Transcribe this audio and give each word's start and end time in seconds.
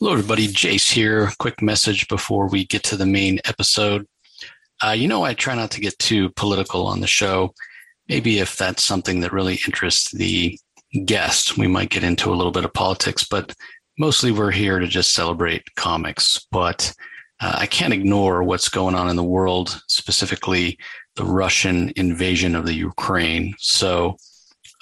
Hello, 0.00 0.12
everybody. 0.12 0.46
Jace 0.46 0.92
here. 0.92 1.28
Quick 1.40 1.60
message 1.60 2.06
before 2.06 2.48
we 2.48 2.64
get 2.64 2.84
to 2.84 2.96
the 2.96 3.04
main 3.04 3.40
episode. 3.46 4.06
Uh, 4.80 4.92
you 4.92 5.08
know, 5.08 5.24
I 5.24 5.34
try 5.34 5.56
not 5.56 5.72
to 5.72 5.80
get 5.80 5.98
too 5.98 6.30
political 6.36 6.86
on 6.86 7.00
the 7.00 7.08
show. 7.08 7.52
Maybe 8.08 8.38
if 8.38 8.56
that's 8.56 8.84
something 8.84 9.18
that 9.20 9.32
really 9.32 9.58
interests 9.66 10.12
the 10.12 10.56
guest, 11.04 11.58
we 11.58 11.66
might 11.66 11.90
get 11.90 12.04
into 12.04 12.32
a 12.32 12.36
little 12.36 12.52
bit 12.52 12.64
of 12.64 12.72
politics, 12.72 13.24
but 13.24 13.52
mostly 13.98 14.30
we're 14.30 14.52
here 14.52 14.78
to 14.78 14.86
just 14.86 15.14
celebrate 15.14 15.74
comics. 15.74 16.46
But 16.52 16.94
uh, 17.40 17.56
I 17.58 17.66
can't 17.66 17.92
ignore 17.92 18.44
what's 18.44 18.68
going 18.68 18.94
on 18.94 19.10
in 19.10 19.16
the 19.16 19.24
world, 19.24 19.82
specifically 19.88 20.78
the 21.16 21.24
Russian 21.24 21.92
invasion 21.96 22.54
of 22.54 22.66
the 22.66 22.74
Ukraine. 22.74 23.52
So 23.58 24.16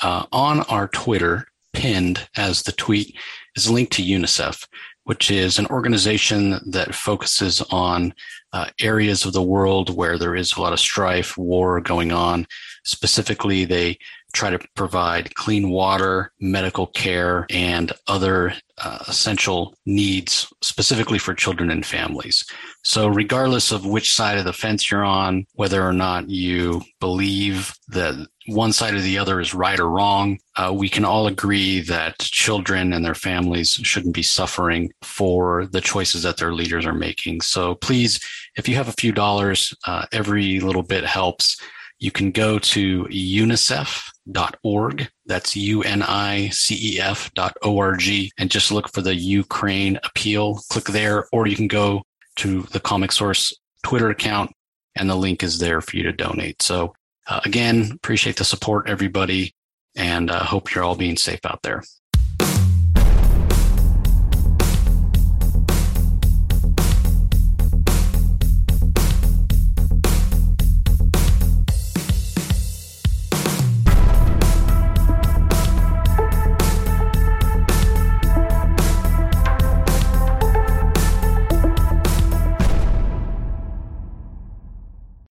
uh, 0.03 0.27
on 0.31 0.61
our 0.65 0.89
Twitter, 0.89 1.47
pinned 1.73 2.29
as 2.37 2.65
the 2.65 2.73
tweet, 2.73 3.17
is 3.55 3.67
a 3.67 3.73
link 3.73 3.89
to 3.93 4.03
UNICEF 4.03 4.67
which 5.07 5.31
is 5.31 5.59
an 5.59 5.67
organization 5.67 6.59
that 6.67 6.93
focuses 6.93 7.63
on 7.71 8.13
uh, 8.53 8.67
areas 8.81 9.25
of 9.25 9.33
the 9.33 9.43
world 9.43 9.95
where 9.97 10.19
there 10.19 10.35
is 10.35 10.57
a 10.57 10.61
lot 10.61 10.73
of 10.73 10.81
strife, 10.81 11.39
war 11.39 11.81
going 11.81 12.11
on. 12.11 12.45
Specifically, 12.85 13.65
they 13.65 13.99
try 14.37 14.51
to 14.51 14.61
provide 14.75 15.35
clean 15.35 15.71
water, 15.71 16.31
medical 16.41 16.87
care, 16.87 17.47
and 17.51 17.93
other 18.07 18.53
uh, 18.79 18.99
essential 19.09 19.75
needs 19.87 20.53
specifically 20.61 21.19
for 21.19 21.35
children 21.35 21.71
and 21.71 21.87
families. 21.87 22.45
So, 22.85 23.09
regardless 23.09 23.73
of 23.73 23.87
which 23.87 24.13
side 24.13 24.37
of 24.37 24.45
the 24.45 24.53
fence 24.53 24.91
you're 24.91 25.05
on, 25.05 25.47
whether 25.55 25.83
or 25.83 25.95
not 25.95 26.29
you 26.29 26.83
believe 27.01 27.75
that 27.89 28.15
one 28.49 28.73
side 28.73 28.95
or 28.95 29.01
the 29.01 29.19
other 29.19 29.41
is 29.41 29.55
right 29.55 29.81
or 29.81 29.89
wrong, 29.89 30.39
uh, 30.57 30.73
we 30.73 30.89
can 30.89 31.05
all 31.05 31.27
agree 31.27 31.81
that 31.81 32.19
children 32.19 32.93
and 32.93 33.05
their 33.05 33.15
families 33.15 33.73
shouldn't 33.83 34.15
be 34.15 34.23
suffering 34.23 34.93
for 35.03 35.67
the 35.67 35.81
choices 35.81 36.23
that 36.23 36.37
their 36.37 36.53
leaders 36.53 36.85
are 36.85 36.93
making. 36.93 37.41
So, 37.41 37.77
please, 37.77 38.21
if 38.57 38.69
you 38.69 38.77
have 38.77 38.89
a 38.89 39.01
few 39.01 39.13
dollars, 39.13 39.75
uh, 39.87 40.05
every 40.13 40.61
little 40.61 40.83
bit 40.83 41.05
helps. 41.05 41.59
You 41.99 42.11
can 42.11 42.31
go 42.31 42.59
to 42.59 43.05
unicef.org. 43.05 45.09
That's 45.25 45.57
U-N-I-C-E-F 45.57 47.35
dot 47.35 47.57
O-R-G 47.63 48.33
and 48.39 48.51
just 48.51 48.71
look 48.71 48.93
for 48.93 49.01
the 49.01 49.15
Ukraine 49.15 49.99
appeal. 50.05 50.61
Click 50.71 50.85
there, 50.85 51.27
or 51.33 51.47
you 51.47 51.57
can 51.57 51.69
go 51.69 52.03
to 52.37 52.63
the 52.63 52.81
Comic 52.81 53.13
Source 53.13 53.55
Twitter 53.83 54.11
account 54.11 54.51
and 54.97 55.09
the 55.09 55.17
link 55.17 55.43
is 55.43 55.59
there 55.59 55.81
for 55.81 55.97
you 55.97 56.03
to 56.03 56.13
donate. 56.13 56.63
So 56.63 56.95
uh, 57.29 57.41
again, 57.45 57.93
appreciate 57.95 58.37
the 58.37 58.45
support, 58.45 58.89
everybody, 58.89 59.55
and 59.95 60.31
uh, 60.31 60.45
hope 60.45 60.75
you're 60.75 60.85
all 60.85 60.97
being 60.97 61.17
safe 61.17 61.45
out 61.45 61.63
there. 61.63 61.83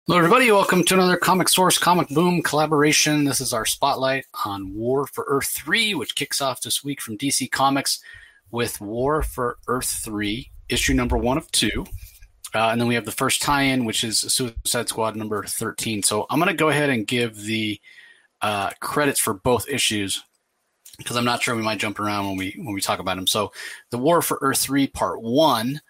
Hello, 0.08 0.20
everybody. 0.20 0.52
Welcome 0.52 0.84
to 0.84 0.94
another 0.94 1.18
Comic 1.18 1.50
Source 1.50 1.80
Comic 1.80 2.10
Boom 2.10 2.44
collaboration. 2.44 3.24
This 3.24 3.42
is 3.42 3.54
our 3.54 3.66
spotlight 3.66 4.28
on 4.46 4.72
War 4.76 5.08
for 5.08 5.26
Earth 5.28 5.48
3, 5.48 5.96
which 5.96 6.14
kicks 6.14 6.42
off 6.42 6.62
this 6.62 6.84
week 6.84 7.02
from 7.02 7.18
DC 7.18 7.50
Comics 7.50 8.02
with 8.52 8.80
War 8.80 9.24
for 9.24 9.58
Earth 9.68 9.90
3, 10.04 10.48
issue 10.70 10.94
number 10.94 11.18
one 11.18 11.40
of 11.40 11.52
two. 11.52 11.88
Uh, 12.54 12.70
and 12.70 12.80
then 12.80 12.88
we 12.88 12.94
have 12.94 13.06
the 13.06 13.12
first 13.12 13.42
tie 13.42 13.64
in, 13.64 13.84
which 13.84 14.04
is 14.04 14.20
Suicide 14.20 14.90
Squad 14.90 15.16
number 15.16 15.44
13. 15.44 16.04
So 16.04 16.28
I'm 16.30 16.38
going 16.38 16.50
to 16.50 16.56
go 16.56 16.70
ahead 16.70 16.92
and 16.92 17.08
give 17.08 17.42
the 17.42 17.82
uh, 18.44 18.70
credits 18.82 19.20
for 19.20 19.34
both 19.34 19.68
issues 19.68 20.24
because 21.00 21.18
I'm 21.18 21.26
not 21.26 21.42
sure 21.42 21.56
we 21.56 21.64
might 21.64 21.80
jump 21.80 22.00
around 22.00 22.28
when 22.28 22.38
we 22.38 22.56
when 22.60 22.76
we 22.76 22.80
talk 22.80 23.00
about 23.00 23.16
them. 23.16 23.26
So 23.26 23.52
the 23.90 23.98
War 23.98 24.22
for 24.22 24.38
Earth 24.42 24.60
3, 24.60 24.86
part 24.86 25.24
one 25.24 25.82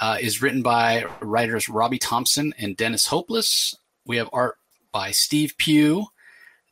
uh, 0.00 0.18
is 0.20 0.42
written 0.42 0.62
by 0.62 1.04
writers 1.20 1.68
Robbie 1.68 1.98
Thompson 1.98 2.54
and 2.58 2.76
Dennis 2.76 3.06
Hopeless. 3.06 3.76
We 4.06 4.16
have 4.16 4.28
art 4.32 4.56
by 4.92 5.10
Steve 5.10 5.54
Pugh, 5.58 6.06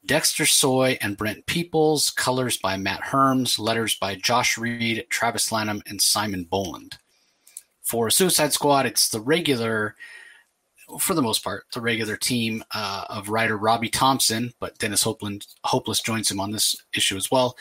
Dexter 0.05 0.47
Soy, 0.47 0.99
and 1.00 1.16
Brent 1.16 1.47
Peeples. 1.47 2.15
Colors 2.15 2.56
by 2.56 2.77
Matt 2.77 3.00
Herms. 3.00 3.59
Letters 3.59 3.94
by 3.94 4.16
Josh 4.16 4.59
Reed, 4.59 5.06
Travis 5.09 5.53
Lanham, 5.53 5.83
and 5.87 6.00
Simon 6.00 6.44
Bowland. 6.44 6.99
For 7.83 8.10
Suicide 8.10 8.53
Squad, 8.53 8.87
it's 8.87 9.09
the 9.09 9.21
regular, 9.21 9.97
for 11.00 11.15
the 11.15 11.22
most 11.22 11.44
part, 11.44 11.65
the 11.75 11.81
regular 11.81 12.16
team 12.16 12.65
uh, 12.75 13.04
of 13.09 13.28
writer 13.28 13.56
Robbie 13.56 13.89
Thompson, 13.89 14.53
but 14.60 14.78
Dennis 14.78 15.03
Hopeless, 15.03 15.56
Hopeless 15.65 16.00
joins 16.00 16.31
him 16.31 16.41
on 16.41 16.50
this 16.50 16.77
issue 16.97 17.16
as 17.16 17.31
well. 17.31 17.56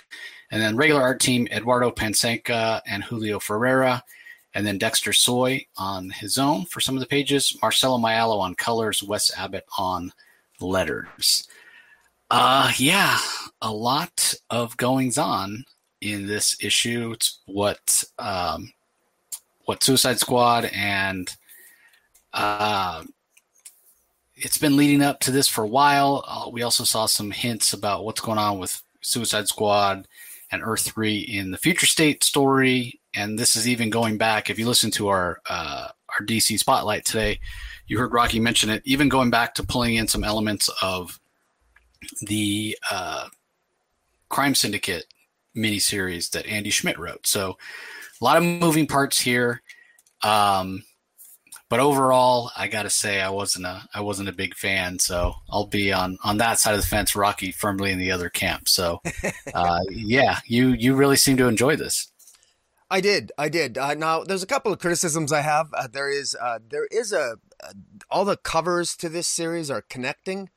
And 0.52 0.62
then 0.62 0.76
regular 0.76 1.02
art 1.02 1.20
team 1.20 1.48
Eduardo 1.52 1.92
Pansica 1.92 2.82
and 2.86 3.04
Julio 3.04 3.40
Ferreira 3.40 4.04
and 4.54 4.66
then 4.66 4.78
Dexter 4.78 5.14
Soy 5.14 5.66
on 5.78 6.10
his 6.10 6.38
own 6.38 6.66
for 6.66 6.80
some 6.80 6.96
of 6.96 7.00
the 7.00 7.08
pages, 7.08 7.58
Marcelo 7.62 7.98
Maiolo 7.98 8.40
on 8.40 8.56
colors, 8.56 9.02
Wes 9.02 9.32
Abbott 9.38 9.66
on 9.78 10.12
letters. 10.60 11.48
Uh, 12.30 12.72
yeah, 12.78 13.18
a 13.62 13.72
lot 13.72 14.34
of 14.50 14.78
goings 14.78 15.18
on 15.18 15.66
in 16.00 16.28
this 16.28 16.56
issue. 16.64 17.12
It's 17.12 17.40
what 17.46 18.04
um, 18.20 18.72
what 19.66 19.84
Suicide 19.84 20.20
Squad 20.20 20.70
and 20.74 21.34
uh, 22.34 23.04
it's 24.36 24.58
been 24.58 24.78
leading 24.78 25.02
up 25.02 25.20
to 25.22 25.32
this 25.32 25.48
for 25.48 25.64
a 25.64 25.68
while. 25.68 26.24
Uh, 26.26 26.50
we 26.50 26.64
also 26.64 26.84
saw 26.84 27.06
some 27.06 27.32
hints 27.32 27.74
about 27.74 28.06
what's 28.06 28.22
going 28.22 28.38
on 28.38 28.60
with 28.60 28.82
Suicide 29.02 29.48
Squad 29.48 30.08
and 30.52 30.64
Earth 30.64 30.92
Three 30.94 31.20
in 31.20 31.52
the 31.52 31.58
Future 31.58 31.86
State 31.86 32.24
story 32.24 33.01
and 33.14 33.38
this 33.38 33.56
is 33.56 33.68
even 33.68 33.90
going 33.90 34.18
back. 34.18 34.50
If 34.50 34.58
you 34.58 34.68
listen 34.68 34.92
to 34.92 35.08
our 35.10 35.42
uh, 35.50 35.90
our 36.18 36.26
DC 36.26 36.58
spotlight 36.60 37.06
today, 37.06 37.40
you 37.88 37.98
heard 37.98 38.14
Rocky 38.14 38.40
mention 38.40 38.70
it. 38.70 38.82
Even 38.86 39.10
going 39.10 39.30
back 39.30 39.54
to 39.56 39.64
pulling 39.64 39.96
in 39.96 40.08
some 40.08 40.24
elements 40.24 40.70
of 40.82 41.20
the 42.22 42.78
uh, 42.90 43.28
Crime 44.30 44.56
Syndicate 44.56 45.06
miniseries 45.56 46.32
that 46.32 46.46
Andy 46.46 46.70
Schmidt 46.70 46.98
wrote. 46.98 47.28
So 47.28 47.58
a 48.20 48.24
lot 48.24 48.38
of 48.38 48.44
moving 48.44 48.88
parts 48.88 49.20
here. 49.20 49.62
Um, 50.24 50.84
but 51.70 51.80
overall, 51.80 52.52
I 52.58 52.68
got 52.68 52.84
to 52.84 52.90
say 52.90 53.22
I 53.22 53.30
wasn't 53.30 53.66
a 53.66 53.82
I 53.94 54.02
wasn't 54.02 54.28
a 54.28 54.34
big 54.34 54.56
fan. 54.56 55.00
So 55.00 55.34
I'll 55.50 55.68
be 55.68 55.94
on 55.94 56.18
on 56.24 56.38
that 56.38 56.60
side 56.60 56.76
of 56.76 56.82
the 56.82 56.88
fence. 56.88 57.16
Rocky 57.16 57.52
firmly 57.52 57.92
in 57.92 57.98
the 57.98 58.12
other 58.12 58.30
camp. 58.30 58.68
So 58.68 59.02
uh, 59.54 59.80
yeah, 59.90 60.40
you 60.46 60.70
you 60.70 60.96
really 60.96 61.16
seem 61.16 61.38
to 61.38 61.48
enjoy 61.48 61.78
this. 61.78 62.12
I 62.92 63.00
did. 63.00 63.32
I 63.38 63.48
did. 63.48 63.78
Uh, 63.78 63.94
now, 63.94 64.26
there's 64.26 64.44
a 64.44 64.48
couple 64.48 64.74
of 64.74 64.80
criticisms 64.80 65.32
I 65.32 65.40
have. 65.40 65.70
Uh, 65.74 65.88
there 65.88 66.10
is 66.10 66.36
uh, 66.40 66.60
there 66.70 66.88
is 66.92 67.14
a 67.14 67.38
uh, 67.64 67.74
all 68.10 68.26
the 68.26 68.36
covers 68.36 68.98
to 68.98 69.08
this 69.08 69.30
series 69.30 69.72
are 69.72 69.82
connecting, 69.82 70.50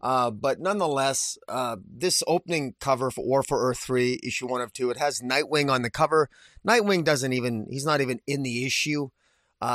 uh, 0.00 0.30
but 0.30 0.58
nonetheless, 0.58 1.36
uh, 1.48 1.76
this 1.86 2.22
opening 2.26 2.76
cover 2.80 3.10
for 3.10 3.26
War 3.26 3.42
for 3.42 3.68
Earth 3.68 3.78
three, 3.78 4.18
issue 4.24 4.48
one 4.48 4.62
of 4.62 4.72
two, 4.72 4.88
it 4.88 4.96
has 4.96 5.20
Nightwing 5.20 5.70
on 5.70 5.82
the 5.82 5.90
cover. 5.90 6.30
Nightwing 6.66 7.04
doesn't 7.04 7.34
even 7.34 7.66
he's 7.68 7.84
not 7.84 8.00
even 8.00 8.20
in 8.26 8.42
the 8.42 8.64
issue. 8.64 9.10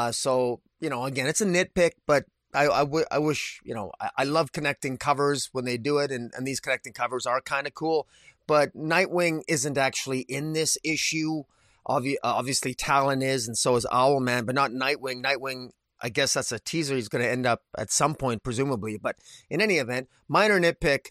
so 0.10 0.62
you 0.80 0.90
know, 0.90 1.06
again, 1.06 1.28
it's 1.28 1.42
a 1.42 1.46
nitpick, 1.46 1.92
but 2.08 2.26
I, 2.54 2.68
I, 2.68 2.80
w- 2.80 3.06
I 3.12 3.20
wish, 3.20 3.62
you 3.64 3.76
know, 3.76 3.92
I, 4.00 4.10
I 4.20 4.24
love 4.24 4.52
connecting 4.52 4.98
covers 4.98 5.50
when 5.52 5.66
they 5.66 5.78
do 5.78 6.00
it, 6.00 6.12
and, 6.12 6.32
and 6.36 6.48
these 6.48 6.60
connecting 6.60 6.94
covers 6.94 7.28
are 7.28 7.42
kind 7.42 7.68
of 7.68 7.76
cool. 7.76 8.08
But 8.48 8.76
Nightwing 8.76 9.44
isn't 9.48 9.78
actually 9.78 10.22
in 10.22 10.54
this 10.54 10.78
issue. 10.84 11.44
Obvi- 11.88 12.16
uh, 12.24 12.36
obviously, 12.36 12.74
Talon 12.74 13.22
is, 13.22 13.48
and 13.48 13.58
so 13.58 13.76
is 13.76 13.86
Owlman, 13.92 14.46
but 14.46 14.56
not 14.56 14.72
Nightwing. 14.72 15.24
Nightwing, 15.24 15.70
I 16.02 16.10
guess 16.10 16.34
that's 16.34 16.52
a 16.52 16.60
teaser. 16.60 16.96
He's 16.96 17.08
going 17.08 17.24
to 17.24 17.30
end 17.30 17.46
up 17.46 17.62
at 17.78 17.92
some 17.92 18.16
point, 18.16 18.44
presumably. 18.44 18.98
But 18.98 19.18
in 19.50 19.62
any 19.62 19.78
event, 19.78 20.10
minor 20.28 20.60
nitpick. 20.60 21.08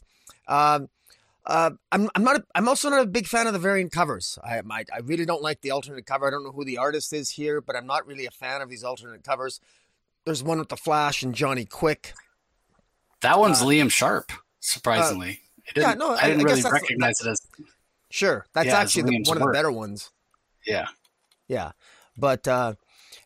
Um, 0.49 0.89
uh, 1.47 1.71
I'm 1.93 2.11
I'm 2.15 2.25
not 2.25 2.37
a, 2.37 2.45
I'm 2.55 2.69
also 2.69 2.91
not 2.91 3.03
a 3.03 3.07
big 3.07 3.27
fan 3.27 3.47
of 3.47 3.53
the 3.53 3.59
variant 3.59 3.93
covers. 3.93 4.39
I, 4.45 4.59
I, 4.69 4.85
I 4.93 4.99
really 5.05 5.25
don't 5.25 5.43
like 5.43 5.61
the 5.61 5.71
alternate 5.71 6.05
cover. 6.05 6.27
I 6.27 6.31
don't 6.31 6.43
know 6.43 6.51
who 6.51 6.65
the 6.65 6.79
artist 6.79 7.13
is 7.13 7.31
here, 7.31 7.61
but 7.61 7.77
I'm 7.77 7.87
not 7.87 8.07
really 8.07 8.27
a 8.27 8.33
fan 8.33 8.61
of 8.63 8.69
these 8.69 8.83
alternate 8.83 9.23
covers. 9.23 9.61
There's 10.25 10.43
one 10.43 10.59
with 10.59 10.71
the 10.71 10.77
Flash 10.77 11.23
and 11.23 11.35
Johnny 11.35 11.65
Quick. 11.65 12.15
That 13.21 13.39
one's 13.39 13.63
uh, 13.63 13.67
Liam 13.67 13.91
Sharp, 13.91 14.33
surprisingly. 14.59 15.41
Uh, 15.69 15.81
yeah, 15.81 15.95
no, 15.95 16.11
I, 16.11 16.29
didn't 16.29 16.49
I 16.49 16.53
really 16.53 16.63
recognize 16.63 17.21
it 17.21 17.29
as. 17.29 17.41
Sure, 18.11 18.45
that's 18.53 18.67
yeah, 18.67 18.79
actually 18.79 19.03
the, 19.03 19.23
one 19.29 19.37
of 19.37 19.45
the 19.45 19.53
better 19.53 19.71
ones. 19.71 20.11
Yeah. 20.67 20.89
Yeah. 21.49 21.73
But 22.17 22.47
uh 22.49 22.75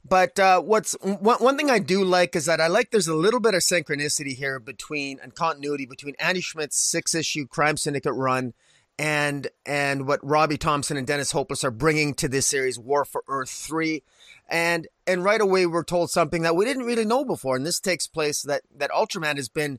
but 0.05 0.39
uh, 0.39 0.63
what's 0.63 0.97
one, 1.03 1.39
one 1.39 1.57
thing 1.59 1.71
I 1.71 1.79
do 1.79 2.05
like 2.05 2.35
is 2.35 2.47
that 2.47 2.61
I 2.61 2.69
like 2.69 2.91
there's 2.91 3.09
a 3.09 3.15
little 3.15 3.41
bit 3.41 3.55
of 3.55 3.61
synchronicity 3.61 4.35
here 4.35 4.59
between 4.59 5.19
and 5.23 5.35
continuity 5.35 5.85
between 5.85 6.15
Andy 6.19 6.41
Schmidt's 6.41 6.79
six 6.79 7.15
issue 7.15 7.47
Crime 7.47 7.77
Syndicate 7.77 8.15
run 8.15 8.55
and 8.99 9.49
and 9.65 10.07
what 10.07 10.21
Robbie 10.23 10.59
Thompson 10.59 10.97
and 10.97 11.07
Dennis 11.07 11.33
Hopeless 11.33 11.65
are 11.65 11.71
bringing 11.71 12.15
to 12.15 12.29
this 12.29 12.47
series, 12.47 12.79
War 12.79 13.05
for 13.05 13.25
Earth 13.29 13.51
three, 13.51 14.03
and 14.49 14.87
and 15.07 15.25
right 15.25 15.41
away 15.41 15.67
we're 15.67 15.85
told 15.85 16.11
something 16.11 16.43
that 16.43 16.57
we 16.57 16.65
didn't 16.65 16.85
really 16.85 17.07
know 17.07 17.25
before, 17.25 17.57
and 17.57 17.65
this 17.65 17.81
takes 17.81 18.07
place 18.07 18.43
that 18.43 18.63
that 18.77 18.91
Ultraman 18.91 19.37
has 19.37 19.49
been, 19.49 19.79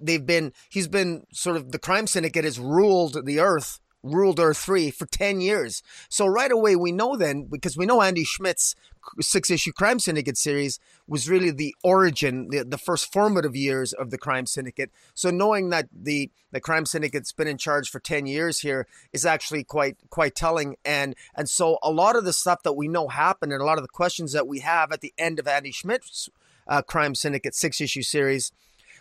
they've 0.00 0.24
been 0.24 0.52
he's 0.68 0.88
been 0.88 1.26
sort 1.32 1.56
of 1.56 1.70
the 1.70 1.78
crime 1.78 2.06
syndicate 2.06 2.44
has 2.44 2.58
ruled 2.58 3.24
the 3.24 3.38
Earth 3.38 3.78
ruled 4.12 4.40
Earth 4.40 4.58
3 4.58 4.90
for 4.90 5.06
10 5.06 5.40
years. 5.40 5.82
So 6.08 6.26
right 6.26 6.50
away, 6.50 6.76
we 6.76 6.92
know 6.92 7.16
then, 7.16 7.44
because 7.44 7.76
we 7.76 7.86
know 7.86 8.02
Andy 8.02 8.24
Schmidt's 8.24 8.74
six 9.20 9.50
issue 9.50 9.72
Crime 9.72 9.98
Syndicate 9.98 10.36
series 10.36 10.80
was 11.06 11.28
really 11.28 11.50
the 11.50 11.74
origin, 11.84 12.48
the, 12.50 12.64
the 12.64 12.78
first 12.78 13.12
formative 13.12 13.54
years 13.54 13.92
of 13.92 14.10
the 14.10 14.18
Crime 14.18 14.46
Syndicate. 14.46 14.90
So 15.14 15.30
knowing 15.30 15.70
that 15.70 15.88
the, 15.92 16.30
the 16.50 16.60
Crime 16.60 16.86
Syndicate's 16.86 17.32
been 17.32 17.48
in 17.48 17.58
charge 17.58 17.88
for 17.88 18.00
10 18.00 18.26
years 18.26 18.60
here 18.60 18.86
is 19.12 19.24
actually 19.24 19.64
quite, 19.64 19.96
quite 20.10 20.34
telling. 20.34 20.76
And, 20.84 21.14
and 21.36 21.48
so 21.48 21.78
a 21.82 21.90
lot 21.90 22.16
of 22.16 22.24
the 22.24 22.32
stuff 22.32 22.62
that 22.64 22.74
we 22.74 22.88
know 22.88 23.08
happened 23.08 23.52
and 23.52 23.62
a 23.62 23.64
lot 23.64 23.78
of 23.78 23.84
the 23.84 23.88
questions 23.88 24.32
that 24.32 24.46
we 24.46 24.60
have 24.60 24.92
at 24.92 25.00
the 25.00 25.14
end 25.18 25.38
of 25.38 25.46
Andy 25.46 25.72
Schmidt's 25.72 26.28
uh, 26.68 26.82
Crime 26.82 27.14
Syndicate 27.14 27.54
six 27.54 27.80
issue 27.80 28.02
series, 28.02 28.52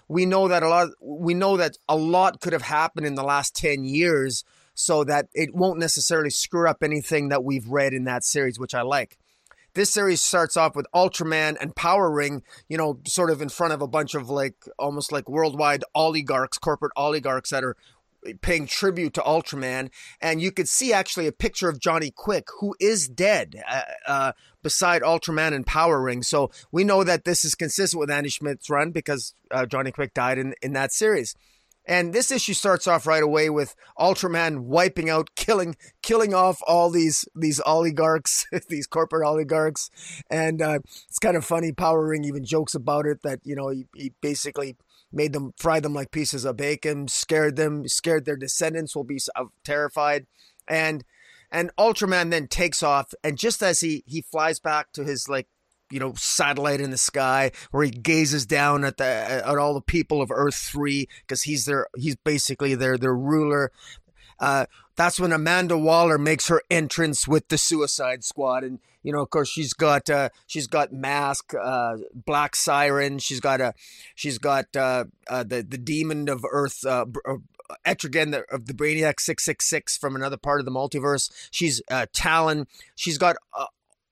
we 0.07 0.25
know 0.25 0.47
that 0.47 0.63
a 0.63 0.69
lot, 0.69 0.89
we 1.01 1.33
know 1.33 1.57
that 1.57 1.77
a 1.89 1.95
lot 1.95 2.39
could 2.39 2.53
have 2.53 2.61
happened 2.63 3.07
in 3.07 3.15
the 3.15 3.23
last 3.23 3.55
10 3.55 3.85
years 3.85 4.43
so 4.75 5.03
that 5.05 5.27
it 5.33 5.55
won't 5.55 5.79
necessarily 5.79 6.29
screw 6.29 6.69
up 6.69 6.83
anything 6.83 7.29
that 7.29 7.43
we've 7.43 7.67
read 7.67 7.93
in 7.93 8.03
that 8.03 8.23
series, 8.23 8.59
which 8.59 8.75
I 8.75 8.83
like. 8.83 9.17
This 9.73 9.91
series 9.91 10.21
starts 10.21 10.55
off 10.55 10.75
with 10.75 10.85
Ultraman 10.95 11.57
and 11.59 11.75
Power 11.75 12.09
Ring, 12.09 12.43
you 12.69 12.77
know, 12.77 12.99
sort 13.05 13.29
of 13.29 13.41
in 13.41 13.49
front 13.49 13.73
of 13.73 13.81
a 13.81 13.87
bunch 13.87 14.15
of 14.15 14.29
like 14.29 14.55
almost 14.79 15.11
like 15.11 15.27
worldwide 15.27 15.83
oligarchs, 15.93 16.57
corporate 16.57 16.93
oligarchs 16.95 17.49
that 17.49 17.63
are 17.63 17.75
paying 18.41 18.65
tribute 18.67 19.13
to 19.13 19.21
Ultraman, 19.21 19.89
and 20.21 20.41
you 20.41 20.51
could 20.51 20.67
see 20.67 20.93
actually 20.93 21.27
a 21.27 21.31
picture 21.31 21.69
of 21.69 21.79
Johnny 21.79 22.11
Quick, 22.15 22.47
who 22.59 22.75
is 22.79 23.07
dead, 23.07 23.61
uh, 23.67 23.81
uh, 24.07 24.31
beside 24.63 25.01
Ultraman 25.01 25.53
and 25.53 25.65
Power 25.65 26.01
Ring. 26.01 26.23
So 26.23 26.51
we 26.71 26.83
know 26.83 27.03
that 27.03 27.25
this 27.25 27.45
is 27.45 27.55
consistent 27.55 27.99
with 27.99 28.09
Andy 28.09 28.29
Schmidt's 28.29 28.69
run 28.69 28.91
because 28.91 29.33
uh, 29.51 29.65
Johnny 29.65 29.91
Quick 29.91 30.13
died 30.13 30.37
in, 30.37 30.55
in 30.61 30.73
that 30.73 30.91
series. 30.91 31.35
And 31.87 32.13
this 32.13 32.31
issue 32.31 32.53
starts 32.53 32.87
off 32.87 33.05
right 33.05 33.21
away 33.21 33.49
with 33.49 33.75
Ultraman 33.99 34.61
wiping 34.61 35.09
out, 35.09 35.29
killing, 35.35 35.75
killing 36.01 36.33
off 36.33 36.59
all 36.65 36.89
these 36.89 37.25
these 37.35 37.61
oligarchs, 37.65 38.45
these 38.69 38.87
corporate 38.87 39.27
oligarchs, 39.27 39.91
and 40.29 40.61
uh, 40.61 40.79
it's 41.07 41.19
kind 41.19 41.37
of 41.37 41.45
funny. 41.45 41.71
Power 41.71 42.07
Ring 42.07 42.23
even 42.23 42.43
jokes 42.43 42.73
about 42.73 43.05
it 43.05 43.21
that 43.23 43.39
you 43.43 43.55
know 43.55 43.69
he, 43.69 43.85
he 43.95 44.13
basically 44.21 44.75
made 45.11 45.33
them 45.33 45.53
fry 45.57 45.79
them 45.79 45.93
like 45.93 46.11
pieces 46.11 46.43
of 46.43 46.57
bacon, 46.57 47.07
scared 47.07 47.55
them, 47.55 47.87
scared 47.87 48.25
their 48.25 48.35
descendants 48.35 48.95
will 48.95 49.03
be 49.03 49.19
terrified, 49.63 50.25
and 50.67 51.03
and 51.51 51.69
Ultraman 51.77 52.31
then 52.31 52.47
takes 52.47 52.81
off, 52.81 53.13
and 53.23 53.37
just 53.37 53.61
as 53.61 53.81
he 53.81 54.03
he 54.07 54.21
flies 54.21 54.59
back 54.59 54.91
to 54.93 55.03
his 55.03 55.29
like 55.29 55.47
you 55.95 56.01
know 56.01 56.13
satellite 56.17 56.81
in 56.81 56.91
the 56.91 56.97
sky 56.97 57.51
where 57.71 57.85
he 57.85 57.89
gazes 57.89 58.45
down 58.45 58.83
at 58.83 58.97
the 58.97 59.05
at 59.05 59.57
all 59.57 59.73
the 59.73 59.79
people 59.79 60.21
of 60.21 60.29
Earth 60.29 60.55
three 60.55 61.07
because 61.21 61.43
he's 61.43 61.63
their 61.63 61.87
he's 61.95 62.17
basically 62.17 62.75
their 62.75 62.97
their 62.97 63.15
ruler. 63.15 63.71
Uh, 64.37 64.65
that's 64.97 65.21
when 65.21 65.31
Amanda 65.31 65.77
Waller 65.77 66.17
makes 66.17 66.49
her 66.49 66.61
entrance 66.69 67.29
with 67.29 67.47
the 67.47 67.57
Suicide 67.57 68.25
Squad, 68.25 68.65
and 68.65 68.79
you 69.03 69.13
know, 69.13 69.21
of 69.21 69.29
course, 69.29 69.47
she's 69.47 69.71
got 69.71 70.09
uh, 70.09 70.27
she's 70.47 70.67
got 70.67 70.91
Mask, 70.91 71.53
uh, 71.53 71.95
Black 72.13 72.57
Siren, 72.57 73.17
she's 73.19 73.39
got 73.39 73.61
a 73.61 73.73
she's 74.15 74.37
got 74.37 74.75
uh, 74.75 75.05
uh, 75.29 75.43
the 75.43 75.63
the 75.63 75.77
Demon 75.77 76.27
of 76.27 76.43
Earth, 76.51 76.85
uh, 76.85 77.05
uh 77.25 77.37
Etrigan 77.87 78.31
the, 78.31 78.43
of 78.53 78.65
the 78.65 78.73
Brainiac 78.73 79.21
666 79.21 79.95
from 79.97 80.17
another 80.17 80.37
part 80.37 80.59
of 80.59 80.65
the 80.65 80.71
multiverse. 80.71 81.31
She's 81.51 81.81
uh, 81.89 82.07
Talon. 82.11 82.67
She's 82.95 83.17
got 83.17 83.37
uh, 83.57 83.67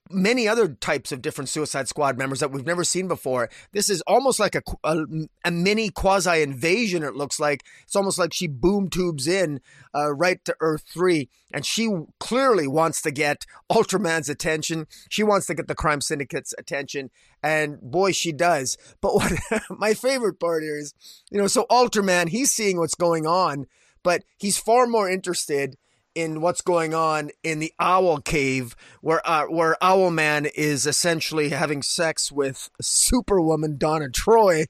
many 0.09 0.47
other 0.47 0.67
types 0.67 1.11
of 1.11 1.21
different 1.21 1.49
Suicide 1.49 1.87
Squad 1.87 2.17
members 2.17 2.39
that 2.39 2.51
we've 2.51 2.65
never 2.65 2.83
seen 2.83 3.07
before. 3.07 3.49
This 3.71 3.89
is 3.89 4.01
almost 4.01 4.39
like 4.39 4.55
a, 4.55 4.61
a, 4.83 5.05
a 5.45 5.51
mini 5.51 5.89
quasi 5.89 6.41
invasion, 6.41 7.03
it 7.03 7.15
looks 7.15 7.39
like. 7.39 7.63
It's 7.83 7.95
almost 7.95 8.19
like 8.19 8.33
she 8.33 8.47
boom 8.47 8.89
tubes 8.89 9.27
in 9.27 9.61
uh, 9.95 10.13
right 10.13 10.43
to 10.45 10.55
Earth 10.59 10.83
3, 10.93 11.29
and 11.53 11.65
she 11.65 11.89
clearly 12.19 12.67
wants 12.67 13.01
to 13.03 13.11
get 13.11 13.45
Ultraman's 13.71 14.29
attention. 14.29 14.87
She 15.09 15.23
wants 15.23 15.47
to 15.47 15.55
get 15.55 15.67
the 15.67 15.75
Crime 15.75 16.01
Syndicate's 16.01 16.53
attention, 16.57 17.09
and 17.41 17.79
boy, 17.81 18.11
she 18.11 18.31
does. 18.31 18.77
But 19.01 19.15
what 19.15 19.31
my 19.69 19.93
favorite 19.93 20.39
part 20.39 20.63
here 20.63 20.77
is, 20.77 20.93
you 21.31 21.39
know, 21.39 21.47
so 21.47 21.65
Ultraman, 21.69 22.29
he's 22.29 22.51
seeing 22.51 22.77
what's 22.77 22.95
going 22.95 23.25
on, 23.25 23.67
but 24.03 24.23
he's 24.37 24.57
far 24.57 24.85
more 24.85 25.09
interested 25.09 25.77
in 26.15 26.41
what's 26.41 26.61
going 26.61 26.93
on 26.93 27.31
in 27.43 27.59
the 27.59 27.73
Owl 27.79 28.19
Cave, 28.19 28.75
where 29.01 29.21
uh, 29.27 29.45
where 29.45 29.75
Owlman 29.81 30.49
is 30.55 30.85
essentially 30.85 31.49
having 31.49 31.81
sex 31.81 32.31
with 32.31 32.69
Superwoman 32.81 33.77
Donna 33.77 34.09
Troy, 34.09 34.65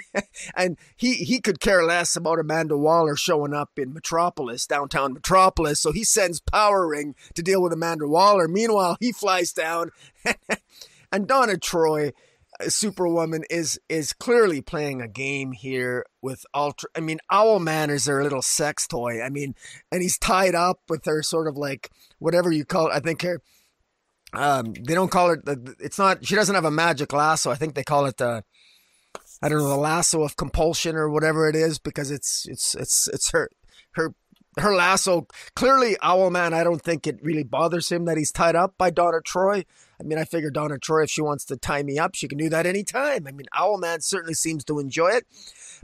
and 0.56 0.76
he 0.96 1.14
he 1.14 1.40
could 1.40 1.60
care 1.60 1.84
less 1.84 2.16
about 2.16 2.38
Amanda 2.38 2.76
Waller 2.76 3.16
showing 3.16 3.54
up 3.54 3.78
in 3.78 3.92
Metropolis, 3.92 4.66
downtown 4.66 5.12
Metropolis. 5.12 5.80
So 5.80 5.92
he 5.92 6.04
sends 6.04 6.40
Power 6.40 6.86
Ring 6.86 7.14
to 7.34 7.42
deal 7.42 7.62
with 7.62 7.72
Amanda 7.72 8.06
Waller. 8.06 8.48
Meanwhile, 8.48 8.96
he 9.00 9.12
flies 9.12 9.52
down, 9.52 9.90
and 11.12 11.26
Donna 11.26 11.56
Troy 11.58 12.12
Superwoman 12.70 13.44
is 13.50 13.78
is 13.88 14.12
clearly 14.12 14.60
playing 14.60 15.00
a 15.00 15.08
game 15.08 15.52
here 15.52 16.04
with 16.22 16.44
Ultra. 16.54 16.88
I 16.96 17.00
mean, 17.00 17.18
Owlman 17.30 17.90
is 17.90 18.04
their 18.04 18.22
little 18.22 18.42
sex 18.42 18.86
toy. 18.86 19.22
I 19.22 19.28
mean, 19.28 19.54
and 19.90 20.02
he's 20.02 20.18
tied 20.18 20.54
up 20.54 20.80
with 20.88 21.04
her 21.04 21.22
sort 21.22 21.48
of 21.48 21.56
like 21.56 21.90
whatever 22.18 22.50
you 22.50 22.64
call 22.64 22.88
it. 22.88 22.94
I 22.94 23.00
think 23.00 23.22
her. 23.22 23.40
Um, 24.32 24.72
they 24.74 24.94
don't 24.94 25.10
call 25.10 25.30
it. 25.30 25.40
It's 25.80 25.98
not. 25.98 26.26
She 26.26 26.34
doesn't 26.34 26.54
have 26.54 26.64
a 26.64 26.70
magic 26.70 27.12
lasso. 27.12 27.50
I 27.50 27.54
think 27.54 27.74
they 27.74 27.84
call 27.84 28.06
it 28.06 28.16
the. 28.16 28.44
I 29.42 29.48
don't 29.48 29.58
know 29.58 29.68
the 29.68 29.76
lasso 29.76 30.22
of 30.22 30.36
compulsion 30.36 30.96
or 30.96 31.10
whatever 31.10 31.48
it 31.48 31.56
is 31.56 31.78
because 31.78 32.10
it's 32.10 32.46
it's 32.48 32.74
it's 32.74 33.08
it's 33.08 33.30
her 33.30 33.50
her 33.92 34.14
her 34.58 34.74
lasso. 34.74 35.26
Clearly, 35.54 35.96
Owlman. 36.02 36.52
I 36.52 36.64
don't 36.64 36.82
think 36.82 37.06
it 37.06 37.22
really 37.22 37.44
bothers 37.44 37.90
him 37.90 38.04
that 38.06 38.16
he's 38.16 38.32
tied 38.32 38.56
up 38.56 38.74
by 38.78 38.90
Donna 38.90 39.20
Troy. 39.24 39.64
I 40.00 40.04
mean, 40.04 40.18
I 40.18 40.24
figure 40.24 40.50
Donna 40.50 40.78
Troy, 40.78 41.04
if 41.04 41.10
she 41.10 41.22
wants 41.22 41.44
to 41.46 41.56
tie 41.56 41.82
me 41.82 41.98
up, 41.98 42.14
she 42.14 42.28
can 42.28 42.38
do 42.38 42.48
that 42.48 42.66
anytime. 42.66 43.26
I 43.26 43.32
mean, 43.32 43.46
Owlman 43.54 44.02
certainly 44.02 44.34
seems 44.34 44.64
to 44.64 44.78
enjoy 44.78 45.10
it, 45.10 45.24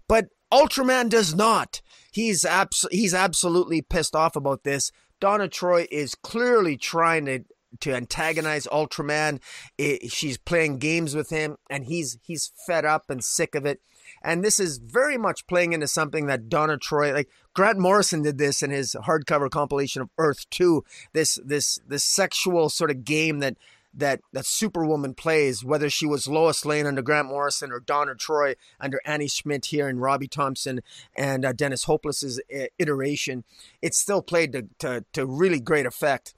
but 0.09 0.29
Ultraman 0.53 1.09
does 1.09 1.35
not. 1.35 1.81
He's 2.13 2.45
abs- 2.45 2.87
he's 2.91 3.15
absolutely 3.15 3.83
pissed 3.83 4.17
off 4.17 4.37
about 4.37 4.65
this. 4.65 4.91
Donna 5.21 5.49
Troy 5.49 5.87
is 5.91 6.15
clearly 6.15 6.77
trying 6.77 7.27
to 7.27 7.45
to 7.81 7.95
antagonize 7.95 8.67
Ultraman. 8.67 9.41
It, 9.79 10.11
she's 10.11 10.39
playing 10.39 10.79
games 10.79 11.15
with 11.15 11.31
him, 11.31 11.57
and 11.69 11.85
he's 11.85 12.19
he's 12.23 12.51
fed 12.67 12.85
up 12.85 13.11
and 13.11 13.23
sick 13.23 13.55
of 13.55 13.65
it. 13.65 13.81
And 14.23 14.45
this 14.45 14.59
is 14.59 14.79
very 14.79 15.17
much 15.17 15.47
playing 15.47 15.73
into 15.73 15.87
something 15.87 16.27
that 16.27 16.49
Donna 16.49 16.77
Troy, 16.77 17.13
like 17.13 17.29
Grant 17.55 17.79
Morrison, 17.79 18.23
did 18.23 18.39
this 18.39 18.63
in 18.63 18.71
his 18.71 18.97
hardcover 19.07 19.49
compilation 19.49 20.03
of 20.03 20.11
Earth 20.19 20.49
Two. 20.51 20.85
This 21.13 21.39
this 21.45 21.79
this 21.87 22.05
sexual 22.05 22.71
sort 22.71 22.91
of 22.91 23.05
game 23.05 23.39
that 23.39 23.57
that 23.95 24.21
that 24.33 24.47
Superwoman 24.47 25.15
plays, 25.15 25.65
whether 25.65 25.91
she 25.91 26.07
was 26.07 26.29
Lois 26.29 26.65
Lane 26.65 26.87
under 26.87 27.03
Grant 27.03 27.29
Morrison 27.29 27.73
or 27.73 27.81
Donna 27.81 28.15
Troy 28.15 28.55
under 28.81 29.01
Andy 29.05 29.29
Schmidt 29.29 29.67
here 29.67 29.89
and 29.89 30.01
Robbie 30.01 30.29
Thompson 30.29 30.81
and 31.17 31.45
uh, 31.45 31.53
Dennis 31.53 31.85
Hopeless's 31.85 32.41
uh, 32.55 32.65
iteration, 32.79 33.45
it's 33.83 33.99
still 33.99 34.23
played 34.23 34.53
to, 34.53 34.69
to, 34.79 35.05
to 35.13 35.27
really 35.27 35.61
great 35.61 35.87
effect. 35.87 36.35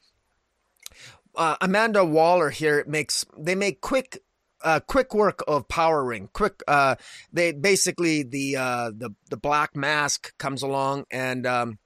Uh, 1.35 1.57
Amanda 1.61 2.05
Waller 2.05 2.51
here 2.51 2.85
makes 2.87 3.25
they 3.37 3.55
make 3.55 3.81
quick 3.81 4.19
uh, 4.63 4.81
quick 4.81 5.15
work 5.15 5.43
of 5.49 5.69
Power 5.69 6.05
Ring. 6.05 6.29
Quick, 6.33 6.63
uh, 6.69 6.97
they 7.33 7.53
basically 7.53 8.23
the 8.23 8.57
uh, 8.57 8.91
the 8.97 9.11
the 9.31 9.37
Black 9.37 9.75
Mask 9.77 10.37
comes 10.39 10.63
along 10.63 11.05
and 11.11 11.47
um, 11.47 11.79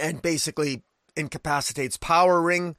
and 0.00 0.20
basically 0.22 0.82
incapacitates 1.16 1.96
Power 1.96 2.40
Ring 2.40 2.76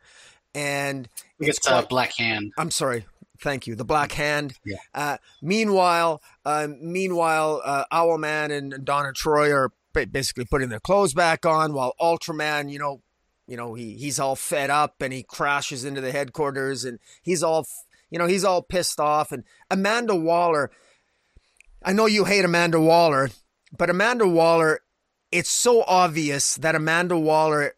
and 0.55 1.07
it's, 1.39 1.59
it's 1.59 1.67
quite, 1.67 1.89
Black 1.89 2.13
Hand. 2.17 2.53
I'm 2.57 2.71
sorry. 2.71 3.05
Thank 3.39 3.67
you. 3.67 3.75
The 3.75 3.85
Black 3.85 4.13
Hand. 4.13 4.53
Yeah. 4.65 4.77
Uh, 4.93 5.17
meanwhile, 5.41 6.21
uh, 6.45 6.69
meanwhile, 6.79 7.61
uh, 7.63 7.83
Owlman 7.91 8.51
and 8.51 8.85
Donna 8.85 9.11
Troy 9.13 9.51
are 9.51 9.71
basically 9.93 10.45
putting 10.45 10.69
their 10.69 10.79
clothes 10.79 11.13
back 11.13 11.45
on, 11.45 11.73
while 11.73 11.93
Ultraman, 12.01 12.71
you 12.71 12.79
know, 12.79 13.01
you 13.47 13.57
know, 13.57 13.75
he 13.75 13.95
he's 13.95 14.19
all 14.19 14.35
fed 14.35 14.69
up 14.69 15.01
and 15.01 15.13
he 15.13 15.21
crashes 15.21 15.85
into 15.85 16.01
the 16.01 16.11
headquarters 16.11 16.83
and 16.83 16.99
he's 17.21 17.43
all, 17.43 17.67
you 18.09 18.17
know, 18.17 18.25
he's 18.25 18.43
all 18.43 18.61
pissed 18.61 18.99
off. 18.99 19.31
And 19.31 19.43
Amanda 19.69 20.15
Waller, 20.15 20.71
I 21.83 21.93
know 21.93 22.07
you 22.07 22.25
hate 22.25 22.45
Amanda 22.45 22.79
Waller, 22.79 23.29
but 23.77 23.89
Amanda 23.89 24.27
Waller, 24.27 24.79
it's 25.31 25.51
so 25.51 25.83
obvious 25.83 26.55
that 26.55 26.73
Amanda 26.75 27.17
Waller 27.19 27.74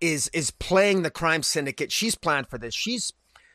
is 0.00 0.28
is 0.32 0.50
playing 0.50 1.02
the 1.02 1.10
crime 1.10 1.42
syndicate. 1.42 1.92
She's 1.92 2.14
planned 2.14 2.48
for 2.48 2.58
this. 2.58 2.74
She's 2.74 3.12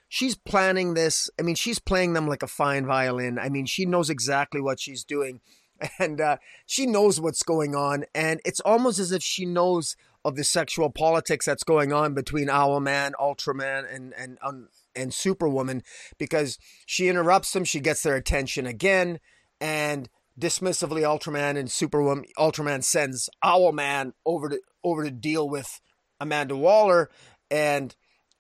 she's 0.10 0.36
planning 0.36 0.94
this. 0.94 1.30
I 1.40 1.44
mean, 1.44 1.56
she's 1.56 1.80
playing 1.80 2.14
them 2.14 2.28
like 2.28 2.44
a 2.44 2.48
fine 2.48 2.86
violin. 2.86 3.40
I 3.40 3.50
mean, 3.50 3.66
she 3.66 3.86
knows 3.86 4.10
exactly 4.10 4.62
what 4.62 4.80
she's 4.80 5.04
doing. 5.04 5.42
and 6.00 6.22
uh, 6.22 6.38
she 6.66 6.86
knows 6.86 7.20
what's 7.20 7.44
going 7.44 7.76
on, 7.76 8.06
and 8.14 8.40
it's 8.46 8.60
almost 8.62 9.00
as 9.00 9.12
if 9.12 9.24
she 9.24 9.46
knows 9.46 9.96
of 10.26 10.36
the 10.36 10.44
sexual 10.44 10.90
politics 10.90 11.46
that's 11.46 11.64
going 11.64 11.92
on 11.92 12.14
between 12.14 12.48
Owlman, 12.48 13.12
Ultraman, 13.20 13.94
and 13.94 14.14
and 14.18 14.38
um, 14.42 14.70
and 14.96 15.14
Superwoman, 15.14 15.84
because 16.18 16.58
she 16.86 17.10
interrupts 17.10 17.52
them, 17.52 17.64
she 17.64 17.80
gets 17.80 18.04
their 18.04 18.16
attention 18.16 18.66
again, 18.66 19.20
and 19.60 20.10
dismissively, 20.40 21.02
Ultraman 21.02 21.58
and 21.58 21.70
Superwoman, 21.70 22.26
Ultraman 22.38 22.84
sends 22.84 23.30
Owlman 23.44 24.14
over 24.26 24.50
to 24.50 24.62
over 24.84 25.04
to 25.04 25.12
deal 25.12 25.50
with 25.50 25.82
Amanda 26.20 26.56
Waller, 26.56 27.10
and 27.50 27.96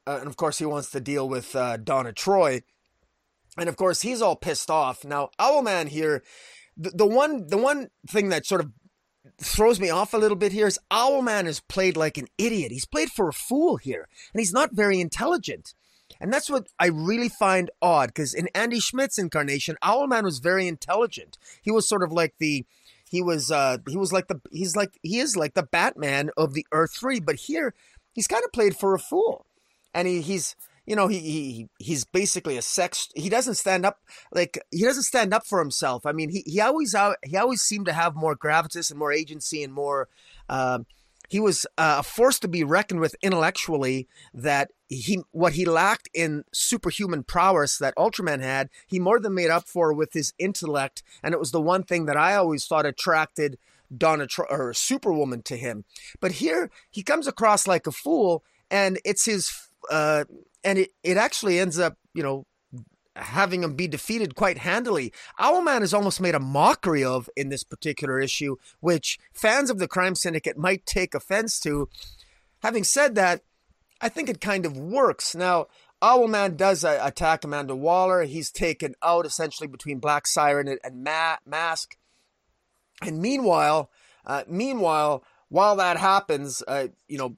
uh, 0.06 0.18
and 0.20 0.28
of 0.28 0.38
course 0.38 0.60
he 0.60 0.66
wants 0.66 0.92
to 0.92 1.00
deal 1.00 1.28
with 1.28 1.56
uh, 1.56 1.78
Donna 1.78 2.14
Troy, 2.14 2.62
and 3.58 3.70
of 3.70 3.76
course 3.76 4.02
he's 4.02 4.22
all 4.22 4.36
pissed 4.36 4.70
off. 4.70 5.04
Now 5.04 5.30
Owlman 5.40 5.90
here, 5.90 6.24
the, 6.78 6.92
the 6.92 7.06
one 7.06 7.48
the 7.48 7.58
one 7.58 7.90
thing 8.08 8.30
that 8.30 8.46
sort 8.46 8.62
of 8.62 8.72
throws 9.40 9.80
me 9.80 9.90
off 9.90 10.14
a 10.14 10.18
little 10.18 10.38
bit 10.38 10.52
here 10.52 10.68
is 10.68 10.80
Owlman 10.92 11.46
is 11.46 11.60
played 11.62 11.96
like 11.96 12.18
an 12.18 12.28
idiot. 12.38 12.72
He's 12.72 12.86
played 12.86 13.10
for 13.10 13.30
a 13.30 13.34
fool 13.34 13.78
here, 13.78 14.08
and 14.34 14.40
he's 14.40 14.54
not 14.54 14.74
very 14.74 15.00
intelligent. 15.00 15.74
And 16.20 16.32
that's 16.32 16.50
what 16.50 16.68
I 16.80 16.88
really 16.88 17.30
find 17.30 17.70
odd 17.82 18.10
because 18.10 18.34
in 18.34 18.48
Andy 18.54 18.80
Schmidt's 18.80 19.18
incarnation, 19.18 19.76
Owlman 19.84 20.24
was 20.24 20.40
very 20.40 20.68
intelligent. 20.68 21.38
He 21.62 21.72
was 21.72 21.88
sort 21.88 22.04
of 22.04 22.12
like 22.12 22.36
the 22.40 22.66
he 23.14 23.22
was 23.22 23.52
uh 23.52 23.78
he 23.88 23.96
was 23.96 24.12
like 24.12 24.28
the 24.28 24.42
he's 24.52 24.76
like 24.76 24.98
he 25.04 25.20
is 25.20 25.38
like 25.38 25.54
the 25.54 25.62
Batman 25.62 26.32
of 26.36 26.56
the 26.56 26.66
Earth 26.72 26.96
3, 26.96 27.20
but 27.20 27.36
here 27.36 27.76
he's 28.12 28.26
kind 28.26 28.44
of 28.44 28.52
played 28.52 28.76
for 28.76 28.96
a 28.96 29.00
fool. 29.00 29.46
And 29.94 30.08
he, 30.08 30.22
he's 30.22 30.56
you 30.88 30.96
know, 30.96 31.08
he, 31.08 31.20
he 31.20 31.70
he's 31.78 32.06
basically 32.06 32.58
a 32.58 32.64
sex. 32.64 33.10
He 33.16 33.30
doesn't 33.30 33.54
stand 33.54 33.86
up 33.86 34.00
like 34.32 34.58
he 34.72 34.84
doesn't 34.84 35.04
stand 35.04 35.32
up 35.32 35.46
for 35.46 35.60
himself. 35.60 36.08
I 36.08 36.12
mean, 36.12 36.30
he 36.30 36.44
he 36.48 36.60
always 36.60 36.96
he 37.24 37.38
always 37.38 37.62
seemed 37.62 37.86
to 37.86 37.94
have 37.94 38.16
more 38.16 38.36
gravitas 38.36 38.90
and 38.90 38.98
more 38.98 39.12
agency 39.12 39.62
and 39.62 39.72
more. 39.72 40.10
Uh, 40.50 40.80
he 41.34 41.40
was 41.40 41.66
uh, 41.80 41.96
a 41.98 42.04
force 42.04 42.38
to 42.38 42.48
be 42.48 42.64
reckoned 42.64 43.00
with 43.00 43.16
intellectually. 43.24 44.08
That 44.36 44.70
he 44.88 45.24
what 45.32 45.54
he 45.54 45.66
lacked 45.66 46.08
in 46.14 46.44
superhuman 46.54 47.24
prowess 47.24 47.80
that 47.80 47.96
Ultraman 47.96 48.44
had, 48.44 48.70
he 48.86 49.00
more 49.00 49.20
than 49.20 49.34
made 49.34 49.50
up 49.50 49.68
for 49.68 49.92
with 49.94 50.14
his 50.14 50.32
intellect. 50.38 51.02
And 51.24 51.34
it 51.34 51.40
was 51.40 51.50
the 51.50 51.60
one 51.60 51.82
thing 51.82 52.06
that 52.06 52.18
I 52.18 52.36
always 52.36 52.68
thought 52.68 52.86
attracted 52.86 53.58
Donna 53.96 54.28
or 54.48 54.76
Superwoman 54.76 55.42
to 55.44 55.58
him. 55.58 55.86
But 56.20 56.34
here 56.34 56.70
he 56.92 57.02
comes 57.02 57.26
across 57.26 57.66
like 57.66 57.88
a 57.88 57.92
fool, 57.92 58.44
and 58.70 59.00
it's 59.04 59.26
his. 59.26 59.52
Uh, 59.90 60.26
and 60.64 60.78
it, 60.78 60.92
it 61.04 61.18
actually 61.18 61.60
ends 61.60 61.80
up, 61.80 61.98
you 62.14 62.22
know, 62.22 62.46
having 63.16 63.64
him 63.64 63.76
be 63.76 63.88
defeated 63.88 64.36
quite 64.36 64.60
handily. 64.60 65.14
Owlman 65.40 65.82
is 65.82 65.94
almost 65.94 66.22
made 66.22 66.36
a 66.36 66.40
mockery 66.40 67.04
of 67.04 67.30
in 67.36 67.50
this 67.50 67.64
particular 67.64 68.20
issue, 68.20 68.56
which 68.80 69.20
fans 69.34 69.70
of 69.70 69.80
the 69.80 69.88
Crime 69.88 70.16
Syndicate 70.16 70.58
might 70.58 70.86
take 70.86 71.14
offense 71.14 71.60
to. 71.62 71.90
Having 72.62 72.86
said 72.86 73.16
that, 73.16 73.42
I 74.02 74.10
think 74.10 74.30
it 74.30 74.42
kind 74.42 74.66
of 74.66 74.78
works. 74.78 75.36
Now, 75.36 75.68
Owlman 76.02 76.58
does 76.58 76.84
uh, 76.84 77.00
attack 77.02 77.44
Amanda 77.44 77.76
Waller. 77.76 78.24
He's 78.24 78.52
taken 78.52 78.96
out 79.02 79.26
essentially 79.26 79.68
between 79.68 80.00
Black 80.00 80.28
Siren 80.28 80.68
and, 80.68 80.80
and 80.84 81.04
Ma- 81.04 81.38
Mask. 81.46 81.96
And 83.02 83.22
meanwhile, 83.22 83.90
uh, 84.26 84.44
meanwhile, 84.48 85.24
while 85.50 85.76
that 85.78 85.98
happens, 85.98 86.64
uh, 86.68 86.88
you 87.08 87.18
know, 87.18 87.38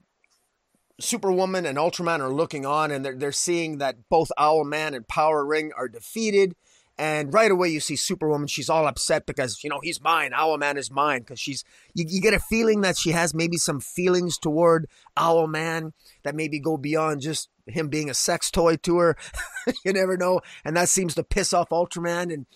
Superwoman 1.00 1.66
and 1.66 1.76
Ultraman 1.76 2.20
are 2.20 2.32
looking 2.32 2.64
on 2.64 2.90
and 2.90 3.04
they're, 3.04 3.16
they're 3.16 3.32
seeing 3.32 3.78
that 3.78 4.08
both 4.08 4.30
Owlman 4.38 4.94
and 4.94 5.06
Power 5.06 5.44
Ring 5.44 5.72
are 5.76 5.88
defeated. 5.88 6.54
And 6.98 7.34
right 7.34 7.50
away, 7.50 7.68
you 7.68 7.80
see 7.80 7.96
Superwoman. 7.96 8.48
She's 8.48 8.70
all 8.70 8.86
upset 8.86 9.26
because, 9.26 9.62
you 9.62 9.68
know, 9.68 9.80
he's 9.82 10.00
mine. 10.00 10.30
Owlman 10.32 10.78
is 10.78 10.90
mine. 10.90 11.20
Because 11.20 11.38
she's, 11.38 11.62
you, 11.92 12.06
you 12.08 12.22
get 12.22 12.32
a 12.32 12.40
feeling 12.40 12.80
that 12.80 12.96
she 12.96 13.10
has 13.10 13.34
maybe 13.34 13.58
some 13.58 13.80
feelings 13.80 14.38
toward 14.38 14.88
Owlman 15.16 15.92
that 16.24 16.34
maybe 16.34 16.58
go 16.58 16.78
beyond 16.78 17.20
just 17.20 17.50
him 17.66 17.88
being 17.88 18.08
a 18.08 18.14
sex 18.14 18.50
toy 18.50 18.76
to 18.76 18.96
her. 18.98 19.16
you 19.84 19.92
never 19.92 20.16
know. 20.16 20.40
And 20.64 20.74
that 20.76 20.88
seems 20.88 21.14
to 21.16 21.22
piss 21.22 21.52
off 21.52 21.68
Ultraman. 21.68 22.32
And, 22.32 22.46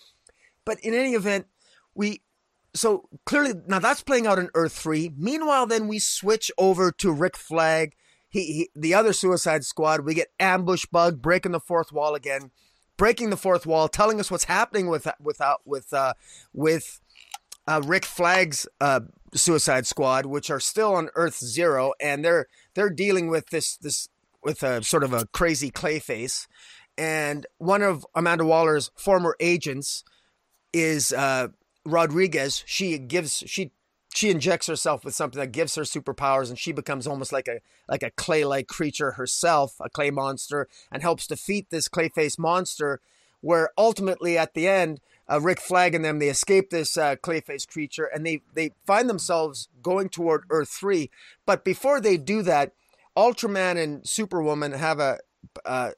but 0.65 0.79
in 0.79 0.95
any 0.95 1.13
event, 1.13 1.45
we, 1.93 2.23
so 2.73 3.09
clearly, 3.27 3.53
now 3.67 3.77
that's 3.77 4.01
playing 4.01 4.25
out 4.25 4.39
in 4.39 4.49
Earth 4.55 4.73
3. 4.73 5.11
Meanwhile, 5.15 5.67
then 5.67 5.87
we 5.87 5.99
switch 5.99 6.49
over 6.57 6.91
to 6.93 7.11
Rick 7.11 7.37
Flag 7.37 7.93
he, 8.31 8.43
he, 8.45 8.69
the 8.73 8.93
other 8.93 9.11
Suicide 9.11 9.65
Squad, 9.65 10.01
we 10.01 10.13
get 10.13 10.31
ambush 10.39 10.85
bug 10.85 11.21
breaking 11.21 11.51
the 11.51 11.59
fourth 11.59 11.91
wall 11.91 12.15
again, 12.15 12.51
breaking 12.95 13.29
the 13.29 13.37
fourth 13.37 13.65
wall, 13.65 13.89
telling 13.89 14.19
us 14.21 14.31
what's 14.31 14.45
happening 14.45 14.87
with 14.87 15.05
with 15.19 15.41
uh, 15.41 15.57
with 15.65 15.91
uh, 15.93 16.13
with 16.53 17.01
uh, 17.67 17.81
Rick 17.83 18.05
Flag's 18.05 18.65
uh, 18.79 19.01
Suicide 19.33 19.85
Squad, 19.85 20.25
which 20.25 20.49
are 20.49 20.61
still 20.61 20.95
on 20.95 21.09
Earth 21.15 21.35
Zero, 21.35 21.91
and 21.99 22.23
they're 22.23 22.47
they're 22.73 22.89
dealing 22.89 23.27
with 23.27 23.47
this 23.47 23.75
this 23.75 24.07
with 24.41 24.63
a 24.63 24.81
sort 24.81 25.03
of 25.03 25.11
a 25.11 25.27
crazy 25.27 25.69
Clayface, 25.69 26.47
and 26.97 27.45
one 27.57 27.81
of 27.81 28.07
Amanda 28.15 28.45
Waller's 28.45 28.91
former 28.95 29.35
agents 29.41 30.05
is 30.71 31.11
uh, 31.11 31.49
Rodriguez. 31.85 32.63
She 32.65 32.97
gives 32.97 33.43
she 33.45 33.71
she 34.13 34.29
injects 34.29 34.67
herself 34.67 35.05
with 35.05 35.15
something 35.15 35.39
that 35.39 35.51
gives 35.51 35.75
her 35.75 35.83
superpowers 35.83 36.49
and 36.49 36.59
she 36.59 36.71
becomes 36.71 37.07
almost 37.07 37.31
like 37.31 37.47
a 37.47 37.59
like 37.87 38.03
a 38.03 38.11
clay-like 38.11 38.67
creature 38.67 39.11
herself 39.11 39.75
a 39.79 39.89
clay 39.89 40.11
monster 40.11 40.67
and 40.91 41.01
helps 41.01 41.27
defeat 41.27 41.67
this 41.69 41.87
clay-faced 41.87 42.39
monster 42.39 42.99
where 43.41 43.69
ultimately 43.77 44.37
at 44.37 44.53
the 44.53 44.67
end 44.67 44.99
uh, 45.31 45.39
rick 45.39 45.59
flag 45.59 45.95
and 45.95 46.03
them 46.03 46.19
they 46.19 46.29
escape 46.29 46.69
this 46.69 46.97
uh, 46.97 47.15
clay-faced 47.17 47.69
creature 47.69 48.05
and 48.05 48.25
they 48.25 48.41
they 48.53 48.71
find 48.85 49.09
themselves 49.09 49.69
going 49.81 50.09
toward 50.09 50.43
earth 50.49 50.69
3 50.69 51.09
but 51.45 51.63
before 51.63 52.01
they 52.01 52.17
do 52.17 52.41
that 52.41 52.73
ultraman 53.17 53.81
and 53.81 54.07
superwoman 54.07 54.73
have 54.73 54.99
a 54.99 55.19
uh, 55.65 55.91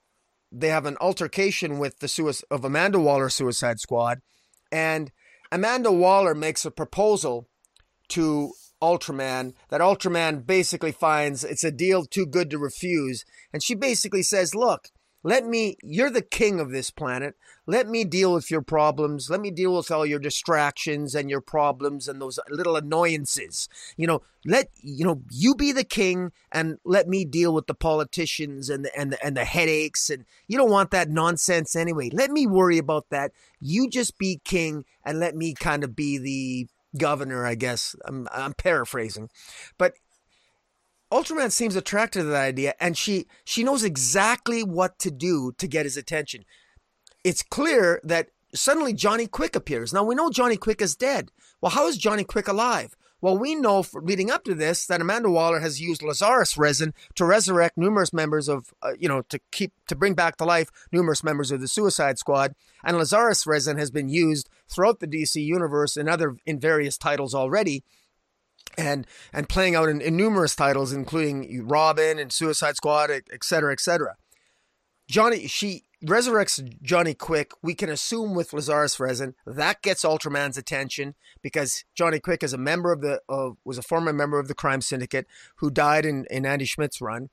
they 0.51 0.69
have 0.69 0.85
an 0.85 0.97
altercation 1.01 1.79
with 1.79 1.99
the 1.99 2.07
suicide 2.07 2.45
of 2.51 2.63
amanda 2.63 2.99
waller 2.99 3.29
suicide 3.29 3.79
squad 3.79 4.21
and 4.71 5.11
amanda 5.51 5.91
waller 5.91 6.35
makes 6.35 6.63
a 6.63 6.71
proposal 6.71 7.47
to 8.09 8.51
Ultraman 8.81 9.53
that 9.69 9.81
Ultraman 9.81 10.45
basically 10.45 10.91
finds 10.91 11.43
it's 11.43 11.63
a 11.63 11.71
deal 11.71 12.05
too 12.05 12.25
good 12.25 12.49
to 12.49 12.57
refuse. 12.57 13.23
And 13.53 13.63
she 13.63 13.75
basically 13.75 14.23
says, 14.23 14.53
Look, 14.53 14.89
let 15.25 15.45
me, 15.45 15.77
you're 15.81 16.09
the 16.09 16.21
king 16.21 16.59
of 16.59 16.71
this 16.71 16.91
planet. 16.91 17.35
Let 17.65 17.87
me 17.87 18.03
deal 18.03 18.33
with 18.33 18.51
your 18.51 18.61
problems. 18.61 19.29
Let 19.29 19.39
me 19.39 19.51
deal 19.51 19.73
with 19.73 19.89
all 19.89 20.05
your 20.05 20.19
distractions 20.19 21.15
and 21.15 21.29
your 21.29 21.39
problems 21.39 22.09
and 22.09 22.21
those 22.21 22.37
little 22.49 22.75
annoyances. 22.75 23.69
You 23.95 24.05
know, 24.05 24.21
let, 24.45 24.67
you 24.81 25.05
know, 25.05 25.21
you 25.31 25.55
be 25.55 25.71
the 25.71 25.85
king 25.85 26.33
and 26.51 26.77
let 26.83 27.07
me 27.07 27.23
deal 27.23 27.53
with 27.53 27.67
the 27.67 27.73
politicians 27.73 28.69
and 28.69 28.83
the, 28.83 28.99
and 28.99 29.13
the, 29.13 29.25
and 29.25 29.37
the 29.37 29.45
headaches. 29.45 30.09
And 30.09 30.25
you 30.49 30.57
don't 30.57 30.71
want 30.71 30.91
that 30.91 31.09
nonsense 31.09 31.73
anyway. 31.73 32.09
Let 32.11 32.29
me 32.29 32.45
worry 32.45 32.77
about 32.77 33.09
that. 33.09 33.31
You 33.61 33.89
just 33.89 34.17
be 34.17 34.41
king 34.43 34.83
and 35.05 35.21
let 35.21 35.37
me 35.37 35.53
kind 35.53 35.85
of 35.85 35.95
be 35.95 36.17
the 36.17 36.67
governor, 36.97 37.45
I 37.45 37.55
guess. 37.55 37.95
I'm, 38.05 38.27
I'm 38.31 38.53
paraphrasing, 38.53 39.29
but 39.77 39.93
Ultraman 41.11 41.51
seems 41.51 41.75
attracted 41.75 42.19
to 42.19 42.25
that 42.25 42.43
idea, 42.43 42.73
and 42.79 42.97
she 42.97 43.27
she 43.45 43.63
knows 43.63 43.83
exactly 43.83 44.63
what 44.63 44.97
to 44.99 45.11
do 45.11 45.51
to 45.59 45.67
get 45.67 45.85
his 45.85 45.95
attention. 45.95 46.43
It's 47.23 47.43
clear 47.43 48.01
that 48.03 48.29
suddenly 48.55 48.93
Johnny 48.93 49.27
Quick 49.27 49.55
appears. 49.55 49.93
Now 49.93 50.03
we 50.03 50.15
know 50.15 50.31
Johnny 50.31 50.57
Quick 50.57 50.81
is 50.81 50.95
dead. 50.95 51.29
Well, 51.61 51.71
how 51.71 51.87
is 51.87 51.97
Johnny 51.97 52.23
Quick 52.23 52.47
alive? 52.47 52.95
Well, 53.23 53.37
we 53.37 53.55
know 53.55 53.85
leading 53.93 54.29
up 54.29 54.43
to 54.43 54.53
this 54.53 54.85
that 54.87 54.99
Amanda 54.99 55.29
Waller 55.29 55.61
has 55.61 55.79
used 55.79 56.03
Lazarus 56.03 56.57
resin 56.57 56.93
to 57.15 57.23
resurrect 57.23 57.77
numerous 57.77 58.11
members 58.11 58.49
of, 58.49 58.73
uh, 58.81 58.95
you 58.99 59.07
know, 59.07 59.21
to 59.29 59.39
keep 59.49 59.71
to 59.87 59.95
bring 59.95 60.13
back 60.13 60.35
to 60.37 60.43
life 60.43 60.69
numerous 60.91 61.23
members 61.23 61.49
of 61.49 61.61
the 61.61 61.69
Suicide 61.69 62.19
Squad, 62.19 62.53
and 62.83 62.97
Lazarus 62.97 63.47
resin 63.47 63.77
has 63.77 63.91
been 63.91 64.09
used 64.09 64.49
throughout 64.69 64.99
the 64.99 65.07
DC 65.07 65.41
universe 65.41 65.95
in 65.95 66.09
other 66.09 66.35
in 66.45 66.59
various 66.59 66.97
titles 66.97 67.33
already 67.33 67.85
and 68.77 69.07
and 69.31 69.47
playing 69.47 69.73
out 69.73 69.87
in, 69.87 70.01
in, 70.01 70.17
numerous 70.17 70.53
titles, 70.53 70.91
including 70.91 71.65
Robin 71.65 72.19
and 72.19 72.33
Suicide 72.33 72.75
Squad, 72.75 73.09
et 73.09 73.41
cetera, 73.41 73.71
et 73.71 73.79
cetera. 73.79 74.17
Johnny, 75.07 75.47
she 75.47 75.83
resurrects 76.03 76.81
Johnny 76.81 77.13
Quick, 77.13 77.51
we 77.61 77.73
can 77.73 77.89
assume 77.89 78.35
with 78.35 78.53
Lazarus 78.53 78.99
Resin 78.99 79.35
that 79.45 79.81
gets 79.81 80.03
Ultraman's 80.03 80.57
attention 80.57 81.15
because 81.41 81.85
Johnny 81.95 82.19
Quick 82.19 82.43
is 82.43 82.53
a 82.53 82.57
member 82.57 82.91
of 82.91 83.01
the 83.01 83.21
uh, 83.29 83.51
was 83.63 83.77
a 83.77 83.83
former 83.83 84.13
member 84.13 84.39
of 84.39 84.47
the 84.47 84.53
crime 84.53 84.81
syndicate 84.81 85.27
who 85.57 85.71
died 85.71 86.05
in, 86.05 86.25
in 86.29 86.45
Andy 86.45 86.65
Schmidt's 86.65 87.01
run, 87.01 87.29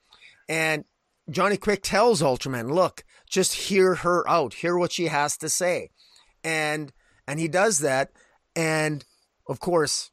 and 0.48 0.84
Johnny 1.28 1.56
Quick 1.56 1.82
tells 1.82 2.22
Ultraman, 2.22 2.72
"Look, 2.72 3.04
just 3.28 3.54
hear 3.54 3.96
her 3.96 4.28
out, 4.28 4.54
hear 4.54 4.76
what 4.76 4.92
she 4.92 5.06
has 5.06 5.36
to 5.38 5.48
say," 5.48 5.90
and 6.44 6.92
and 7.26 7.40
he 7.40 7.48
does 7.48 7.80
that, 7.80 8.12
and 8.54 9.04
of 9.48 9.60
course, 9.60 10.10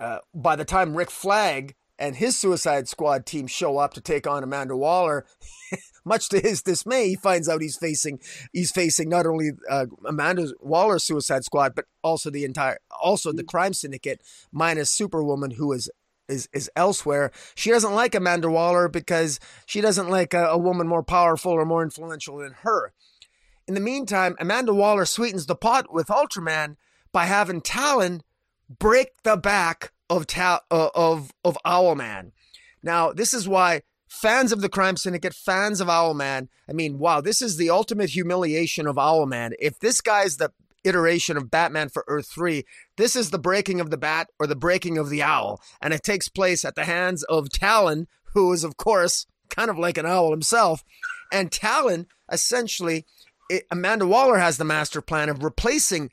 uh, 0.00 0.18
by 0.34 0.56
the 0.56 0.64
time 0.64 0.96
Rick 0.96 1.10
Flag 1.10 1.74
and 1.98 2.16
his 2.16 2.36
Suicide 2.36 2.88
Squad 2.88 3.26
team 3.26 3.46
show 3.46 3.78
up 3.78 3.94
to 3.94 4.00
take 4.00 4.26
on 4.26 4.42
Amanda 4.42 4.76
Waller, 4.76 5.26
much 6.04 6.28
to 6.28 6.40
his 6.40 6.62
dismay, 6.62 7.08
he 7.08 7.16
finds 7.16 7.48
out 7.48 7.62
he's 7.62 7.76
facing 7.76 8.20
he's 8.52 8.70
facing 8.70 9.08
not 9.08 9.26
only 9.26 9.50
uh, 9.68 9.86
Amanda 10.04 10.48
Waller's 10.60 11.04
Suicide 11.04 11.44
Squad, 11.44 11.74
but 11.74 11.86
also 12.02 12.30
the 12.30 12.44
entire 12.44 12.78
also 13.00 13.32
the 13.32 13.44
crime 13.44 13.72
syndicate 13.72 14.22
minus 14.52 14.90
Superwoman, 14.90 15.52
who 15.52 15.72
is 15.72 15.90
is 16.28 16.48
is 16.52 16.70
elsewhere. 16.76 17.30
She 17.54 17.70
doesn't 17.70 17.94
like 17.94 18.14
Amanda 18.14 18.50
Waller 18.50 18.88
because 18.88 19.40
she 19.64 19.80
doesn't 19.80 20.10
like 20.10 20.34
a, 20.34 20.46
a 20.46 20.58
woman 20.58 20.86
more 20.86 21.02
powerful 21.02 21.52
or 21.52 21.64
more 21.64 21.82
influential 21.82 22.38
than 22.38 22.52
her. 22.62 22.92
In 23.66 23.74
the 23.74 23.80
meantime, 23.80 24.36
Amanda 24.38 24.72
Waller 24.72 25.04
sweetens 25.04 25.46
the 25.46 25.56
pot 25.56 25.92
with 25.92 26.06
Ultraman 26.06 26.76
by 27.10 27.26
having 27.26 27.60
Talon 27.60 28.22
break 28.68 29.22
the 29.22 29.36
back 29.36 29.92
of 30.08 30.26
Ta- 30.26 30.62
uh, 30.70 30.88
of 30.94 31.32
of 31.44 31.58
Owlman. 31.64 32.32
Now, 32.82 33.12
this 33.12 33.34
is 33.34 33.48
why 33.48 33.82
fans 34.08 34.52
of 34.52 34.60
the 34.60 34.68
Crime 34.68 34.96
Syndicate, 34.96 35.34
fans 35.34 35.80
of 35.80 35.88
Owlman, 35.88 36.48
I 36.68 36.72
mean, 36.72 36.98
wow, 36.98 37.20
this 37.20 37.42
is 37.42 37.56
the 37.56 37.70
ultimate 37.70 38.10
humiliation 38.10 38.86
of 38.86 38.96
Owlman. 38.96 39.52
If 39.58 39.78
this 39.80 40.00
guy's 40.00 40.36
the 40.36 40.52
iteration 40.84 41.36
of 41.36 41.50
Batman 41.50 41.88
for 41.88 42.04
Earth 42.06 42.28
3, 42.32 42.64
this 42.96 43.16
is 43.16 43.30
the 43.30 43.38
breaking 43.38 43.80
of 43.80 43.90
the 43.90 43.96
bat 43.96 44.28
or 44.38 44.46
the 44.46 44.54
breaking 44.54 44.98
of 44.98 45.10
the 45.10 45.22
owl, 45.22 45.60
and 45.80 45.92
it 45.92 46.02
takes 46.02 46.28
place 46.28 46.64
at 46.64 46.76
the 46.76 46.84
hands 46.84 47.24
of 47.24 47.50
Talon, 47.50 48.06
who 48.34 48.52
is 48.52 48.62
of 48.62 48.76
course 48.76 49.26
kind 49.48 49.70
of 49.70 49.78
like 49.78 49.98
an 49.98 50.06
owl 50.06 50.30
himself, 50.30 50.84
and 51.32 51.50
Talon 51.50 52.06
essentially 52.30 53.04
it, 53.48 53.64
Amanda 53.70 54.06
Waller 54.06 54.38
has 54.38 54.58
the 54.58 54.64
master 54.64 55.00
plan 55.00 55.28
of 55.28 55.42
replacing 55.42 56.10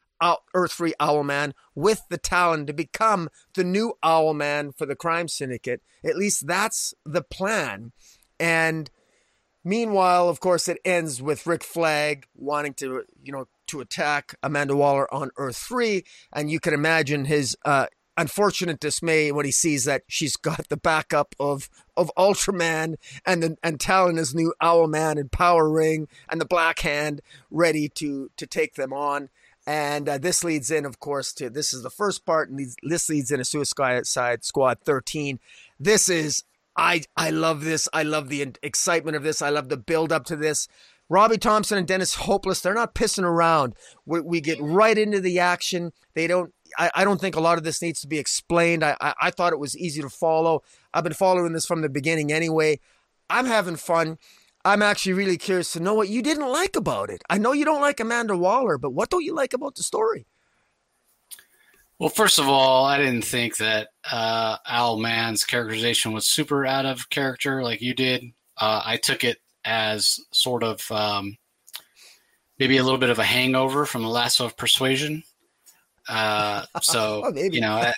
Earth 0.53 0.73
3 0.73 0.93
Owlman 0.99 1.53
with 1.75 2.03
the 2.09 2.17
Talon 2.17 2.65
to 2.65 2.73
become 2.73 3.29
the 3.55 3.63
new 3.63 3.93
Owlman 4.03 4.75
for 4.77 4.85
the 4.85 4.95
crime 4.95 5.27
syndicate. 5.27 5.81
At 6.03 6.17
least 6.17 6.47
that's 6.47 6.93
the 7.05 7.21
plan. 7.21 7.91
And 8.39 8.89
meanwhile, 9.63 10.29
of 10.29 10.39
course, 10.39 10.67
it 10.67 10.79
ends 10.85 11.21
with 11.21 11.47
Rick 11.47 11.63
Flag 11.63 12.25
wanting 12.35 12.73
to, 12.75 13.03
you 13.23 13.31
know, 13.31 13.47
to 13.67 13.81
attack 13.81 14.35
Amanda 14.43 14.75
Waller 14.75 15.11
on 15.13 15.31
Earth 15.37 15.57
3. 15.57 16.03
And 16.33 16.51
you 16.51 16.59
can 16.59 16.73
imagine 16.73 17.25
his 17.25 17.55
uh, 17.65 17.87
unfortunate 18.17 18.79
dismay 18.79 19.31
when 19.31 19.45
he 19.45 19.51
sees 19.51 19.85
that 19.85 20.03
she's 20.07 20.35
got 20.37 20.69
the 20.69 20.77
backup 20.77 21.35
of 21.39 21.69
of 21.95 22.11
Ultraman 22.17 22.95
and 23.25 23.43
the, 23.43 23.57
and 23.61 23.79
Talon 23.79 24.17
is 24.17 24.33
new 24.33 24.53
Owlman 24.61 25.19
and 25.19 25.31
Power 25.31 25.69
Ring 25.69 26.07
and 26.29 26.41
the 26.41 26.45
Black 26.45 26.79
Hand 26.79 27.21
ready 27.51 27.89
to 27.95 28.29
to 28.37 28.47
take 28.47 28.75
them 28.75 28.93
on. 28.93 29.29
And 29.65 30.09
uh, 30.09 30.17
this 30.17 30.43
leads 30.43 30.69
in, 30.71 30.85
of 30.85 30.99
course, 30.99 31.31
to 31.33 31.49
this 31.49 31.73
is 31.73 31.83
the 31.83 31.89
first 31.89 32.25
part, 32.25 32.49
and 32.49 32.59
this 32.83 33.09
leads 33.09 33.31
in 33.31 33.35
into 33.35 33.45
Suicide 33.45 34.43
Squad 34.43 34.79
13. 34.83 35.39
This 35.79 36.09
is 36.09 36.43
I 36.75 37.03
I 37.15 37.29
love 37.29 37.63
this. 37.63 37.87
I 37.93 38.03
love 38.03 38.29
the 38.29 38.53
excitement 38.61 39.15
of 39.15 39.23
this. 39.23 39.41
I 39.41 39.49
love 39.49 39.69
the 39.69 39.77
build 39.77 40.11
up 40.11 40.25
to 40.25 40.35
this. 40.35 40.67
Robbie 41.09 41.37
Thompson 41.37 41.77
and 41.77 41.87
Dennis 41.87 42.15
Hopeless, 42.15 42.61
they're 42.61 42.73
not 42.73 42.95
pissing 42.95 43.23
around. 43.23 43.75
We, 44.05 44.21
we 44.21 44.41
get 44.41 44.59
right 44.61 44.97
into 44.97 45.19
the 45.19 45.39
action. 45.39 45.91
They 46.13 46.27
don't. 46.27 46.53
I, 46.77 46.89
I 46.95 47.03
don't 47.03 47.21
think 47.21 47.35
a 47.35 47.41
lot 47.41 47.57
of 47.57 47.63
this 47.63 47.81
needs 47.81 48.01
to 48.01 48.07
be 48.07 48.17
explained. 48.17 48.83
I, 48.83 48.97
I 48.99 49.13
I 49.21 49.31
thought 49.31 49.53
it 49.53 49.59
was 49.59 49.77
easy 49.77 50.01
to 50.01 50.09
follow. 50.09 50.63
I've 50.93 51.03
been 51.03 51.13
following 51.13 51.53
this 51.53 51.65
from 51.65 51.81
the 51.81 51.89
beginning 51.89 52.31
anyway. 52.31 52.79
I'm 53.29 53.45
having 53.45 53.75
fun. 53.75 54.17
I'm 54.65 54.81
actually 54.81 55.13
really 55.13 55.37
curious 55.37 55.73
to 55.73 55.79
know 55.79 55.93
what 55.93 56.09
you 56.09 56.21
didn't 56.21 56.49
like 56.49 56.75
about 56.75 57.09
it. 57.09 57.21
I 57.29 57.37
know 57.37 57.51
you 57.51 57.65
don't 57.65 57.81
like 57.81 57.99
Amanda 57.99 58.37
Waller, 58.37 58.77
but 58.77 58.91
what 58.91 59.09
don't 59.09 59.23
you 59.23 59.35
like 59.35 59.53
about 59.53 59.75
the 59.75 59.83
story? 59.83 60.25
Well, 61.99 62.09
first 62.09 62.39
of 62.39 62.47
all, 62.47 62.85
I 62.85 62.97
didn't 62.97 63.25
think 63.25 63.57
that 63.57 63.89
uh, 64.11 64.57
Owlman's 64.67 65.43
characterization 65.43 66.11
was 66.11 66.27
super 66.27 66.65
out 66.65 66.85
of 66.85 67.09
character 67.09 67.61
like 67.61 67.81
you 67.81 67.93
did. 67.93 68.23
Uh, 68.57 68.81
I 68.83 68.97
took 68.97 69.23
it 69.23 69.37
as 69.65 70.19
sort 70.31 70.63
of 70.63 70.89
um, 70.91 71.37
maybe 72.57 72.77
a 72.77 72.83
little 72.83 72.97
bit 72.97 73.09
of 73.09 73.19
a 73.19 73.23
hangover 73.23 73.85
from 73.85 74.01
the 74.01 74.09
lasso 74.09 74.45
of 74.45 74.57
Persuasion. 74.57 75.23
Uh, 76.09 76.65
so, 76.81 77.23
oh, 77.25 77.33
you 77.35 77.61
know, 77.61 77.91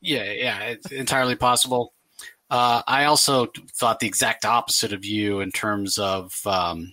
yeah, 0.00 0.32
yeah, 0.32 0.60
it's 0.64 0.92
entirely 0.92 1.34
possible. 1.34 1.92
Uh, 2.50 2.82
I 2.86 3.04
also 3.04 3.48
thought 3.74 4.00
the 4.00 4.08
exact 4.08 4.44
opposite 4.44 4.92
of 4.92 5.04
you 5.04 5.40
in 5.40 5.52
terms 5.52 5.98
of 5.98 6.34
um, 6.46 6.92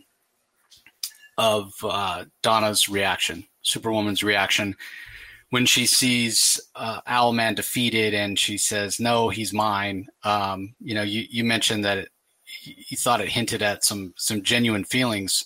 of 1.38 1.74
uh, 1.84 2.26
Donna's 2.44 2.88
reaction, 2.88 3.46
Superwoman's 3.64 4.24
reaction 4.24 4.76
when 5.50 5.66
she 5.66 5.86
sees 5.86 6.60
uh, 6.76 7.02
Owlman 7.08 7.56
defeated, 7.56 8.14
and 8.14 8.38
she 8.38 8.58
says, 8.58 9.00
"No, 9.00 9.30
he's 9.30 9.54
mine." 9.54 10.08
Um, 10.24 10.76
you 10.80 10.94
know, 10.94 11.04
you, 11.04 11.26
you 11.30 11.44
mentioned 11.44 11.86
that 11.86 11.98
it, 11.98 12.10
you 12.64 12.98
thought 12.98 13.22
it 13.22 13.30
hinted 13.30 13.62
at 13.62 13.84
some 13.84 14.14
some 14.18 14.44
genuine 14.44 14.84
feelings. 14.84 15.46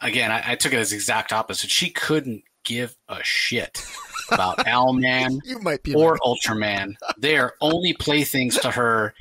Again, 0.00 0.30
I, 0.30 0.52
I 0.52 0.54
took 0.54 0.72
it 0.72 0.78
as 0.78 0.92
exact 0.92 1.32
opposite. 1.32 1.70
She 1.70 1.90
couldn't 1.90 2.44
give 2.64 2.96
a 3.08 3.18
shit 3.22 3.82
about 4.30 4.58
Owlman 4.58 5.40
you 5.44 5.58
might 5.60 5.82
be 5.82 5.94
or. 5.94 6.18
Ultraman. 6.24 6.94
They 7.18 7.36
are 7.36 7.54
only 7.60 7.94
playthings 7.94 8.58
to 8.58 8.70
her. 8.70 9.14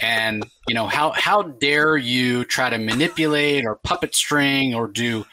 And 0.00 0.44
you 0.66 0.74
know 0.74 0.86
how 0.86 1.12
how 1.12 1.42
dare 1.42 1.96
you 1.96 2.44
try 2.44 2.70
to 2.70 2.78
manipulate 2.78 3.66
or 3.66 3.76
puppet 3.76 4.14
string 4.14 4.74
or 4.74 4.88
do 4.88 5.26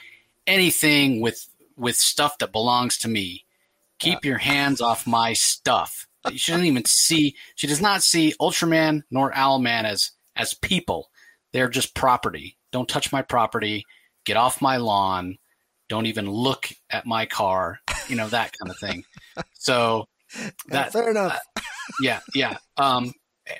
anything 0.45 1.21
with 1.21 1.47
with 1.77 1.95
stuff 1.95 2.37
that 2.39 2.51
belongs 2.51 2.97
to 2.99 3.07
me? 3.07 3.45
Keep 3.99 4.25
your 4.25 4.39
hands 4.39 4.81
off 4.81 5.07
my 5.07 5.33
stuff. 5.33 6.07
She 6.35 6.51
doesn't 6.51 6.67
even 6.67 6.85
see. 6.85 7.35
She 7.55 7.67
does 7.67 7.81
not 7.81 8.03
see 8.03 8.33
Ultraman 8.41 9.03
nor 9.09 9.31
Owlman 9.31 9.85
as 9.85 10.11
as 10.35 10.53
people. 10.53 11.09
They're 11.53 11.69
just 11.69 11.95
property. 11.95 12.57
Don't 12.71 12.89
touch 12.89 13.11
my 13.11 13.21
property. 13.21 13.85
Get 14.25 14.37
off 14.37 14.61
my 14.61 14.77
lawn 14.77 15.37
don't 15.91 16.05
even 16.05 16.31
look 16.31 16.69
at 16.89 17.05
my 17.05 17.25
car, 17.25 17.81
you 18.07 18.15
know, 18.15 18.29
that 18.29 18.53
kind 18.57 18.71
of 18.71 18.77
thing. 18.77 19.03
So 19.53 20.07
that 20.67 20.93
fair 20.93 21.11
enough. 21.11 21.39
Uh, 21.57 21.61
yeah, 22.01 22.19
yeah. 22.33 22.57
Um, 22.77 23.13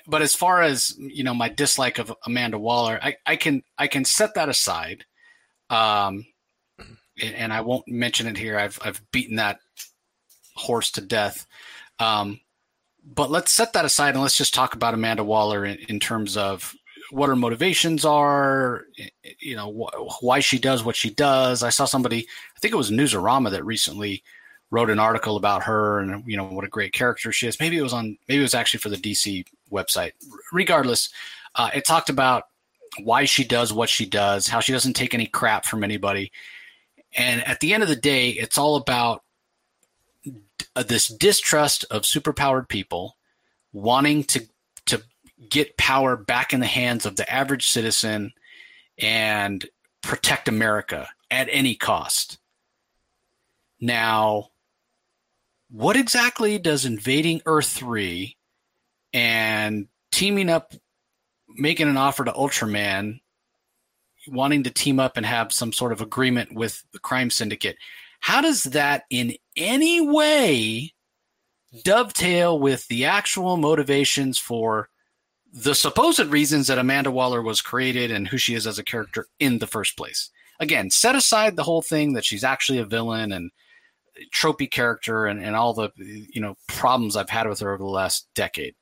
but 0.07 0.21
as 0.21 0.35
far 0.35 0.61
as 0.61 0.95
you 0.97 1.23
know, 1.23 1.33
my 1.33 1.49
dislike 1.49 1.99
of 1.99 2.13
Amanda 2.25 2.57
Waller, 2.57 2.99
I, 3.01 3.15
I 3.25 3.35
can 3.35 3.63
I 3.77 3.87
can 3.87 4.05
set 4.05 4.35
that 4.35 4.49
aside. 4.49 5.05
Um, 5.69 6.25
and 7.21 7.53
I 7.53 7.61
won't 7.61 7.87
mention 7.87 8.27
it 8.27 8.37
here. 8.37 8.57
I've 8.57 8.79
I've 8.83 9.01
beaten 9.11 9.37
that 9.37 9.59
horse 10.55 10.91
to 10.91 11.01
death. 11.01 11.45
Um, 11.99 12.39
but 13.03 13.31
let's 13.31 13.51
set 13.51 13.73
that 13.73 13.85
aside 13.85 14.13
and 14.13 14.21
let's 14.21 14.37
just 14.37 14.53
talk 14.53 14.75
about 14.75 14.93
Amanda 14.93 15.23
Waller 15.23 15.65
in, 15.65 15.77
in 15.89 15.99
terms 15.99 16.37
of 16.37 16.73
what 17.09 17.29
her 17.29 17.35
motivations 17.35 18.05
are, 18.05 18.85
you 19.39 19.55
know, 19.55 19.71
wh- 19.71 20.23
why 20.23 20.39
she 20.39 20.59
does 20.59 20.83
what 20.83 20.95
she 20.95 21.09
does. 21.09 21.63
I 21.63 21.69
saw 21.69 21.85
somebody, 21.85 22.27
I 22.55 22.59
think 22.59 22.73
it 22.73 22.77
was 22.77 22.91
Newsarama 22.91 23.51
that 23.51 23.65
recently 23.65 24.23
wrote 24.71 24.89
an 24.89 24.99
article 24.99 25.35
about 25.35 25.63
her 25.63 25.99
and 25.99 26.23
you 26.25 26.37
know 26.37 26.45
what 26.45 26.63
a 26.63 26.69
great 26.69 26.93
character 26.93 27.31
she 27.31 27.47
is. 27.47 27.59
Maybe 27.59 27.77
it 27.77 27.83
was 27.83 27.93
on, 27.93 28.17
maybe 28.27 28.39
it 28.39 28.43
was 28.43 28.55
actually 28.55 28.79
for 28.79 28.89
the 28.89 28.97
DC 28.97 29.45
website. 29.71 30.13
Regardless, 30.51 31.09
uh, 31.55 31.69
it 31.75 31.85
talked 31.85 32.09
about 32.09 32.45
why 33.03 33.25
she 33.25 33.43
does 33.43 33.71
what 33.71 33.89
she 33.89 34.05
does, 34.05 34.47
how 34.47 34.59
she 34.59 34.71
doesn't 34.71 34.93
take 34.93 35.13
any 35.13 35.27
crap 35.27 35.65
from 35.65 35.83
anybody, 35.83 36.31
and 37.15 37.45
at 37.45 37.59
the 37.59 37.73
end 37.73 37.83
of 37.83 37.89
the 37.89 37.95
day, 37.95 38.29
it's 38.29 38.57
all 38.57 38.77
about 38.77 39.23
this 40.75 41.07
distrust 41.07 41.85
of 41.91 42.03
superpowered 42.03 42.69
people 42.69 43.17
wanting 43.73 44.23
to 44.23 44.47
to 44.85 45.03
get 45.49 45.77
power 45.77 46.15
back 46.15 46.53
in 46.53 46.59
the 46.59 46.65
hands 46.65 47.05
of 47.05 47.17
the 47.17 47.29
average 47.31 47.69
citizen 47.69 48.31
and 48.97 49.65
protect 50.01 50.47
America 50.47 51.09
at 51.29 51.47
any 51.51 51.75
cost. 51.75 52.37
Now, 53.79 54.49
what 55.71 55.95
exactly 55.95 56.59
does 56.59 56.85
invading 56.85 57.41
Earth 57.45 57.67
3 57.67 58.35
and 59.13 59.87
teaming 60.11 60.49
up, 60.49 60.73
making 61.47 61.87
an 61.87 61.97
offer 61.97 62.25
to 62.25 62.31
Ultraman, 62.31 63.21
wanting 64.27 64.63
to 64.63 64.69
team 64.69 64.99
up 64.99 65.17
and 65.17 65.25
have 65.25 65.51
some 65.51 65.71
sort 65.71 65.91
of 65.91 66.01
agreement 66.01 66.53
with 66.53 66.83
the 66.91 66.99
crime 66.99 67.29
syndicate, 67.29 67.77
how 68.19 68.41
does 68.41 68.63
that 68.63 69.03
in 69.09 69.33
any 69.55 70.01
way 70.01 70.93
dovetail 71.83 72.59
with 72.59 72.87
the 72.87 73.05
actual 73.05 73.57
motivations 73.57 74.37
for 74.37 74.89
the 75.53 75.75
supposed 75.75 76.19
reasons 76.19 76.67
that 76.67 76.77
Amanda 76.77 77.11
Waller 77.11 77.41
was 77.41 77.61
created 77.61 78.11
and 78.11 78.27
who 78.27 78.37
she 78.37 78.55
is 78.55 78.67
as 78.67 78.79
a 78.79 78.83
character 78.83 79.27
in 79.39 79.59
the 79.59 79.67
first 79.67 79.97
place. 79.97 80.29
Again, 80.59 80.89
set 80.89 81.15
aside 81.15 81.55
the 81.55 81.63
whole 81.63 81.81
thing 81.81 82.13
that 82.13 82.23
she's 82.23 82.43
actually 82.43 82.77
a 82.79 82.85
villain 82.85 83.31
and 83.31 83.51
tropey 84.33 84.69
character 84.69 85.25
and, 85.25 85.43
and 85.43 85.55
all 85.55 85.73
the 85.73 85.91
you 85.95 86.41
know 86.41 86.55
problems 86.67 87.15
I've 87.15 87.29
had 87.29 87.47
with 87.47 87.59
her 87.59 87.73
over 87.73 87.83
the 87.83 87.89
last 87.89 88.27
decade. 88.35 88.75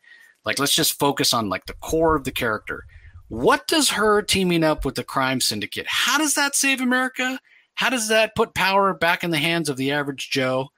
Like 0.45 0.59
let's 0.59 0.75
just 0.75 0.99
focus 0.99 1.33
on 1.33 1.49
like 1.49 1.65
the 1.65 1.73
core 1.73 2.15
of 2.15 2.23
the 2.23 2.31
character. 2.31 2.85
What 3.27 3.67
does 3.67 3.89
her 3.89 4.21
teaming 4.21 4.63
up 4.63 4.85
with 4.85 4.95
the 4.95 5.03
crime 5.03 5.39
syndicate? 5.39 5.85
How 5.87 6.17
does 6.17 6.33
that 6.33 6.55
save 6.55 6.81
America? 6.81 7.39
How 7.75 7.89
does 7.89 8.07
that 8.09 8.35
put 8.35 8.53
power 8.53 8.93
back 8.93 9.23
in 9.23 9.31
the 9.31 9.37
hands 9.37 9.69
of 9.69 9.77
the 9.77 9.91
average 9.91 10.29
Joe? 10.31 10.69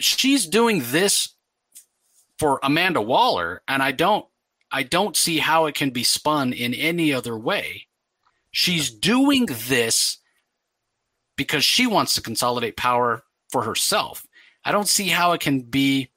She's 0.00 0.46
doing 0.46 0.82
this 0.86 1.34
for 2.38 2.58
Amanda 2.62 3.02
Waller, 3.02 3.62
and 3.68 3.82
I 3.82 3.92
don't 3.92 4.26
I 4.70 4.82
don't 4.82 5.16
see 5.16 5.38
how 5.38 5.66
it 5.66 5.74
can 5.74 5.90
be 5.90 6.04
spun 6.04 6.52
in 6.52 6.74
any 6.74 7.12
other 7.12 7.38
way. 7.38 7.86
She's 8.50 8.90
doing 8.90 9.46
this 9.46 10.18
because 11.36 11.64
she 11.64 11.86
wants 11.86 12.14
to 12.14 12.22
consolidate 12.22 12.76
power 12.76 13.22
for 13.50 13.62
herself. 13.62 14.26
I 14.64 14.72
don't 14.72 14.88
see 14.88 15.08
how 15.08 15.32
it 15.32 15.40
can 15.40 15.60
be. 15.60 16.10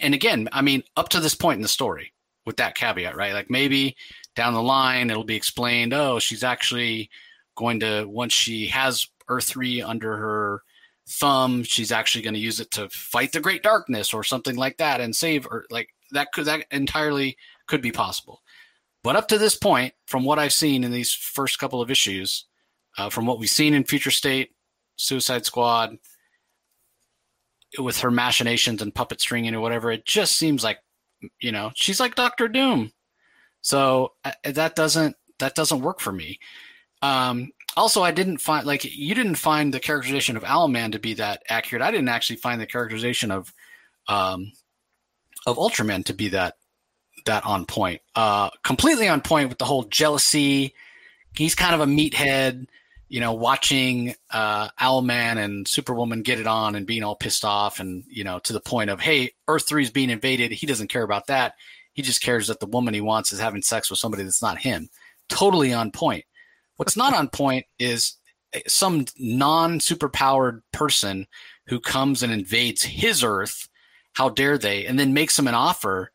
And 0.00 0.14
again, 0.14 0.48
I 0.52 0.62
mean, 0.62 0.82
up 0.96 1.08
to 1.10 1.20
this 1.20 1.34
point 1.34 1.56
in 1.56 1.62
the 1.62 1.68
story, 1.68 2.12
with 2.48 2.56
that 2.56 2.74
caveat, 2.74 3.14
right? 3.14 3.34
Like 3.34 3.50
maybe 3.50 3.94
down 4.34 4.54
the 4.54 4.62
line 4.62 5.10
it'll 5.10 5.22
be 5.22 5.36
explained. 5.36 5.92
Oh, 5.92 6.18
she's 6.18 6.42
actually 6.42 7.10
going 7.56 7.80
to 7.80 8.06
once 8.08 8.32
she 8.32 8.68
has 8.68 9.06
Earth 9.28 9.44
three 9.44 9.82
under 9.82 10.16
her 10.16 10.62
thumb, 11.06 11.62
she's 11.62 11.92
actually 11.92 12.22
going 12.22 12.32
to 12.32 12.40
use 12.40 12.58
it 12.58 12.70
to 12.70 12.88
fight 12.88 13.32
the 13.32 13.40
Great 13.40 13.62
Darkness 13.62 14.14
or 14.14 14.24
something 14.24 14.56
like 14.56 14.78
that 14.78 15.02
and 15.02 15.14
save 15.14 15.44
her. 15.44 15.66
Like 15.70 15.90
that 16.12 16.32
could 16.32 16.46
that 16.46 16.64
entirely 16.70 17.36
could 17.66 17.82
be 17.82 17.92
possible. 17.92 18.40
But 19.04 19.16
up 19.16 19.28
to 19.28 19.36
this 19.36 19.54
point, 19.54 19.92
from 20.06 20.24
what 20.24 20.38
I've 20.38 20.54
seen 20.54 20.84
in 20.84 20.90
these 20.90 21.12
first 21.12 21.58
couple 21.58 21.82
of 21.82 21.90
issues, 21.90 22.46
uh, 22.96 23.10
from 23.10 23.26
what 23.26 23.38
we've 23.38 23.50
seen 23.50 23.74
in 23.74 23.84
Future 23.84 24.10
State, 24.10 24.52
Suicide 24.96 25.44
Squad, 25.44 25.98
with 27.78 27.98
her 27.98 28.10
machinations 28.10 28.80
and 28.80 28.94
puppet 28.94 29.20
stringing 29.20 29.54
or 29.54 29.60
whatever, 29.60 29.90
it 29.90 30.06
just 30.06 30.36
seems 30.36 30.64
like, 30.64 30.78
you 31.40 31.52
know, 31.52 31.70
she's 31.74 32.00
like 32.00 32.14
Doctor 32.14 32.48
Doom. 32.48 32.92
So 33.60 34.12
uh, 34.24 34.32
that 34.44 34.76
doesn't 34.76 35.16
that 35.38 35.54
doesn't 35.54 35.82
work 35.82 36.00
for 36.00 36.12
me. 36.12 36.38
Um, 37.02 37.52
also, 37.76 38.02
I 38.02 38.10
didn't 38.10 38.38
find 38.38 38.66
like 38.66 38.84
you 38.84 39.14
didn't 39.14 39.36
find 39.36 39.72
the 39.72 39.80
characterization 39.80 40.36
of 40.36 40.42
Owlman 40.44 40.92
to 40.92 40.98
be 40.98 41.14
that 41.14 41.42
accurate. 41.48 41.82
I 41.82 41.90
didn't 41.90 42.08
actually 42.08 42.36
find 42.36 42.60
the 42.60 42.66
characterization 42.66 43.30
of 43.30 43.52
um, 44.08 44.52
of 45.46 45.56
Ultraman 45.56 46.04
to 46.06 46.14
be 46.14 46.28
that 46.28 46.56
that 47.26 47.44
on 47.44 47.66
point. 47.66 48.00
Uh, 48.14 48.50
completely 48.64 49.08
on 49.08 49.20
point 49.20 49.48
with 49.48 49.58
the 49.58 49.64
whole 49.64 49.84
jealousy. 49.84 50.74
He's 51.34 51.54
kind 51.54 51.74
of 51.74 51.80
a 51.80 51.86
meathead, 51.86 52.66
you 53.08 53.20
know, 53.20 53.32
watching 53.32 54.14
uh, 54.30 54.68
Owlman 54.80 55.42
and 55.42 55.66
Superwoman 55.66 56.22
get 56.22 56.40
it 56.40 56.46
on 56.46 56.74
and 56.74 56.86
being 56.86 57.02
all 57.02 57.16
pissed 57.16 57.44
off, 57.44 57.80
and 57.80 58.04
you 58.08 58.24
know, 58.24 58.38
to 58.40 58.52
the 58.52 58.60
point 58.60 58.90
of, 58.90 59.00
hey, 59.00 59.32
Earth 59.46 59.66
Three 59.68 59.82
is 59.82 59.90
being 59.90 60.10
invaded. 60.10 60.52
He 60.52 60.66
doesn't 60.66 60.88
care 60.88 61.02
about 61.02 61.26
that. 61.28 61.54
He 61.92 62.02
just 62.02 62.22
cares 62.22 62.46
that 62.48 62.60
the 62.60 62.66
woman 62.66 62.94
he 62.94 63.00
wants 63.00 63.32
is 63.32 63.40
having 63.40 63.62
sex 63.62 63.90
with 63.90 63.98
somebody 63.98 64.22
that's 64.22 64.42
not 64.42 64.58
him. 64.58 64.88
Totally 65.28 65.72
on 65.72 65.90
point. 65.90 66.24
What's 66.76 66.96
not 66.96 67.14
on 67.14 67.28
point 67.28 67.66
is 67.78 68.14
some 68.66 69.06
non 69.18 69.80
superpowered 69.80 70.62
person 70.72 71.26
who 71.66 71.80
comes 71.80 72.22
and 72.22 72.32
invades 72.32 72.82
his 72.82 73.24
Earth. 73.24 73.68
How 74.12 74.28
dare 74.28 74.58
they? 74.58 74.86
And 74.86 74.98
then 74.98 75.14
makes 75.14 75.38
him 75.38 75.48
an 75.48 75.54
offer 75.54 76.10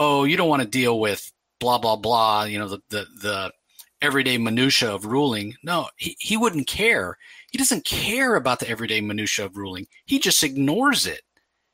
oh, 0.00 0.24
you 0.24 0.36
don't 0.36 0.48
want 0.48 0.62
to 0.62 0.68
deal 0.68 0.98
with 0.98 1.30
blah 1.60 1.78
blah 1.78 1.94
blah, 1.94 2.44
you 2.44 2.58
know, 2.58 2.68
the 2.68 2.80
the, 2.88 3.06
the 3.22 3.52
everyday 4.02 4.38
minutia 4.38 4.92
of 4.92 5.06
ruling. 5.06 5.54
No, 5.62 5.88
he, 5.96 6.16
he 6.18 6.36
wouldn't 6.36 6.66
care. 6.66 7.16
He 7.50 7.58
doesn't 7.58 7.84
care 7.84 8.36
about 8.36 8.60
the 8.60 8.68
everyday 8.68 9.00
minutia 9.00 9.46
of 9.46 9.56
ruling. 9.56 9.86
He 10.06 10.18
just 10.18 10.42
ignores 10.42 11.06
it. 11.06 11.22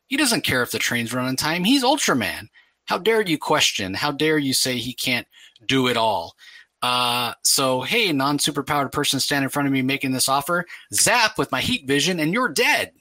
He 0.06 0.16
doesn't 0.16 0.44
care 0.44 0.62
if 0.62 0.70
the 0.70 0.78
trains 0.78 1.12
run 1.12 1.26
on 1.26 1.36
time. 1.36 1.64
He's 1.64 1.84
Ultraman. 1.84 2.48
How 2.86 2.98
dare 2.98 3.22
you 3.22 3.38
question? 3.38 3.94
How 3.94 4.12
dare 4.12 4.38
you 4.38 4.54
say 4.54 4.76
he 4.76 4.92
can't 4.92 5.26
do 5.66 5.88
it 5.88 5.96
all? 5.96 6.36
Uh, 6.82 7.32
so, 7.42 7.80
hey, 7.80 8.12
non 8.12 8.38
superpowered 8.38 8.92
person 8.92 9.18
stand 9.18 9.42
in 9.42 9.48
front 9.48 9.66
of 9.66 9.72
me 9.72 9.82
making 9.82 10.12
this 10.12 10.28
offer, 10.28 10.66
zap 10.94 11.36
with 11.38 11.50
my 11.50 11.60
heat 11.60 11.86
vision, 11.86 12.20
and 12.20 12.32
you're 12.32 12.48
dead. 12.48 12.92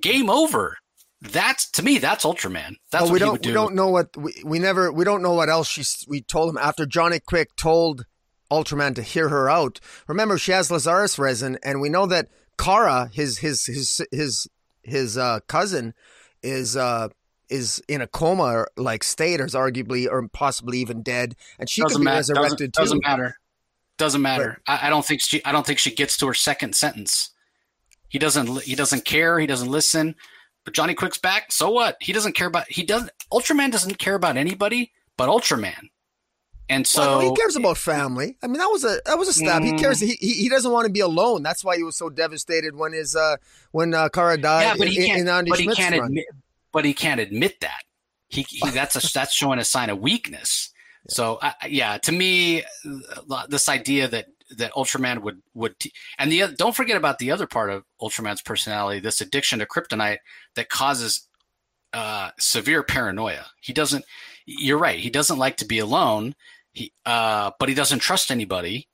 Game 0.00 0.30
over 0.30 0.76
that's 1.22 1.70
to 1.70 1.82
me 1.82 1.98
that's 1.98 2.24
ultraman 2.24 2.76
that's 2.90 3.04
oh, 3.04 3.06
what 3.06 3.12
we 3.12 3.18
don't 3.18 3.42
do. 3.42 3.48
we 3.48 3.54
don't 3.54 3.74
know 3.74 3.88
what 3.88 4.14
we, 4.16 4.34
we 4.44 4.58
never 4.58 4.92
we 4.92 5.04
don't 5.04 5.22
know 5.22 5.32
what 5.32 5.48
else 5.48 5.68
she 5.68 5.82
we 6.08 6.20
told 6.20 6.50
him 6.50 6.58
after 6.58 6.84
johnny 6.84 7.18
quick 7.18 7.54
told 7.56 8.04
ultraman 8.50 8.94
to 8.94 9.02
hear 9.02 9.28
her 9.28 9.48
out 9.48 9.80
remember 10.06 10.38
she 10.38 10.52
has 10.52 10.70
lazarus 10.70 11.18
resin 11.18 11.58
and 11.62 11.80
we 11.80 11.88
know 11.88 12.06
that 12.06 12.28
kara 12.58 13.10
his 13.12 13.38
his 13.38 13.66
his 13.66 14.00
his 14.10 14.48
his 14.82 15.18
uh, 15.18 15.40
cousin 15.48 15.94
is 16.42 16.76
uh 16.76 17.08
is 17.48 17.82
in 17.88 18.00
a 18.00 18.06
coma 18.06 18.66
like 18.76 19.04
state 19.04 19.40
or 19.40 19.44
is 19.44 19.54
arguably 19.54 20.08
or 20.10 20.26
possibly 20.28 20.78
even 20.78 21.02
dead 21.02 21.34
and 21.58 21.68
she 21.68 21.80
doesn't 21.80 21.96
could 21.96 22.00
be 22.00 22.04
matter. 22.04 22.18
resurrected 22.18 22.72
doesn't, 22.72 22.98
too 22.98 23.00
doesn't 23.00 23.02
matter 23.04 23.36
doesn't 23.98 24.22
matter 24.22 24.60
I, 24.66 24.86
I 24.86 24.90
don't 24.90 25.04
think 25.04 25.20
she 25.20 25.44
i 25.44 25.52
don't 25.52 25.66
think 25.66 25.78
she 25.78 25.94
gets 25.94 26.16
to 26.18 26.26
her 26.26 26.34
second 26.34 26.74
sentence 26.74 27.30
he 28.08 28.18
doesn't 28.18 28.62
he 28.62 28.74
doesn't 28.74 29.04
care 29.04 29.38
he 29.38 29.46
doesn't 29.46 29.70
listen 29.70 30.14
but 30.66 30.74
Johnny 30.74 30.94
Quick's 30.94 31.16
back. 31.16 31.52
So 31.52 31.70
what? 31.70 31.96
He 32.00 32.12
doesn't 32.12 32.34
care 32.34 32.48
about. 32.48 32.68
He 32.68 32.82
doesn't. 32.82 33.12
Ultraman 33.32 33.70
doesn't 33.70 33.98
care 33.98 34.16
about 34.16 34.36
anybody 34.36 34.92
but 35.16 35.30
Ultraman. 35.30 35.88
And 36.68 36.86
so 36.86 37.00
well, 37.00 37.22
no, 37.22 37.30
he 37.30 37.36
cares 37.36 37.54
about 37.54 37.78
family. 37.78 38.36
I 38.42 38.48
mean, 38.48 38.58
that 38.58 38.66
was 38.66 38.84
a 38.84 39.00
that 39.06 39.18
was 39.18 39.28
a 39.28 39.32
stab. 39.32 39.62
Mm, 39.62 39.66
he 39.66 39.72
cares. 39.78 40.00
He, 40.00 40.16
he, 40.20 40.32
he 40.32 40.48
doesn't 40.48 40.72
want 40.72 40.86
to 40.86 40.92
be 40.92 41.00
alone. 41.00 41.42
That's 41.42 41.64
why 41.64 41.76
he 41.76 41.84
was 41.84 41.96
so 41.96 42.10
devastated 42.10 42.74
when 42.74 42.92
his 42.92 43.14
uh 43.14 43.36
when 43.70 43.94
uh, 43.94 44.08
Kara 44.08 44.36
died. 44.36 44.62
Yeah, 44.62 44.74
but 44.76 44.88
he 44.88 45.06
can't. 45.06 45.20
In, 45.20 45.28
in 45.28 45.44
but 45.48 45.60
he 45.60 45.68
can't 45.68 45.96
run. 45.96 46.06
admit. 46.06 46.24
But 46.72 46.84
he 46.84 46.92
can't 46.92 47.20
admit 47.20 47.60
that. 47.60 47.82
He, 48.28 48.44
he 48.48 48.68
that's 48.70 48.96
a 48.96 49.12
that's 49.12 49.32
showing 49.32 49.60
a 49.60 49.64
sign 49.64 49.90
of 49.90 50.00
weakness. 50.00 50.72
Yeah. 51.08 51.14
So 51.14 51.34
uh, 51.36 51.52
yeah, 51.68 51.98
to 51.98 52.10
me, 52.10 52.64
this 53.48 53.68
idea 53.68 54.08
that 54.08 54.26
that 54.56 54.72
Ultraman 54.72 55.22
would 55.22 55.42
would 55.54 55.78
t- 55.78 55.92
and 56.18 56.30
the 56.32 56.48
don't 56.58 56.74
forget 56.74 56.96
about 56.96 57.18
the 57.18 57.30
other 57.30 57.46
part 57.46 57.70
of 57.70 57.84
Ultraman's 58.00 58.42
personality, 58.42 59.00
this 59.00 59.20
addiction 59.20 59.60
to 59.60 59.66
kryptonite 59.66 60.18
that 60.56 60.68
causes 60.68 61.28
uh, 61.92 62.30
severe 62.38 62.82
paranoia. 62.82 63.46
He 63.60 63.72
doesn't. 63.72 64.04
You're 64.44 64.78
right. 64.78 64.98
He 64.98 65.10
doesn't 65.10 65.38
like 65.38 65.56
to 65.58 65.64
be 65.64 65.78
alone. 65.78 66.34
He, 66.76 66.92
uh, 67.06 67.52
but 67.58 67.70
he 67.70 67.74
doesn't 67.74 68.00
trust 68.00 68.30
anybody. 68.30 68.86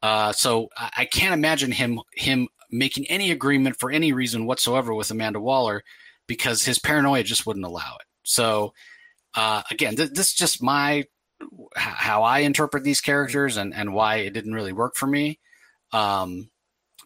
Uh, 0.00 0.32
so 0.32 0.70
I, 0.76 0.90
I 0.98 1.04
can't 1.04 1.34
imagine 1.34 1.70
him 1.70 2.00
him 2.14 2.48
making 2.70 3.06
any 3.08 3.30
agreement 3.30 3.78
for 3.78 3.90
any 3.90 4.12
reason 4.12 4.46
whatsoever 4.46 4.94
with 4.94 5.10
Amanda 5.10 5.38
Waller 5.38 5.84
because 6.26 6.64
his 6.64 6.78
paranoia 6.78 7.22
just 7.22 7.46
wouldn't 7.46 7.66
allow 7.66 7.96
it. 8.00 8.06
So 8.22 8.72
uh, 9.34 9.62
again, 9.70 9.94
th- 9.96 10.12
this 10.12 10.28
is 10.28 10.34
just 10.34 10.62
my 10.62 11.04
how 11.76 12.22
I 12.22 12.40
interpret 12.40 12.82
these 12.82 13.02
characters 13.02 13.58
and, 13.58 13.74
and 13.74 13.92
why 13.92 14.16
it 14.16 14.32
didn't 14.32 14.54
really 14.54 14.72
work 14.72 14.96
for 14.96 15.06
me. 15.06 15.38
Um, 15.92 16.48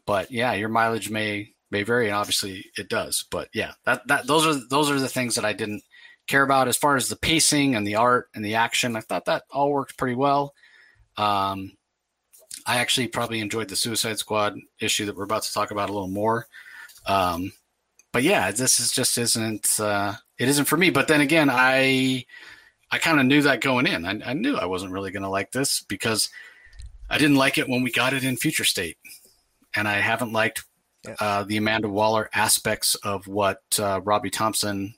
but 0.07 0.31
yeah, 0.31 0.53
your 0.53 0.69
mileage 0.69 1.11
may 1.11 1.55
may 1.73 1.83
vary, 1.83 2.07
and 2.07 2.15
obviously 2.15 2.67
it 2.79 2.89
does. 2.89 3.25
But 3.29 3.49
yeah, 3.53 3.73
that 3.87 4.07
that 4.07 4.29
those 4.29 4.47
are 4.47 4.55
those 4.71 4.89
are 4.89 5.01
the 5.01 5.09
things 5.09 5.35
that 5.35 5.45
I 5.45 5.53
didn't 5.53 5.83
care 6.27 6.43
about 6.43 6.69
as 6.69 6.77
far 6.77 6.97
as 6.97 7.09
the 7.09 7.17
pacing 7.17 7.75
and 7.75 7.87
the 7.87 7.97
art 7.97 8.29
and 8.35 8.45
the 8.45 8.55
action. 8.55 8.97
I 8.97 9.01
thought 9.01 9.27
that 9.27 9.45
all 9.51 9.73
worked 9.73 9.97
pretty 9.97 10.15
well. 10.15 10.55
Um, 11.17 11.73
I 12.67 12.79
actually 12.79 13.09
probably 13.09 13.41
enjoyed 13.41 13.69
the 13.69 13.77
Suicide 13.77 14.19
Squad 14.19 14.57
issue 14.81 15.07
that 15.07 15.17
we're 15.17 15.25
about 15.25 15.43
to 15.43 15.53
talk 15.53 15.71
about 15.71 15.91
a 15.91 15.93
little 15.93 16.09
more. 16.09 16.47
Um, 17.07 17.53
but 18.13 18.23
yeah, 18.23 18.51
this 18.51 18.79
is 18.79 18.93
just 18.93 19.19
isn't 19.19 19.81
uh, 19.81 20.15
it 20.39 20.49
isn't 20.49 20.67
for 20.67 20.77
me. 20.77 20.91
But 20.91 21.09
then 21.09 21.21
again, 21.21 21.49
I 21.51 22.25
I 22.91 22.99
kind 22.99 23.19
of 23.19 23.27
knew 23.27 23.43
that 23.43 23.61
going 23.61 23.87
in. 23.87 24.05
I, 24.05 24.31
I 24.31 24.33
knew 24.35 24.57
I 24.57 24.67
wasn't 24.67 24.93
really 24.93 25.11
going 25.11 25.23
to 25.23 25.29
like 25.29 25.51
this 25.51 25.83
because 25.83 26.29
I 27.11 27.19
didn't 27.19 27.37
like 27.37 27.59
it 27.59 27.69
when 27.69 27.83
we 27.83 27.91
got 27.91 28.13
it 28.13 28.23
in 28.23 28.37
Future 28.37 28.65
State, 28.65 28.99
and 29.75 29.89
I 29.89 29.95
haven't 29.95 30.33
liked 30.33 30.65
yeah. 31.05 31.15
uh, 31.19 31.43
the 31.45 31.57
Amanda 31.57 31.89
Waller 31.89 32.29
aspects 32.35 32.95
of 32.97 33.27
what 33.27 33.63
uh, 33.79 34.01
Robbie 34.03 34.31
Thompson 34.31 34.95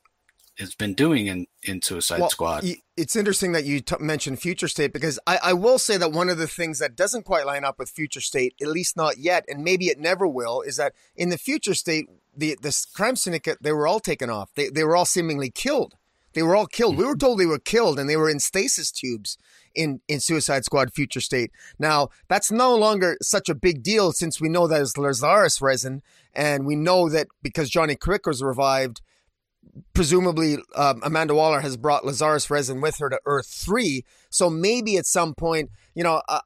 has 0.59 0.75
been 0.75 0.95
doing 0.95 1.27
in 1.27 1.47
in 1.63 1.83
Suicide 1.83 2.21
well, 2.21 2.31
Squad. 2.31 2.65
It's 2.97 3.17
interesting 3.17 3.53
that 3.53 3.65
you 3.65 3.81
t- 3.81 3.97
mentioned 3.99 4.41
Future 4.41 4.69
State 4.69 4.93
because 4.93 5.19
I, 5.27 5.39
I 5.43 5.53
will 5.53 5.79
say 5.79 5.97
that 5.97 6.13
one 6.13 6.29
of 6.29 6.39
the 6.39 6.47
things 6.47 6.79
that 6.79 6.95
doesn't 6.97 7.25
quite 7.25 7.47
line 7.47 7.65
up 7.65 7.79
with 7.79 7.91
Future 7.91 8.21
State, 8.21 8.55
at 8.61 8.69
least 8.69 8.97
not 8.97 9.19
yet, 9.19 9.45
and 9.49 9.65
maybe 9.65 9.87
it 9.87 9.99
never 9.99 10.27
will, 10.27 10.63
is 10.63 10.77
that 10.77 10.93
in 11.17 11.31
the 11.31 11.39
Future 11.39 11.75
State, 11.75 12.09
the 12.37 12.57
the 12.61 12.77
crime 12.95 13.17
syndicate 13.17 13.59
they 13.61 13.73
were 13.73 13.87
all 13.87 14.01
taken 14.01 14.31
off. 14.31 14.51
They 14.55 14.69
they 14.69 14.85
were 14.85 14.97
all 14.97 15.07
seemingly 15.07 15.51
killed. 15.51 15.95
They 16.35 16.43
were 16.43 16.57
all 16.57 16.67
killed. 16.67 16.97
We 16.97 17.05
were 17.05 17.17
told 17.17 17.39
they 17.39 17.47
were 17.47 17.59
killed 17.59 17.99
and 17.99 18.11
they 18.11 18.17
were 18.17 18.29
in 18.29 18.41
stasis 18.41 18.91
tubes 18.91 19.39
in, 19.75 20.01
in 20.09 20.21
Suicide 20.21 20.65
Squad 20.65 20.93
Future 20.93 21.21
State. 21.21 21.53
Now, 21.79 22.09
that's 22.29 22.51
no 22.51 22.77
longer 22.77 23.17
such 23.23 23.49
a 23.49 23.55
big 23.55 23.83
deal 23.83 24.13
since 24.13 24.41
we 24.41 24.49
know 24.49 24.67
that 24.67 24.81
it's 24.81 24.99
Lazarus 24.99 25.63
resin. 25.63 26.03
And 26.35 26.67
we 26.67 26.75
know 26.75 27.09
that 27.09 27.29
because 27.43 27.71
Johnny 27.71 27.95
Quick 27.95 28.27
was 28.27 28.43
revived, 28.43 29.01
presumably 29.95 30.59
um, 30.75 31.01
Amanda 31.05 31.35
Waller 31.35 31.61
has 31.61 31.77
brought 31.77 32.05
Lazarus 32.05 32.51
resin 32.51 32.81
with 32.81 32.99
her 32.99 33.09
to 33.09 33.21
Earth 33.27 33.47
3. 33.47 34.05
So 34.31 34.51
maybe 34.51 34.97
at 34.97 35.07
some 35.07 35.35
point, 35.35 35.71
you 35.95 36.03
know, 36.03 36.23
uh, 36.29 36.41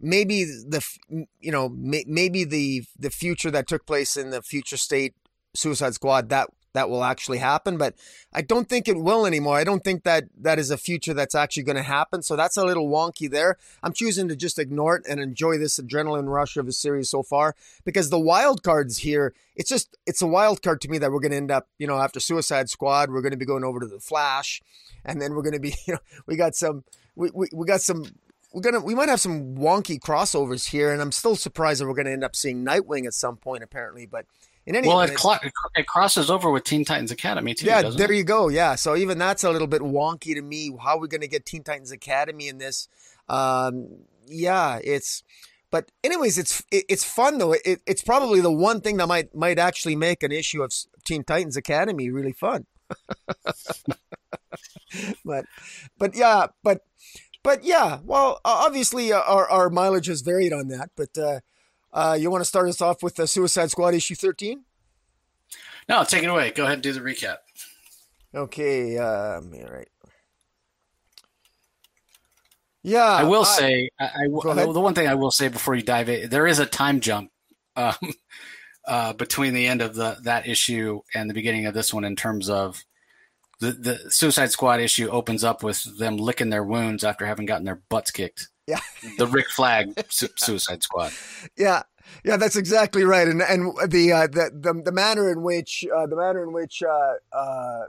maybe 0.00 0.44
the 0.44 0.82
you 1.08 1.52
know 1.52 1.68
maybe 1.68 2.44
the 2.44 2.84
the 2.98 3.10
future 3.10 3.50
that 3.50 3.66
took 3.66 3.86
place 3.86 4.16
in 4.16 4.30
the 4.30 4.42
future 4.42 4.76
state 4.76 5.14
Suicide 5.54 5.94
Squad 5.94 6.28
that 6.30 6.48
that 6.76 6.90
will 6.90 7.02
actually 7.02 7.38
happen, 7.38 7.78
but 7.78 7.94
I 8.34 8.42
don't 8.42 8.68
think 8.68 8.86
it 8.86 8.98
will 8.98 9.24
anymore. 9.24 9.56
I 9.56 9.64
don't 9.64 9.82
think 9.82 10.04
that 10.04 10.24
that 10.38 10.58
is 10.58 10.70
a 10.70 10.76
future 10.76 11.14
that's 11.14 11.34
actually 11.34 11.62
going 11.62 11.76
to 11.76 11.82
happen. 11.82 12.22
So 12.22 12.36
that's 12.36 12.58
a 12.58 12.66
little 12.66 12.88
wonky 12.88 13.30
there. 13.30 13.56
I'm 13.82 13.94
choosing 13.94 14.28
to 14.28 14.36
just 14.36 14.58
ignore 14.58 14.96
it 14.96 15.06
and 15.08 15.18
enjoy 15.18 15.56
this 15.56 15.80
adrenaline 15.80 16.28
rush 16.28 16.58
of 16.58 16.66
the 16.66 16.72
series 16.72 17.08
so 17.08 17.22
far 17.22 17.56
because 17.86 18.10
the 18.10 18.20
wild 18.20 18.62
cards 18.62 18.98
here, 18.98 19.32
it's 19.54 19.70
just 19.70 19.96
it's 20.04 20.20
a 20.20 20.26
wild 20.26 20.60
card 20.62 20.82
to 20.82 20.88
me 20.88 20.98
that 20.98 21.10
we're 21.10 21.20
going 21.20 21.30
to 21.30 21.38
end 21.38 21.50
up, 21.50 21.66
you 21.78 21.86
know, 21.86 21.96
after 21.96 22.20
Suicide 22.20 22.68
Squad, 22.68 23.10
we're 23.10 23.22
going 23.22 23.32
to 23.32 23.38
be 23.38 23.46
going 23.46 23.64
over 23.64 23.80
to 23.80 23.86
the 23.86 23.98
Flash, 23.98 24.60
and 25.02 25.20
then 25.20 25.34
we're 25.34 25.42
going 25.42 25.54
to 25.54 25.60
be, 25.60 25.74
you 25.86 25.94
know, 25.94 26.00
we 26.26 26.36
got 26.36 26.54
some 26.54 26.84
we, 27.14 27.30
we, 27.32 27.46
we 27.54 27.66
got 27.66 27.80
some 27.80 28.04
we're 28.52 28.62
gonna 28.62 28.80
we 28.80 28.94
might 28.94 29.08
have 29.08 29.20
some 29.20 29.54
wonky 29.56 29.98
crossovers 29.98 30.68
here, 30.68 30.92
and 30.92 31.02
I'm 31.02 31.12
still 31.12 31.36
surprised 31.36 31.80
that 31.80 31.86
we're 31.86 31.94
gonna 31.94 32.10
end 32.10 32.24
up 32.24 32.36
seeing 32.36 32.64
Nightwing 32.64 33.06
at 33.06 33.14
some 33.14 33.36
point, 33.36 33.62
apparently. 33.62 34.06
But 34.06 34.26
in 34.66 34.74
any 34.74 34.88
well, 34.88 35.00
it, 35.00 35.18
cl- 35.18 35.38
it 35.76 35.86
crosses 35.86 36.28
over 36.30 36.50
with 36.50 36.64
Teen 36.64 36.84
Titans 36.84 37.12
Academy 37.12 37.54
too. 37.54 37.66
yeah, 37.66 37.82
there 37.82 38.10
it? 38.10 38.16
you 38.16 38.24
go. 38.24 38.48
Yeah, 38.48 38.74
so 38.74 38.96
even 38.96 39.16
that's 39.18 39.44
a 39.44 39.50
little 39.50 39.68
bit 39.68 39.80
wonky 39.82 40.34
to 40.34 40.42
me. 40.42 40.76
How 40.82 40.96
are 40.96 41.00
we 41.00 41.08
gonna 41.08 41.28
get 41.28 41.46
Teen 41.46 41.62
Titans 41.62 41.92
Academy 41.92 42.48
in 42.48 42.58
this? 42.58 42.88
Um, 43.28 43.88
yeah, 44.26 44.80
it's. 44.82 45.22
But 45.70 45.90
anyways, 46.02 46.38
it's 46.38 46.62
it, 46.70 46.84
it's 46.88 47.04
fun 47.04 47.38
though. 47.38 47.52
It, 47.52 47.80
it's 47.86 48.02
probably 48.02 48.40
the 48.40 48.52
one 48.52 48.80
thing 48.80 48.96
that 48.96 49.06
might 49.06 49.34
might 49.34 49.58
actually 49.58 49.96
make 49.96 50.22
an 50.22 50.32
issue 50.32 50.62
of 50.62 50.72
Teen 51.04 51.22
Titans 51.24 51.56
Academy 51.56 52.10
really 52.10 52.32
fun. 52.32 52.66
but 55.24 55.44
but 55.98 56.14
yeah, 56.14 56.46
but 56.62 56.82
but 57.42 57.62
yeah, 57.62 58.00
well, 58.04 58.40
obviously 58.44 59.12
uh, 59.12 59.20
our, 59.20 59.48
our 59.48 59.70
mileage 59.70 60.06
has 60.06 60.22
varied 60.22 60.52
on 60.52 60.66
that. 60.68 60.90
But 60.96 61.16
uh, 61.16 61.40
uh, 61.96 62.16
you 62.18 62.30
want 62.30 62.42
to 62.42 62.44
start 62.44 62.68
us 62.68 62.82
off 62.82 63.02
with 63.02 63.14
the 63.14 63.26
Suicide 63.26 63.70
Squad 63.70 63.94
issue 63.94 64.14
13? 64.14 64.62
No, 65.88 66.04
take 66.04 66.22
it 66.22 66.26
away. 66.26 66.50
Go 66.50 66.64
ahead 66.64 66.74
and 66.74 66.82
do 66.82 66.92
the 66.92 67.00
recap. 67.00 67.36
Okay, 68.34 68.98
um, 68.98 69.52
all 69.54 69.72
right. 69.72 69.88
Yeah, 72.82 73.04
I 73.04 73.24
will 73.24 73.42
I, 73.42 73.58
say, 73.58 73.90
I, 73.98 74.04
I 74.04 74.26
the 74.28 74.80
one 74.80 74.94
thing 74.94 75.08
I 75.08 75.14
will 75.14 75.30
say 75.30 75.48
before 75.48 75.74
you 75.74 75.82
dive 75.82 76.08
in, 76.08 76.28
there 76.28 76.46
is 76.46 76.58
a 76.58 76.66
time 76.66 77.00
jump 77.00 77.30
um, 77.74 77.94
uh, 78.86 79.12
between 79.14 79.54
the 79.54 79.66
end 79.66 79.80
of 79.80 79.94
the 79.94 80.18
that 80.22 80.46
issue 80.46 81.00
and 81.14 81.30
the 81.30 81.34
beginning 81.34 81.66
of 81.66 81.74
this 81.74 81.94
one 81.94 82.04
in 82.04 82.14
terms 82.14 82.50
of 82.50 82.84
the, 83.58 83.72
the 83.72 84.10
Suicide 84.10 84.50
Squad 84.50 84.80
issue 84.80 85.08
opens 85.08 85.42
up 85.42 85.62
with 85.62 85.98
them 85.98 86.18
licking 86.18 86.50
their 86.50 86.62
wounds 86.62 87.04
after 87.04 87.24
having 87.24 87.46
gotten 87.46 87.64
their 87.64 87.80
butts 87.88 88.10
kicked. 88.10 88.48
Yeah, 88.66 88.80
the 89.18 89.26
Rick 89.26 89.48
Flag 89.50 89.92
su- 90.08 90.28
Suicide 90.36 90.82
Squad. 90.82 91.12
Yeah, 91.56 91.82
yeah, 92.24 92.36
that's 92.36 92.56
exactly 92.56 93.04
right. 93.04 93.28
And 93.28 93.42
and 93.42 93.72
the 93.88 94.12
uh, 94.12 94.26
the, 94.26 94.50
the, 94.52 94.82
the 94.84 94.92
manner 94.92 95.30
in 95.30 95.42
which 95.42 95.84
uh, 95.94 96.06
the 96.06 96.16
manner 96.16 96.42
in 96.42 96.52
which 96.52 96.82
uh, 96.82 97.36
uh, 97.36 97.84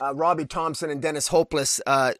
uh 0.00 0.14
Robbie 0.14 0.46
Thompson 0.46 0.90
and 0.90 1.00
Dennis 1.00 1.28
Hopeless 1.28 1.80
uh, 1.86 2.12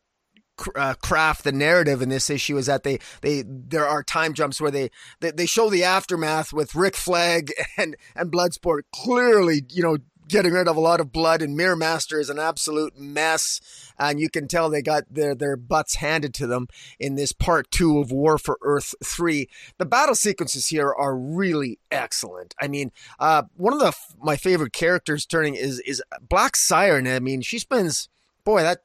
uh, 0.74 0.94
craft 0.94 1.44
the 1.44 1.52
narrative 1.52 2.02
in 2.02 2.08
this 2.08 2.30
issue 2.30 2.56
is 2.56 2.66
that 2.66 2.82
they 2.82 2.98
they 3.22 3.44
there 3.46 3.86
are 3.86 4.02
time 4.02 4.34
jumps 4.34 4.60
where 4.60 4.70
they 4.70 4.90
they, 5.20 5.30
they 5.30 5.46
show 5.46 5.70
the 5.70 5.84
aftermath 5.84 6.52
with 6.52 6.74
Rick 6.74 6.96
Flag 6.96 7.52
and 7.76 7.96
and 8.14 8.32
Bloodsport 8.32 8.82
clearly 8.92 9.62
you 9.68 9.82
know 9.82 9.98
getting 10.30 10.52
rid 10.52 10.68
of 10.68 10.76
a 10.76 10.80
lot 10.80 11.00
of 11.00 11.12
blood, 11.12 11.42
and 11.42 11.56
Mirror 11.56 11.76
Master 11.76 12.20
is 12.20 12.30
an 12.30 12.38
absolute 12.38 12.98
mess. 12.98 13.60
And 13.98 14.20
you 14.20 14.30
can 14.30 14.48
tell 14.48 14.70
they 14.70 14.82
got 14.82 15.04
their, 15.10 15.34
their 15.34 15.56
butts 15.56 15.96
handed 15.96 16.32
to 16.34 16.46
them 16.46 16.68
in 16.98 17.16
this 17.16 17.32
part 17.32 17.70
two 17.70 17.98
of 17.98 18.12
War 18.12 18.38
for 18.38 18.58
Earth 18.62 18.94
3. 19.04 19.48
The 19.78 19.84
battle 19.84 20.14
sequences 20.14 20.68
here 20.68 20.92
are 20.92 21.16
really 21.16 21.78
excellent. 21.90 22.54
I 22.60 22.68
mean, 22.68 22.92
uh, 23.18 23.42
one 23.56 23.72
of 23.72 23.80
the 23.80 23.92
my 24.22 24.36
favorite 24.36 24.72
characters 24.72 25.26
turning 25.26 25.54
is 25.54 25.80
is 25.80 26.02
Black 26.26 26.56
Siren. 26.56 27.06
I 27.06 27.18
mean, 27.18 27.42
she 27.42 27.58
spends 27.58 28.08
boy 28.44 28.62
that 28.62 28.82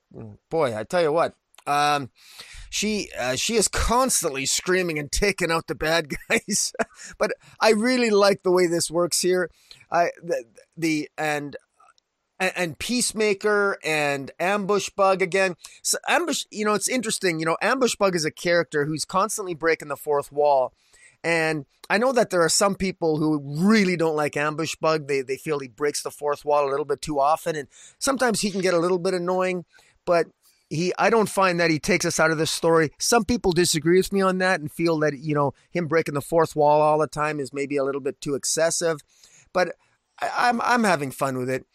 boy. 0.49 0.77
I 0.77 0.83
tell 0.83 1.01
you 1.01 1.11
what. 1.11 1.35
Um, 1.67 2.11
she 2.69 3.09
uh, 3.17 3.35
she 3.35 3.55
is 3.55 3.67
constantly 3.67 4.45
screaming 4.45 4.99
and 4.99 5.11
taking 5.11 5.51
out 5.51 5.67
the 5.67 5.75
bad 5.75 6.13
guys. 6.29 6.73
but 7.17 7.31
I 7.59 7.71
really 7.71 8.09
like 8.09 8.43
the 8.43 8.51
way 8.51 8.67
this 8.67 8.91
works 8.91 9.21
here. 9.21 9.49
I 9.91 10.09
the, 10.21 10.43
the 10.77 11.09
and 11.17 11.55
and, 12.37 12.77
Peacemaker 12.79 13.77
and 13.83 14.31
Ambush 14.39 14.89
Bug 14.89 15.21
again. 15.21 15.55
So 15.81 15.97
Ambush, 16.07 16.43
you 16.51 16.65
know, 16.65 16.73
it's 16.73 16.89
interesting. 16.89 17.39
You 17.39 17.45
know, 17.45 17.57
Ambush 17.61 17.95
Bug 17.95 18.15
is 18.15 18.25
a 18.25 18.31
character 18.31 18.85
who's 18.85 19.05
constantly 19.05 19.53
breaking 19.53 19.87
the 19.87 19.95
fourth 19.95 20.31
wall. 20.31 20.73
And 21.23 21.65
I 21.89 21.97
know 21.97 22.11
that 22.11 22.29
there 22.29 22.43
are 22.43 22.49
some 22.49 22.75
people 22.75 23.17
who 23.17 23.41
really 23.43 23.95
don't 23.95 24.15
like 24.15 24.37
Ambush 24.37 24.75
Bug. 24.75 25.07
They 25.07 25.21
they 25.21 25.37
feel 25.37 25.59
he 25.59 25.67
breaks 25.67 26.03
the 26.03 26.11
fourth 26.11 26.45
wall 26.45 26.67
a 26.67 26.69
little 26.69 26.85
bit 26.85 27.01
too 27.01 27.19
often, 27.19 27.55
and 27.55 27.67
sometimes 27.97 28.41
he 28.41 28.51
can 28.51 28.61
get 28.61 28.73
a 28.73 28.79
little 28.79 28.99
bit 28.99 29.15
annoying. 29.15 29.65
But 30.05 30.27
he 30.69 30.93
I 30.99 31.09
don't 31.09 31.29
find 31.29 31.59
that 31.59 31.71
he 31.71 31.79
takes 31.79 32.05
us 32.05 32.19
out 32.19 32.31
of 32.31 32.37
the 32.37 32.45
story. 32.45 32.91
Some 32.99 33.25
people 33.25 33.53
disagree 33.53 33.97
with 33.97 34.13
me 34.13 34.21
on 34.21 34.37
that 34.39 34.59
and 34.59 34.71
feel 34.71 34.99
that 34.99 35.17
you 35.17 35.33
know 35.33 35.53
him 35.71 35.87
breaking 35.87 36.13
the 36.13 36.21
fourth 36.21 36.55
wall 36.55 36.81
all 36.81 36.99
the 36.99 37.07
time 37.07 37.39
is 37.39 37.53
maybe 37.53 37.77
a 37.77 37.83
little 37.83 38.01
bit 38.01 38.21
too 38.21 38.35
excessive. 38.35 38.99
But 39.51 39.75
I, 40.21 40.49
am 40.49 40.61
I'm, 40.61 40.61
I'm 40.61 40.83
having 40.83 41.11
fun 41.11 41.37
with 41.37 41.49
it. 41.49 41.65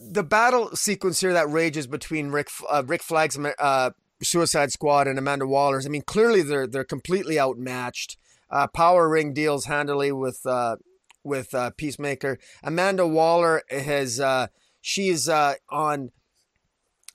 The 0.00 0.24
battle 0.24 0.74
sequence 0.74 1.20
here 1.20 1.32
that 1.32 1.50
rages 1.50 1.86
between 1.86 2.30
Rick 2.30 2.48
uh, 2.68 2.82
Rick 2.84 3.02
Flag's 3.02 3.38
uh, 3.38 3.90
Suicide 4.22 4.72
Squad 4.72 5.06
and 5.06 5.18
Amanda 5.18 5.46
Waller's. 5.46 5.86
I 5.86 5.88
mean, 5.88 6.02
clearly 6.02 6.42
they're 6.42 6.66
they're 6.66 6.84
completely 6.84 7.38
outmatched. 7.38 8.16
Uh, 8.50 8.66
Power 8.66 9.08
Ring 9.08 9.32
deals 9.32 9.66
handily 9.66 10.10
with 10.10 10.40
uh, 10.44 10.76
with 11.22 11.54
uh, 11.54 11.70
Peacemaker. 11.76 12.38
Amanda 12.62 13.06
Waller 13.06 13.62
has 13.70 14.18
uh, 14.18 14.48
she's 14.80 15.28
on 15.28 16.10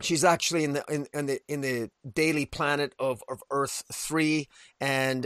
she's 0.02 0.24
actually 0.24 0.64
in 0.64 0.74
the 0.74 0.86
in, 0.90 1.08
in, 1.14 1.26
the 1.26 1.40
in 1.48 1.62
the 1.62 1.90
daily 2.14 2.46
planet 2.46 2.94
of, 2.98 3.24
of 3.28 3.44
Earth 3.52 3.84
three, 3.92 4.48
and 4.80 5.26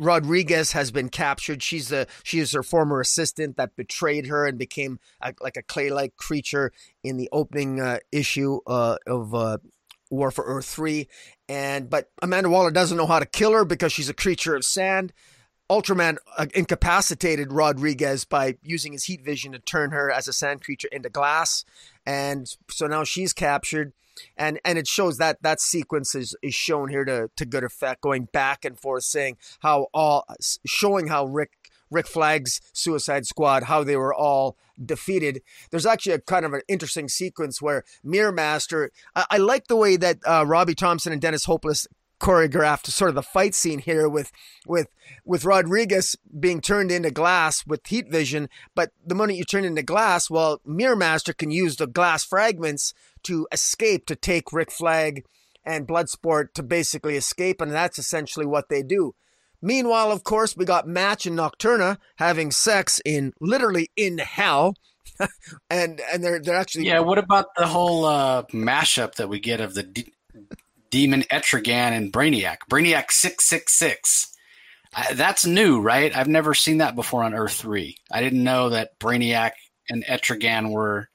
Rodriguez 0.00 0.72
has 0.72 0.90
been 0.90 1.10
captured. 1.10 1.62
She's 1.62 1.88
the 1.88 2.06
she 2.22 2.38
is 2.38 2.52
her 2.52 2.62
former 2.62 3.00
assistant 3.00 3.56
that 3.56 3.76
betrayed 3.76 4.26
her 4.26 4.46
and 4.46 4.58
became 4.58 4.98
a, 5.20 5.34
like 5.40 5.56
a 5.56 5.62
clay-like 5.62 6.16
creature 6.16 6.72
in 7.04 7.18
the 7.18 7.28
opening 7.30 7.80
uh, 7.80 7.98
issue 8.10 8.60
uh, 8.66 8.96
of 9.06 9.34
uh, 9.34 9.58
War 10.10 10.30
for 10.30 10.44
Earth 10.44 10.66
three. 10.66 11.06
And 11.48 11.90
but 11.90 12.10
Amanda 12.22 12.48
Waller 12.48 12.70
doesn't 12.70 12.96
know 12.96 13.06
how 13.06 13.18
to 13.18 13.26
kill 13.26 13.52
her 13.52 13.64
because 13.64 13.92
she's 13.92 14.08
a 14.08 14.14
creature 14.14 14.56
of 14.56 14.64
sand. 14.64 15.12
Ultraman 15.70 16.16
uh, 16.36 16.46
incapacitated 16.52 17.52
Rodriguez 17.52 18.24
by 18.24 18.56
using 18.62 18.92
his 18.92 19.04
heat 19.04 19.24
vision 19.24 19.52
to 19.52 19.60
turn 19.60 19.92
her 19.92 20.10
as 20.10 20.26
a 20.26 20.32
sand 20.32 20.64
creature 20.64 20.88
into 20.90 21.08
glass, 21.08 21.64
and 22.06 22.46
so 22.70 22.86
now 22.86 23.04
she's 23.04 23.32
captured. 23.32 23.92
And 24.36 24.60
and 24.64 24.76
it 24.76 24.86
shows 24.86 25.16
that 25.16 25.42
that 25.42 25.60
sequence 25.60 26.14
is, 26.14 26.36
is 26.42 26.54
shown 26.54 26.90
here 26.90 27.04
to, 27.04 27.30
to 27.36 27.46
good 27.46 27.64
effect, 27.64 28.02
going 28.02 28.28
back 28.32 28.64
and 28.64 28.78
forth, 28.78 29.04
saying 29.04 29.38
how 29.60 29.86
all 29.94 30.24
showing 30.66 31.06
how 31.06 31.24
Rick 31.24 31.52
Rick 31.90 32.06
Flag's 32.06 32.60
Suicide 32.72 33.26
Squad, 33.26 33.64
how 33.64 33.82
they 33.82 33.96
were 33.96 34.14
all 34.14 34.56
defeated. 34.84 35.42
There's 35.70 35.86
actually 35.86 36.14
a 36.14 36.20
kind 36.20 36.44
of 36.44 36.52
an 36.52 36.62
interesting 36.68 37.08
sequence 37.08 37.60
where 37.60 37.84
Mirror 38.04 38.32
Master. 38.32 38.90
I, 39.14 39.26
I 39.30 39.36
like 39.38 39.68
the 39.68 39.76
way 39.76 39.96
that 39.96 40.18
uh, 40.26 40.44
Robbie 40.46 40.74
Thompson 40.74 41.12
and 41.12 41.20
Dennis 41.20 41.44
Hopeless 41.44 41.86
choreographed 42.20 42.86
sort 42.86 43.08
of 43.08 43.14
the 43.14 43.22
fight 43.22 43.54
scene 43.54 43.78
here 43.78 44.08
with 44.08 44.30
with 44.66 44.88
with 45.24 45.44
Rodriguez 45.44 46.16
being 46.38 46.60
turned 46.60 46.92
into 46.92 47.10
glass 47.10 47.66
with 47.66 47.86
heat 47.86 48.10
vision, 48.10 48.48
but 48.74 48.90
the 49.04 49.14
moment 49.14 49.38
you 49.38 49.44
turn 49.44 49.64
into 49.64 49.82
glass, 49.82 50.30
well, 50.30 50.60
Mirror 50.64 50.96
Master 50.96 51.32
can 51.32 51.50
use 51.50 51.76
the 51.76 51.86
glass 51.86 52.24
fragments 52.24 52.92
to 53.24 53.48
escape 53.50 54.06
to 54.06 54.16
take 54.16 54.52
Rick 54.52 54.70
Flag 54.70 55.24
and 55.64 55.88
Bloodsport 55.88 56.52
to 56.54 56.62
basically 56.62 57.16
escape, 57.16 57.60
and 57.60 57.72
that's 57.72 57.98
essentially 57.98 58.46
what 58.46 58.68
they 58.68 58.82
do. 58.82 59.14
Meanwhile, 59.62 60.10
of 60.10 60.24
course, 60.24 60.56
we 60.56 60.64
got 60.64 60.88
Match 60.88 61.26
and 61.26 61.38
Nocturna 61.38 61.98
having 62.16 62.50
sex 62.50 63.00
in 63.04 63.34
literally 63.40 63.90
in 63.96 64.18
hell. 64.18 64.74
and 65.70 66.00
and 66.12 66.24
they're 66.24 66.40
they're 66.40 66.56
actually 66.56 66.86
yeah. 66.86 67.00
What 67.00 67.18
about 67.18 67.54
the 67.56 67.66
whole 67.66 68.06
uh, 68.06 68.44
mashup 68.44 69.16
that 69.16 69.28
we 69.28 69.38
get 69.38 69.60
of 69.60 69.74
the 69.74 69.82
Demon 70.90 71.22
Etrigan 71.22 71.92
and 71.92 72.12
Brainiac. 72.12 72.58
Brainiac 72.68 73.10
666. 73.10 74.28
Uh, 74.94 75.14
that's 75.14 75.46
new, 75.46 75.80
right? 75.80 76.14
I've 76.16 76.28
never 76.28 76.52
seen 76.52 76.78
that 76.78 76.96
before 76.96 77.22
on 77.22 77.34
Earth 77.34 77.54
3. 77.54 77.96
I 78.10 78.20
didn't 78.20 78.42
know 78.42 78.70
that 78.70 78.98
Brainiac 78.98 79.52
and 79.88 80.04
Etrigan 80.04 80.70
were. 80.70 81.08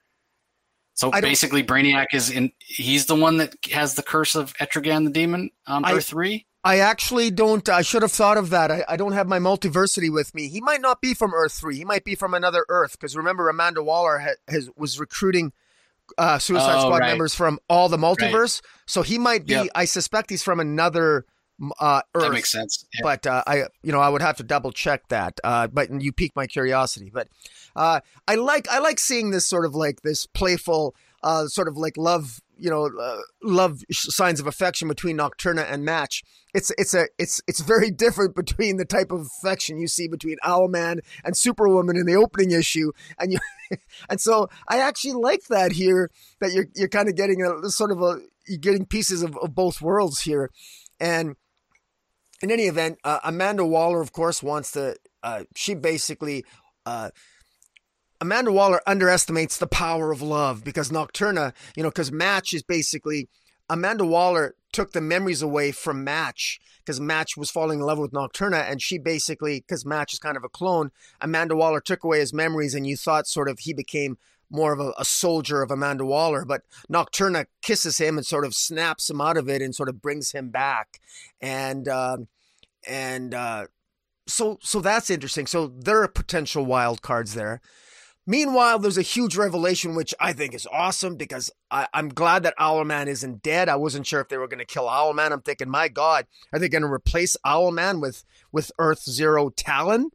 So 0.94 1.12
basically, 1.12 1.62
Brainiac 1.62 2.08
is 2.14 2.30
in. 2.32 2.54
He's 2.60 3.06
the 3.06 3.16
one 3.16 3.38
that 3.38 3.54
has 3.72 3.96
the 3.96 4.04
curse 4.04 4.36
of 4.36 4.54
Etrigan 4.54 5.04
the 5.04 5.12
demon 5.12 5.50
on 5.68 5.84
I, 5.84 5.96
Earth 5.96 6.08
3? 6.08 6.46
I 6.64 6.80
actually 6.80 7.32
don't. 7.32 7.68
I 7.68 7.82
should 7.82 8.02
have 8.02 8.14
thought 8.14 8.38
of 8.38 8.50
that. 8.52 8.72
I, 8.72 8.86
I, 8.88 8.96
don't 8.96 9.12
have 9.12 9.28
my 9.28 9.38
multiversity 9.38 10.12
with 10.12 10.34
me. 10.34 10.48
He 10.48 10.62
might 10.62 10.80
not 10.82 11.02
be 11.02 11.14
from 11.14 11.34
Earth 11.34 11.52
3. 11.52 11.76
He 11.76 11.84
might 11.84 12.06
be 12.06 12.16
from 12.16 12.34
another 12.34 12.66
Earth. 12.70 12.94
Because 12.94 13.18
remember, 13.18 13.50
Amanda 13.50 13.84
Waller 13.84 14.20
ha, 14.20 14.30
has, 14.48 14.70
was 14.78 15.00
recruiting 15.00 15.52
uh, 16.18 16.40
Suicide 16.40 16.78
oh, 16.78 16.82
Squad 16.82 17.00
right. 17.00 17.10
members 17.10 17.34
from 17.34 17.60
all 17.70 17.90
the 17.90 17.98
multiverse. 17.98 18.62
Right. 18.62 18.72
So 18.88 19.02
he 19.02 19.18
might 19.18 19.46
be. 19.46 19.54
Yep. 19.54 19.68
I 19.76 19.86
suspect 19.86 20.30
he's 20.30 20.44
from 20.44 20.60
another 20.60 21.26
uh, 21.80 22.02
Earth. 22.14 22.24
That 22.24 22.32
makes 22.32 22.52
sense. 22.52 22.86
Yeah. 22.94 23.02
But 23.04 23.28
uh, 23.28 23.44
I, 23.48 23.64
you 23.82 23.92
know, 23.92 24.00
I 24.00 24.10
would 24.10 24.22
have 24.22 24.38
to 24.38 24.44
double 24.44 24.72
check 24.72 25.08
that. 25.10 25.40
Uh, 25.44 25.68
but 25.68 25.90
you 26.02 26.12
piqued 26.12 26.36
my 26.36 26.48
curiosity. 26.48 27.10
But 27.14 27.28
uh, 27.76 28.02
I 28.28 28.36
like 28.36 28.68
I 28.70 28.80
like 28.80 29.00
seeing 29.00 29.32
this 29.32 29.46
sort 29.46 29.66
of 29.66 29.76
like 29.76 30.02
this 30.02 30.26
playful, 30.26 30.96
uh, 31.26 31.48
sort 31.48 31.68
of 31.68 31.76
like 31.76 31.98
love, 31.98 32.40
you 32.56 32.70
know, 32.70 32.86
uh, 32.86 33.22
love 33.42 33.82
signs 33.92 34.40
of 34.40 34.46
affection 34.46 34.88
between 34.88 35.18
Nocturna 35.18 35.66
and 35.68 35.84
Match. 35.84 36.24
It's 36.54 36.72
it's 36.78 36.94
a 36.94 37.08
it's 37.18 37.42
it's 37.48 37.62
very 37.62 37.90
different 38.06 38.36
between 38.36 38.78
the 38.78 38.86
type 38.86 39.12
of 39.12 39.22
affection 39.22 39.80
you 39.80 39.88
see 39.88 40.08
between 40.08 40.38
Owlman 40.46 41.00
and 41.24 41.36
Superwoman 41.36 41.98
in 41.98 42.06
the 42.06 42.16
opening 42.16 42.52
issue, 42.52 42.92
and 43.18 43.34
you, 43.34 43.40
and 44.10 44.22
so 44.22 44.50
I 44.70 44.80
actually 44.80 45.14
like 45.14 45.48
that 45.50 45.72
here 45.72 46.12
that 46.40 46.52
you're 46.54 46.68
you're 46.76 46.88
kind 46.88 47.10
of 47.10 47.16
getting 47.16 47.42
a 47.42 47.70
sort 47.70 47.92
of 47.92 48.04
a 48.04 48.20
you're 48.48 48.60
getting 48.60 48.86
pieces 48.86 49.24
of, 49.24 49.36
of 49.40 49.56
both 49.56 49.82
worlds 49.82 50.22
here, 50.22 50.52
and 51.00 51.36
in 52.44 52.52
any 52.52 52.66
event, 52.68 53.00
uh, 53.04 53.20
Amanda 53.24 53.66
Waller, 53.66 54.00
of 54.00 54.12
course, 54.12 54.44
wants 54.44 54.72
to. 54.74 54.96
Uh, 55.24 55.46
she 55.56 55.74
basically. 55.74 56.46
Uh, 56.86 57.10
Amanda 58.26 58.52
Waller 58.52 58.82
underestimates 58.88 59.58
the 59.58 59.68
power 59.68 60.12
of 60.12 60.20
love 60.20 60.64
because 60.64 60.90
Nocturna, 60.90 61.54
you 61.76 61.84
know, 61.84 61.90
because 61.90 62.12
Match 62.12 62.54
is 62.54 62.64
basically. 62.64 63.30
Amanda 63.68 64.06
Waller 64.06 64.54
took 64.74 64.92
the 64.92 65.02
memories 65.02 65.42
away 65.42 65.72
from 65.72 66.04
Match 66.04 66.60
because 66.80 67.00
Match 67.00 67.36
was 67.36 67.50
falling 67.50 67.80
in 67.80 67.86
love 67.86 67.98
with 67.98 68.12
Nocturna, 68.12 68.70
and 68.70 68.80
she 68.82 69.00
basically, 69.00 69.60
because 69.60 69.86
Match 69.86 70.14
is 70.14 70.20
kind 70.20 70.38
of 70.38 70.44
a 70.44 70.50
clone, 70.50 70.92
Amanda 71.20 71.56
Waller 71.56 71.82
took 71.82 72.04
away 72.04 72.20
his 72.20 72.32
memories, 72.32 72.76
and 72.76 72.86
you 72.86 72.96
thought 72.96 73.28
sort 73.28 73.50
of 73.50 73.60
he 73.60 73.74
became 73.74 74.18
more 74.52 74.72
of 74.74 74.80
a, 74.80 74.94
a, 75.00 75.06
soldier 75.06 75.64
of 75.64 75.72
Amanda 75.72 76.06
Waller, 76.06 76.46
but 76.46 76.62
Nocturna 76.92 77.46
kisses 77.64 77.98
him 77.98 78.18
and 78.18 78.26
sort 78.26 78.46
of 78.46 78.54
snaps 78.54 79.10
him 79.10 79.20
out 79.20 79.38
of 79.38 79.50
it 79.50 79.62
and 79.64 79.74
sort 79.74 79.90
of 79.90 80.02
brings 80.02 80.32
him 80.32 80.50
back. 80.50 81.00
And 81.42 81.88
um, 81.88 82.28
and 82.88 83.34
uh, 83.34 83.66
so 84.28 84.60
so 84.62 84.80
that's 84.80 85.10
interesting. 85.10 85.48
So 85.48 85.68
there 85.68 86.02
are 86.04 86.08
potential 86.08 86.66
wild 86.66 87.02
cards 87.02 87.34
there. 87.34 87.62
Meanwhile, 88.28 88.80
there's 88.80 88.98
a 88.98 89.04
huge 89.04 89.38
revelation, 89.38 89.94
which 89.94 90.14
I 90.20 90.34
think 90.34 90.56
is 90.56 90.68
awesome 90.72 91.16
because 91.16 91.52
I, 91.70 91.88
am 91.94 92.10
glad 92.10 92.42
that 92.44 92.58
Owlman 92.58 93.06
isn't 93.08 93.44
dead. 93.44 93.70
I 93.70 93.76
wasn't 93.76 94.08
sure 94.08 94.20
if 94.20 94.30
they 94.30 94.38
were 94.38 94.48
going 94.48 94.60
to 94.60 94.66
kill 94.66 94.86
Owlman. 94.86 95.32
I'm 95.32 95.42
thinking, 95.42 95.70
my 95.70 95.90
God, 95.90 96.26
are 96.52 96.58
they 96.58 96.70
going 96.70 96.82
to 96.82 96.92
replace 96.92 97.38
Owlman 97.46 98.02
with 98.02 98.24
with 98.52 98.72
Earth 98.80 99.04
Zero 99.04 99.50
Talon? 99.50 100.10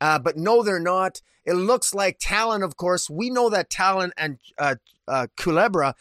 Uh, 0.00 0.18
but 0.18 0.36
no, 0.36 0.62
they're 0.64 0.80
not. 0.80 1.22
It 1.44 1.54
looks 1.54 1.94
like 1.94 2.16
Talon, 2.18 2.62
of 2.62 2.76
course. 2.76 3.08
We 3.08 3.30
know 3.30 3.50
that 3.50 3.70
Talon 3.70 4.12
and 4.16 4.38
uh, 4.58 4.76
uh, 5.06 5.28
Culebra, 5.36 5.94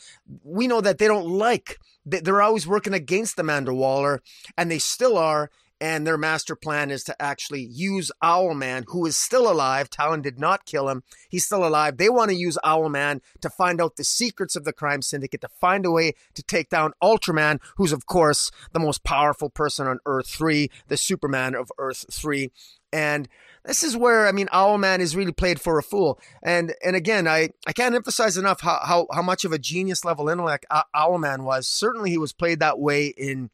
we 0.44 0.68
know 0.68 0.82
that 0.82 0.98
they 0.98 1.08
don't 1.08 1.28
like. 1.28 1.78
They're 2.06 2.42
always 2.42 2.68
working 2.68 2.94
against 2.94 3.40
Amanda 3.40 3.74
Waller, 3.74 4.22
and 4.58 4.72
they 4.72 4.80
still 4.80 5.18
are. 5.18 5.52
And 5.84 6.08
their 6.08 6.18
master 6.18 6.56
plan 6.56 6.92
is 6.92 7.04
to 7.04 7.22
actually 7.22 7.62
use 7.62 8.10
Owlman, 8.24 8.86
who 8.88 9.06
is 9.06 9.18
still 9.18 9.52
alive. 9.52 9.90
Talon 9.90 10.22
did 10.22 10.40
not 10.40 10.66
kill 10.66 10.88
him. 10.88 11.04
He's 11.28 11.44
still 11.44 11.68
alive. 11.68 11.98
They 11.98 12.08
want 12.08 12.30
to 12.30 12.38
use 12.38 12.58
Owlman 12.64 13.20
to 13.42 13.50
find 13.50 13.82
out 13.82 13.98
the 13.98 14.06
secrets 14.06 14.56
of 14.56 14.64
the 14.64 14.72
crime 14.72 15.02
syndicate, 15.02 15.42
to 15.42 15.50
find 15.50 15.86
a 15.86 15.92
way 15.92 16.14
to 16.36 16.42
take 16.42 16.70
down 16.70 16.94
Ultraman, 17.04 17.60
who's, 17.76 17.92
of 17.92 18.06
course, 18.06 18.50
the 18.72 18.80
most 18.80 19.04
powerful 19.04 19.50
person 19.50 19.86
on 19.86 20.00
Earth 20.06 20.30
3, 20.30 20.72
the 20.88 20.96
Superman 20.96 21.54
of 21.54 21.70
Earth 21.78 22.06
3. 22.10 22.50
And 22.94 23.28
this 23.66 23.84
is 23.84 23.98
where 23.98 24.26
I 24.26 24.32
mean 24.32 24.48
Owlman 24.54 25.00
is 25.00 25.18
really 25.18 25.34
played 25.34 25.60
for 25.60 25.78
a 25.78 25.84
fool. 25.84 26.18
And 26.42 26.74
and 26.82 26.96
again, 26.96 27.28
I, 27.28 27.50
I 27.68 27.74
can't 27.74 27.94
emphasize 27.94 28.38
enough 28.38 28.62
how, 28.62 28.80
how, 28.86 29.08
how 29.12 29.22
much 29.22 29.44
of 29.44 29.52
a 29.52 29.60
genius 29.60 30.06
level 30.06 30.30
intellect 30.30 30.66
Owlman 30.96 31.44
was. 31.44 31.68
Certainly, 31.68 32.12
he 32.12 32.18
was 32.18 32.32
played 32.32 32.62
that 32.62 32.80
way 32.80 33.08
in 33.08 33.50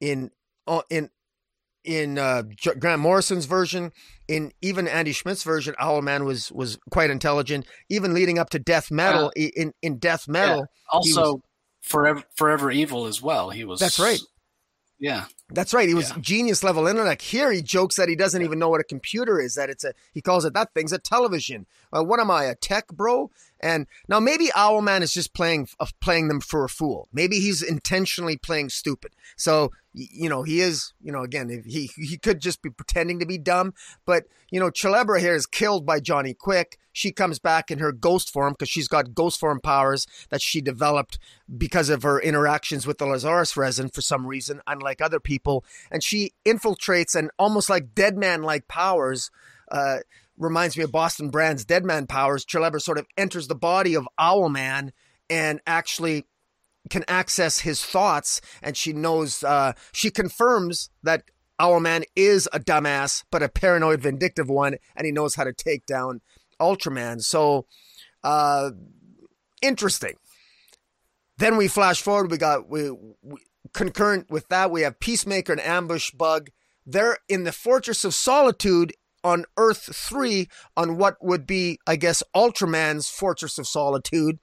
in 0.00 0.30
uh, 0.68 0.82
in 0.88 1.10
in 1.84 2.18
uh, 2.18 2.42
Grant 2.78 3.00
Morrison's 3.00 3.46
version, 3.46 3.92
in 4.28 4.52
even 4.62 4.88
Andy 4.88 5.12
Schmidt's 5.12 5.42
version, 5.42 5.74
Owlman 5.80 6.24
was 6.24 6.52
was 6.52 6.78
quite 6.90 7.10
intelligent. 7.10 7.66
Even 7.88 8.14
leading 8.14 8.38
up 8.38 8.50
to 8.50 8.58
Death 8.58 8.90
Metal, 8.90 9.26
uh, 9.26 9.40
in 9.40 9.72
in 9.82 9.98
Death 9.98 10.28
Metal, 10.28 10.60
yeah. 10.60 10.64
also 10.90 11.34
was, 11.34 11.42
forever 11.80 12.22
forever 12.34 12.70
evil 12.70 13.06
as 13.06 13.20
well. 13.20 13.50
He 13.50 13.64
was 13.64 13.80
that's 13.80 13.98
right. 13.98 14.20
Yeah. 15.02 15.24
That's 15.50 15.74
right. 15.74 15.88
He 15.88 15.94
was 15.94 16.10
yeah. 16.10 16.18
genius 16.20 16.62
level 16.62 16.86
intellect. 16.86 17.22
Here 17.22 17.50
he 17.50 17.60
jokes 17.60 17.96
that 17.96 18.08
he 18.08 18.14
doesn't 18.14 18.40
even 18.40 18.60
know 18.60 18.68
what 18.68 18.80
a 18.80 18.84
computer 18.84 19.40
is, 19.40 19.56
that 19.56 19.68
it's 19.68 19.82
a, 19.82 19.94
he 20.14 20.20
calls 20.20 20.44
it, 20.44 20.54
that 20.54 20.72
thing's 20.74 20.92
a 20.92 20.98
television. 20.98 21.66
Uh, 21.92 22.04
what 22.04 22.20
am 22.20 22.30
I, 22.30 22.44
a 22.44 22.54
tech 22.54 22.86
bro? 22.86 23.28
And 23.62 23.86
now 24.08 24.20
maybe 24.20 24.48
Owlman 24.48 25.02
is 25.02 25.12
just 25.12 25.32
playing, 25.34 25.68
uh, 25.78 25.86
playing 26.00 26.28
them 26.28 26.40
for 26.40 26.64
a 26.64 26.68
fool. 26.68 27.08
Maybe 27.12 27.38
he's 27.38 27.62
intentionally 27.62 28.36
playing 28.36 28.70
stupid. 28.70 29.14
So 29.36 29.70
you 29.94 30.28
know, 30.28 30.42
he 30.42 30.60
is, 30.60 30.92
you 31.02 31.12
know, 31.12 31.22
again, 31.22 31.62
he 31.66 31.90
he 31.96 32.16
could 32.16 32.40
just 32.40 32.62
be 32.62 32.70
pretending 32.70 33.18
to 33.18 33.26
be 33.26 33.38
dumb, 33.38 33.74
but 34.06 34.24
you 34.50 34.58
know, 34.58 34.70
Culebra 34.70 35.20
here 35.20 35.34
is 35.34 35.46
killed 35.46 35.84
by 35.84 36.00
Johnny 36.00 36.34
Quick. 36.34 36.78
She 36.92 37.12
comes 37.12 37.38
back 37.38 37.70
in 37.70 37.78
her 37.78 37.92
ghost 37.92 38.30
form 38.30 38.52
because 38.52 38.68
she's 38.68 38.88
got 38.88 39.14
ghost 39.14 39.38
form 39.38 39.60
powers 39.60 40.06
that 40.30 40.42
she 40.42 40.60
developed 40.60 41.18
because 41.56 41.88
of 41.88 42.02
her 42.02 42.20
interactions 42.20 42.86
with 42.86 42.98
the 42.98 43.06
Lazarus 43.06 43.56
resin 43.56 43.88
for 43.88 44.00
some 44.00 44.26
reason, 44.26 44.60
unlike 44.66 45.00
other 45.00 45.20
people. 45.20 45.64
And 45.90 46.02
she 46.02 46.32
infiltrates 46.44 47.14
and 47.14 47.30
almost 47.38 47.68
like 47.70 47.94
dead 47.94 48.16
man 48.16 48.42
like 48.42 48.68
powers. 48.68 49.30
Uh, 49.70 49.98
reminds 50.36 50.76
me 50.76 50.84
of 50.84 50.92
Boston 50.92 51.30
Brand's 51.30 51.64
Deadman 51.64 52.06
powers. 52.06 52.44
Culebra 52.44 52.80
sort 52.80 52.98
of 52.98 53.06
enters 53.16 53.48
the 53.48 53.54
body 53.54 53.94
of 53.94 54.08
Owlman 54.18 54.90
and 55.28 55.60
actually 55.66 56.26
can 56.90 57.04
access 57.06 57.60
his 57.60 57.84
thoughts, 57.84 58.40
and 58.62 58.76
she 58.76 58.92
knows. 58.92 59.42
Uh, 59.42 59.72
she 59.92 60.10
confirms 60.10 60.90
that 61.02 61.24
Owlman 61.60 62.04
is 62.16 62.48
a 62.52 62.58
dumbass, 62.58 63.24
but 63.30 63.42
a 63.42 63.48
paranoid, 63.48 64.00
vindictive 64.00 64.48
one, 64.48 64.76
and 64.96 65.06
he 65.06 65.12
knows 65.12 65.36
how 65.36 65.44
to 65.44 65.52
take 65.52 65.86
down 65.86 66.20
Ultraman. 66.60 67.20
So, 67.22 67.66
uh, 68.24 68.70
interesting. 69.60 70.14
Then 71.38 71.56
we 71.56 71.68
flash 71.68 72.02
forward. 72.02 72.30
We 72.30 72.38
got 72.38 72.68
we, 72.68 72.90
we 72.90 73.40
concurrent 73.72 74.30
with 74.30 74.48
that. 74.48 74.70
We 74.70 74.82
have 74.82 75.00
Peacemaker 75.00 75.52
and 75.52 75.60
Ambush 75.60 76.10
Bug. 76.10 76.50
They're 76.84 77.18
in 77.28 77.44
the 77.44 77.52
Fortress 77.52 78.04
of 78.04 78.14
Solitude 78.14 78.92
on 79.24 79.44
Earth 79.56 79.94
3 79.94 80.48
on 80.76 80.96
what 80.96 81.16
would 81.20 81.46
be, 81.46 81.78
I 81.86 81.96
guess, 81.96 82.22
Ultraman's 82.34 83.08
Fortress 83.08 83.58
of 83.58 83.66
Solitude 83.66 84.38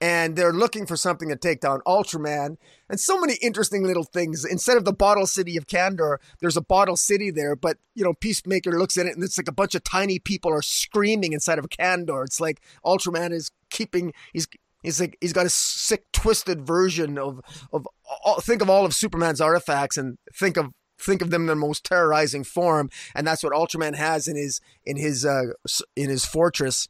and 0.00 0.36
they're 0.36 0.52
looking 0.52 0.86
for 0.86 0.96
something 0.96 1.28
to 1.28 1.36
take 1.36 1.60
down 1.60 1.80
Ultraman. 1.86 2.56
And 2.90 3.00
so 3.00 3.18
many 3.18 3.38
interesting 3.40 3.84
little 3.84 4.04
things. 4.04 4.44
Instead 4.44 4.76
of 4.76 4.84
the 4.84 4.92
bottle 4.92 5.26
city 5.26 5.56
of 5.56 5.66
Kandor, 5.66 6.18
there's 6.40 6.56
a 6.56 6.62
bottle 6.62 6.96
city 6.96 7.30
there, 7.30 7.56
but 7.56 7.78
you 7.94 8.04
know, 8.04 8.12
Peacemaker 8.12 8.78
looks 8.78 8.98
at 8.98 9.06
it 9.06 9.14
and 9.14 9.24
it's 9.24 9.38
like 9.38 9.48
a 9.48 9.52
bunch 9.52 9.74
of 9.74 9.84
tiny 9.84 10.18
people 10.18 10.52
are 10.52 10.62
screaming 10.62 11.32
inside 11.32 11.58
of 11.58 11.68
Kandor. 11.68 12.24
It's 12.24 12.40
like 12.40 12.60
Ultraman 12.84 13.32
is 13.32 13.50
keeping 13.70 14.12
he's 14.32 14.46
He's 14.82 15.00
like 15.00 15.16
he's 15.22 15.32
got 15.32 15.46
a 15.46 15.50
sick, 15.50 16.04
twisted 16.12 16.66
version 16.66 17.16
of 17.16 17.40
of 17.72 17.88
all, 18.22 18.38
think 18.42 18.60
of 18.60 18.68
all 18.68 18.84
of 18.84 18.92
Superman's 18.92 19.40
artifacts 19.40 19.96
and 19.96 20.18
think 20.38 20.58
of 20.58 20.72
think 21.04 21.22
of 21.22 21.30
them 21.30 21.42
in 21.42 21.46
their 21.46 21.56
most 21.56 21.84
terrorizing 21.84 22.44
form, 22.44 22.90
and 23.14 23.26
that's 23.26 23.42
what 23.42 23.52
Ultraman 23.52 23.94
has 23.94 24.26
in 24.26 24.36
his 24.36 24.60
in 24.84 24.96
his 24.96 25.24
uh, 25.24 25.52
in 25.94 26.10
his 26.10 26.24
fortress. 26.24 26.88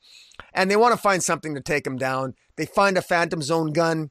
And 0.53 0.71
they 0.71 0.77
want 0.77 0.95
to 0.95 1.01
find 1.01 1.23
something 1.23 1.55
to 1.55 1.61
take 1.61 1.87
him 1.87 1.97
down. 1.97 2.35
They 2.57 2.67
find 2.67 2.97
a 2.97 3.03
Phantom 3.03 3.43
Zone 3.43 3.73
gun. 3.73 4.11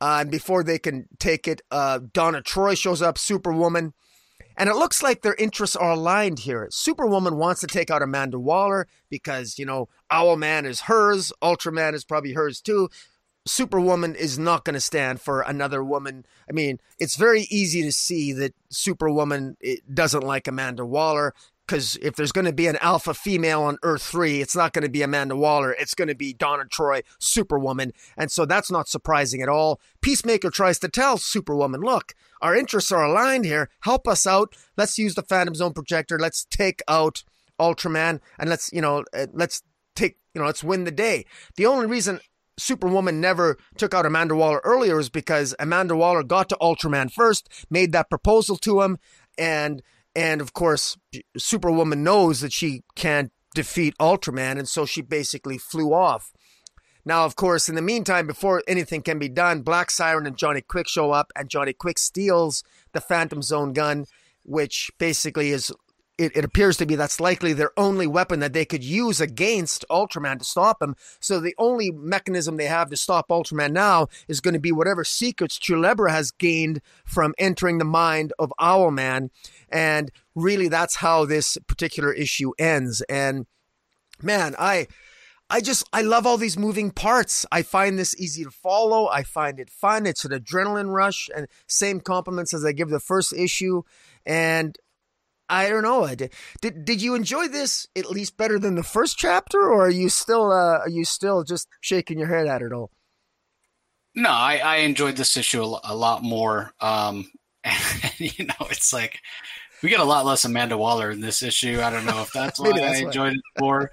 Uh, 0.00 0.18
and 0.20 0.30
before 0.30 0.62
they 0.62 0.78
can 0.78 1.08
take 1.18 1.48
it, 1.48 1.62
uh, 1.70 2.00
Donna 2.12 2.42
Troy 2.42 2.74
shows 2.74 3.00
up, 3.00 3.16
Superwoman. 3.16 3.94
And 4.56 4.68
it 4.68 4.76
looks 4.76 5.02
like 5.02 5.22
their 5.22 5.34
interests 5.34 5.74
are 5.76 5.92
aligned 5.92 6.40
here. 6.40 6.68
Superwoman 6.70 7.36
wants 7.36 7.60
to 7.62 7.66
take 7.66 7.90
out 7.90 8.02
Amanda 8.02 8.38
Waller 8.38 8.86
because, 9.08 9.58
you 9.58 9.66
know, 9.66 9.88
Owlman 10.12 10.64
is 10.64 10.82
hers, 10.82 11.32
Ultraman 11.42 11.94
is 11.94 12.04
probably 12.04 12.34
hers 12.34 12.60
too. 12.60 12.88
Superwoman 13.46 14.14
is 14.14 14.38
not 14.38 14.64
going 14.64 14.74
to 14.74 14.80
stand 14.80 15.20
for 15.20 15.42
another 15.42 15.84
woman. 15.84 16.24
I 16.48 16.52
mean, 16.52 16.80
it's 16.98 17.16
very 17.16 17.42
easy 17.50 17.82
to 17.82 17.92
see 17.92 18.32
that 18.32 18.54
Superwoman 18.70 19.56
doesn't 19.92 20.22
like 20.22 20.48
Amanda 20.48 20.86
Waller 20.86 21.34
because 21.66 21.96
if 21.96 22.14
there's 22.14 22.32
going 22.32 22.44
to 22.44 22.52
be 22.52 22.66
an 22.66 22.76
alpha 22.80 23.14
female 23.14 23.62
on 23.62 23.78
Earth 23.82 24.02
3, 24.02 24.40
it's 24.40 24.56
not 24.56 24.72
going 24.72 24.82
to 24.82 24.90
be 24.90 25.02
Amanda 25.02 25.36
Waller. 25.36 25.72
It's 25.72 25.94
going 25.94 26.08
to 26.08 26.14
be 26.14 26.32
Donna 26.32 26.64
Troy, 26.66 27.02
Superwoman. 27.18 27.92
And 28.16 28.30
so 28.30 28.44
that's 28.44 28.70
not 28.70 28.88
surprising 28.88 29.40
at 29.40 29.48
all. 29.48 29.80
Peacemaker 30.00 30.50
tries 30.50 30.78
to 30.80 30.88
tell 30.88 31.16
Superwoman, 31.16 31.80
look, 31.80 32.14
our 32.42 32.54
interests 32.54 32.92
are 32.92 33.04
aligned 33.04 33.46
here. 33.46 33.70
Help 33.80 34.06
us 34.06 34.26
out. 34.26 34.54
Let's 34.76 34.98
use 34.98 35.14
the 35.14 35.22
Phantom 35.22 35.54
Zone 35.54 35.72
projector. 35.72 36.18
Let's 36.18 36.44
take 36.44 36.82
out 36.86 37.24
Ultraman 37.58 38.20
and 38.38 38.50
let's, 38.50 38.70
you 38.72 38.82
know, 38.82 39.04
uh, 39.14 39.26
let's 39.32 39.62
take, 39.94 40.18
you 40.34 40.40
know, 40.40 40.46
let's 40.46 40.64
win 40.64 40.84
the 40.84 40.90
day. 40.90 41.24
The 41.56 41.66
only 41.66 41.86
reason 41.86 42.20
Superwoman 42.58 43.20
never 43.20 43.58
took 43.76 43.94
out 43.94 44.06
Amanda 44.06 44.34
Waller 44.34 44.60
earlier 44.64 45.00
is 45.00 45.08
because 45.08 45.54
Amanda 45.58 45.96
Waller 45.96 46.22
got 46.22 46.48
to 46.50 46.56
Ultraman 46.60 47.10
first, 47.12 47.48
made 47.70 47.92
that 47.92 48.10
proposal 48.10 48.56
to 48.58 48.82
him, 48.82 48.98
and 49.36 49.82
and 50.16 50.40
of 50.40 50.52
course, 50.52 50.96
Superwoman 51.36 52.04
knows 52.04 52.40
that 52.40 52.52
she 52.52 52.82
can't 52.94 53.32
defeat 53.54 53.96
Ultraman, 53.98 54.58
and 54.58 54.68
so 54.68 54.86
she 54.86 55.02
basically 55.02 55.58
flew 55.58 55.92
off. 55.92 56.32
Now, 57.04 57.24
of 57.24 57.36
course, 57.36 57.68
in 57.68 57.74
the 57.74 57.82
meantime, 57.82 58.26
before 58.26 58.62
anything 58.66 59.02
can 59.02 59.18
be 59.18 59.28
done, 59.28 59.62
Black 59.62 59.90
Siren 59.90 60.26
and 60.26 60.36
Johnny 60.36 60.62
Quick 60.62 60.88
show 60.88 61.10
up, 61.10 61.32
and 61.36 61.50
Johnny 61.50 61.72
Quick 61.72 61.98
steals 61.98 62.62
the 62.92 63.00
Phantom 63.00 63.42
Zone 63.42 63.72
gun, 63.72 64.06
which 64.44 64.90
basically 64.98 65.50
is 65.50 65.70
it, 66.16 66.36
it, 66.36 66.44
appears 66.44 66.76
to 66.76 66.86
be 66.86 66.94
that's 66.94 67.20
likely 67.20 67.52
their 67.52 67.72
only 67.76 68.06
weapon 68.06 68.40
that 68.40 68.52
they 68.52 68.64
could 68.64 68.84
use 68.84 69.20
against 69.20 69.84
Ultraman 69.90 70.38
to 70.38 70.44
stop 70.44 70.80
him. 70.80 70.94
So 71.20 71.40
the 71.40 71.54
only 71.58 71.90
mechanism 71.90 72.56
they 72.56 72.66
have 72.66 72.90
to 72.90 72.96
stop 72.96 73.28
Ultraman 73.28 73.72
now 73.72 74.06
is 74.28 74.40
going 74.40 74.54
to 74.54 74.60
be 74.60 74.72
whatever 74.72 75.04
secrets 75.04 75.58
Culebra 75.58 76.10
has 76.10 76.30
gained 76.30 76.80
from 77.04 77.34
entering 77.38 77.78
the 77.78 77.84
mind 77.84 78.32
of 78.38 78.52
Owlman. 78.60 79.30
And 79.68 80.10
really, 80.34 80.68
that's 80.68 80.96
how 80.96 81.24
this 81.24 81.58
particular 81.66 82.12
issue 82.12 82.52
ends. 82.58 83.02
And 83.08 83.46
man, 84.22 84.54
I. 84.58 84.86
I 85.50 85.60
just 85.60 85.86
I 85.92 86.00
love 86.00 86.26
all 86.26 86.38
these 86.38 86.56
moving 86.56 86.90
parts. 86.90 87.44
I 87.52 87.60
find 87.60 87.98
this 87.98 88.18
easy 88.18 88.44
to 88.44 88.50
follow. 88.50 89.08
I 89.08 89.22
find 89.22 89.60
it 89.60 89.68
fun. 89.68 90.06
It's 90.06 90.24
an 90.24 90.32
adrenaline 90.32 90.90
rush 90.90 91.28
and 91.36 91.48
same 91.68 92.00
compliments 92.00 92.54
as 92.54 92.64
I 92.64 92.72
give 92.72 92.88
the 92.88 92.98
first 92.98 93.34
issue. 93.34 93.82
And 94.24 94.78
I 95.48 95.68
don't 95.68 95.82
know. 95.82 96.06
Did, 96.14 96.32
did 96.60 96.84
did 96.84 97.02
you 97.02 97.14
enjoy 97.14 97.48
this 97.48 97.86
at 97.96 98.10
least 98.10 98.36
better 98.36 98.58
than 98.58 98.74
the 98.74 98.82
first 98.82 99.18
chapter, 99.18 99.58
or 99.60 99.86
are 99.86 99.90
you 99.90 100.08
still 100.08 100.50
uh, 100.50 100.78
are 100.78 100.88
you 100.88 101.04
still 101.04 101.44
just 101.44 101.68
shaking 101.80 102.18
your 102.18 102.28
head 102.28 102.46
at 102.46 102.62
it 102.62 102.72
all? 102.72 102.90
No, 104.14 104.30
I, 104.30 104.58
I 104.58 104.76
enjoyed 104.76 105.16
this 105.16 105.36
issue 105.36 105.62
a, 105.62 105.80
a 105.84 105.94
lot 105.94 106.22
more. 106.22 106.72
Um, 106.80 107.30
and, 107.64 107.78
you 108.18 108.46
know, 108.46 108.66
it's 108.70 108.92
like 108.92 109.20
we 109.82 109.90
get 109.90 110.00
a 110.00 110.04
lot 110.04 110.24
less 110.24 110.44
Amanda 110.44 110.78
Waller 110.78 111.10
in 111.10 111.20
this 111.20 111.42
issue. 111.42 111.80
I 111.82 111.90
don't 111.90 112.06
know 112.06 112.22
if 112.22 112.32
that's 112.32 112.58
why 112.60 112.72
that's 112.72 113.00
I 113.00 113.04
enjoyed 113.04 113.34
it 113.34 113.60
more. 113.60 113.90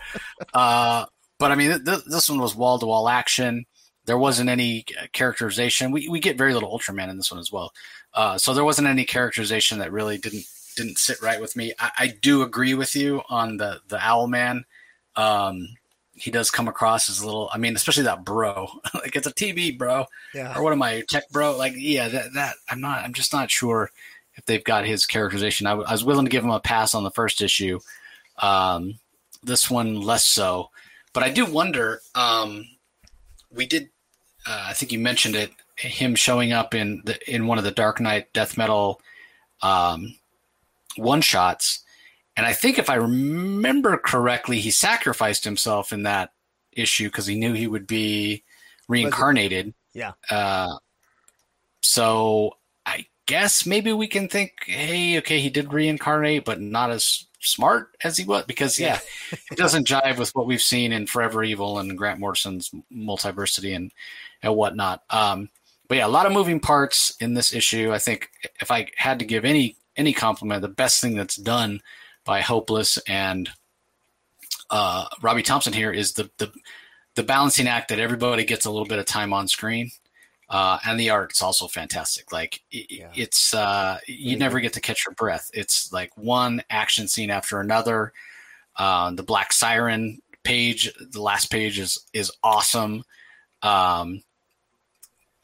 Uh, 0.54 1.06
but 1.38 1.52
I 1.52 1.56
mean, 1.56 1.72
th- 1.72 1.86
th- 1.86 2.06
this 2.06 2.30
one 2.30 2.40
was 2.40 2.56
wall 2.56 2.80
to 2.80 2.86
wall 2.86 3.10
action. 3.10 3.66
There 4.06 4.18
wasn't 4.18 4.50
any 4.50 4.86
characterization. 5.12 5.92
We 5.92 6.08
we 6.08 6.20
get 6.20 6.38
very 6.38 6.54
little 6.54 6.78
Ultraman 6.78 7.10
in 7.10 7.18
this 7.18 7.32
one 7.32 7.40
as 7.40 7.52
well. 7.52 7.72
Uh, 8.14 8.38
so 8.38 8.54
there 8.54 8.64
wasn't 8.64 8.88
any 8.88 9.06
characterization 9.06 9.80
that 9.80 9.92
really 9.92 10.18
didn't 10.18 10.46
didn't 10.82 10.98
sit 10.98 11.22
right 11.22 11.40
with 11.40 11.56
me. 11.56 11.74
I, 11.80 11.92
I 11.98 12.08
do 12.08 12.42
agree 12.42 12.74
with 12.74 12.96
you 12.96 13.22
on 13.30 13.58
the 13.58 13.82
the 13.88 13.98
Owlman. 13.98 14.64
Um, 15.16 15.68
he 16.14 16.32
does 16.32 16.52
come 16.52 16.68
across 16.68 17.10
as 17.10 17.22
a 17.22 17.26
little. 17.26 17.50
I 17.54 17.58
mean, 17.58 17.76
especially 17.76 18.04
that 18.04 18.26
bro. 18.26 18.68
like 18.94 19.16
it's 19.16 19.28
a 19.28 19.34
TV 19.34 19.78
bro. 19.78 20.06
Yeah. 20.34 20.58
Or 20.58 20.64
what 20.64 20.74
am 20.74 20.82
I, 20.82 21.04
tech 21.10 21.30
bro? 21.32 21.56
Like 21.56 21.74
yeah, 21.76 22.08
that 22.08 22.34
that 22.34 22.56
I'm 22.70 22.82
not. 22.82 23.04
I'm 23.04 23.14
just 23.14 23.34
not 23.34 23.52
sure 23.52 23.92
if 24.36 24.46
they've 24.46 24.64
got 24.64 24.86
his 24.86 25.06
characterization. 25.06 25.68
I, 25.68 25.74
I 25.74 25.92
was 25.92 26.04
willing 26.04 26.26
to 26.26 26.32
give 26.32 26.44
him 26.44 26.52
a 26.52 26.60
pass 26.60 26.96
on 26.96 27.04
the 27.04 27.12
first 27.12 27.42
issue. 27.42 27.80
Um, 28.40 29.00
this 29.44 29.70
one 29.70 30.02
less 30.02 30.26
so, 30.26 30.70
but 31.14 31.24
I 31.24 31.30
do 31.30 31.46
wonder. 31.46 32.02
Um, 32.16 32.68
we 33.52 33.66
did. 33.66 33.90
Uh, 34.48 34.66
I 34.70 34.74
think 34.74 34.92
you 34.92 35.00
mentioned 35.00 35.36
it. 35.36 35.52
Him 35.76 36.16
showing 36.16 36.54
up 36.54 36.74
in 36.74 37.02
the 37.06 37.18
in 37.34 37.48
one 37.48 37.58
of 37.58 37.64
the 37.64 37.72
Dark 37.72 38.00
Knight 38.00 38.32
death 38.34 38.58
metal 38.58 39.02
um, 39.62 40.16
one 40.98 41.22
shots. 41.22 41.84
And 42.38 42.46
I 42.46 42.54
think 42.54 42.80
if 42.80 42.90
I 42.90 42.96
remember 42.96 43.98
correctly, 43.98 44.60
he 44.60 44.72
sacrificed 44.72 45.44
himself 45.44 45.92
in 45.92 46.04
that 46.04 46.32
issue 46.72 47.08
because 47.08 47.26
he 47.26 47.36
knew 47.36 47.54
he 47.54 47.68
would 47.68 47.88
be 47.88 48.44
reincarnated. 48.88 49.74
Yeah. 49.94 50.14
Uh, 50.30 50.78
so 51.82 52.56
I 52.86 53.06
guess 53.26 53.66
maybe 53.66 53.92
we 53.94 54.08
can 54.08 54.28
think, 54.28 54.54
hey, 54.66 55.18
okay, 55.20 55.40
he 55.40 55.50
did 55.50 55.74
reincarnate, 55.74 56.46
but 56.46 56.62
not 56.62 56.92
as 56.92 57.26
smart 57.42 57.90
as 58.04 58.18
he 58.18 58.24
was 58.24 58.46
because 58.46 58.80
yeah, 58.80 59.00
it 59.32 59.40
doesn't 59.58 59.88
jive 59.88 60.18
with 60.18 60.34
what 60.36 60.46
we've 60.46 60.62
seen 60.62 60.92
in 60.92 61.08
Forever 61.08 61.44
Evil 61.44 61.80
and 61.80 61.98
Grant 61.98 62.20
Morrison's 62.20 62.72
multiversity 62.94 63.76
and 63.76 63.92
and 64.44 64.56
whatnot. 64.56 65.04
Um, 65.10 65.50
but 65.88 65.98
yeah, 65.98 66.06
a 66.06 66.10
lot 66.10 66.26
of 66.26 66.32
moving 66.32 66.60
parts 66.60 67.16
in 67.20 67.34
this 67.34 67.54
issue. 67.54 67.92
I 67.92 68.00
think 68.00 68.30
if 68.62 68.72
I 68.72 68.88
had 68.96 69.20
to 69.20 69.26
give 69.26 69.44
any 69.44 69.76
any 70.02 70.14
compliment. 70.14 70.62
The 70.62 70.68
best 70.68 71.00
thing 71.00 71.16
that's 71.16 71.38
done 71.38 71.82
by 72.26 72.42
Hopeless 72.42 72.98
and 73.08 73.50
uh, 74.70 75.06
Robbie 75.22 75.44
Thompson 75.44 75.74
here 75.74 75.92
is 75.92 76.14
the, 76.14 76.30
the 76.38 76.52
the 77.16 77.24
balancing 77.24 77.68
act 77.68 77.90
that 77.90 78.00
everybody 78.00 78.46
gets 78.46 78.66
a 78.66 78.72
little 78.72 78.88
bit 78.88 79.00
of 79.00 79.06
time 79.06 79.34
on 79.34 79.48
screen. 79.48 79.92
Uh, 80.50 80.80
and 80.86 81.00
the 81.00 81.10
art 81.10 81.32
is 81.32 81.42
also 81.42 81.68
fantastic. 81.68 82.32
Like 82.32 82.62
yeah. 82.72 83.12
it's 83.14 83.54
uh, 83.54 84.00
you 84.08 84.38
never 84.38 84.60
get 84.60 84.74
to 84.74 84.82
catch 84.82 85.06
your 85.06 85.14
breath. 85.16 85.50
It's 85.54 85.94
like 85.94 86.10
one 86.18 86.62
action 86.70 87.08
scene 87.08 87.30
after 87.30 87.60
another. 87.60 88.12
Uh, 88.76 89.12
the 89.12 89.24
Black 89.24 89.54
Siren 89.54 90.22
page, 90.44 90.92
the 91.00 91.22
last 91.22 91.52
page 91.52 91.80
is 91.80 92.06
is 92.14 92.32
awesome. 92.44 93.04
Um, 93.62 94.24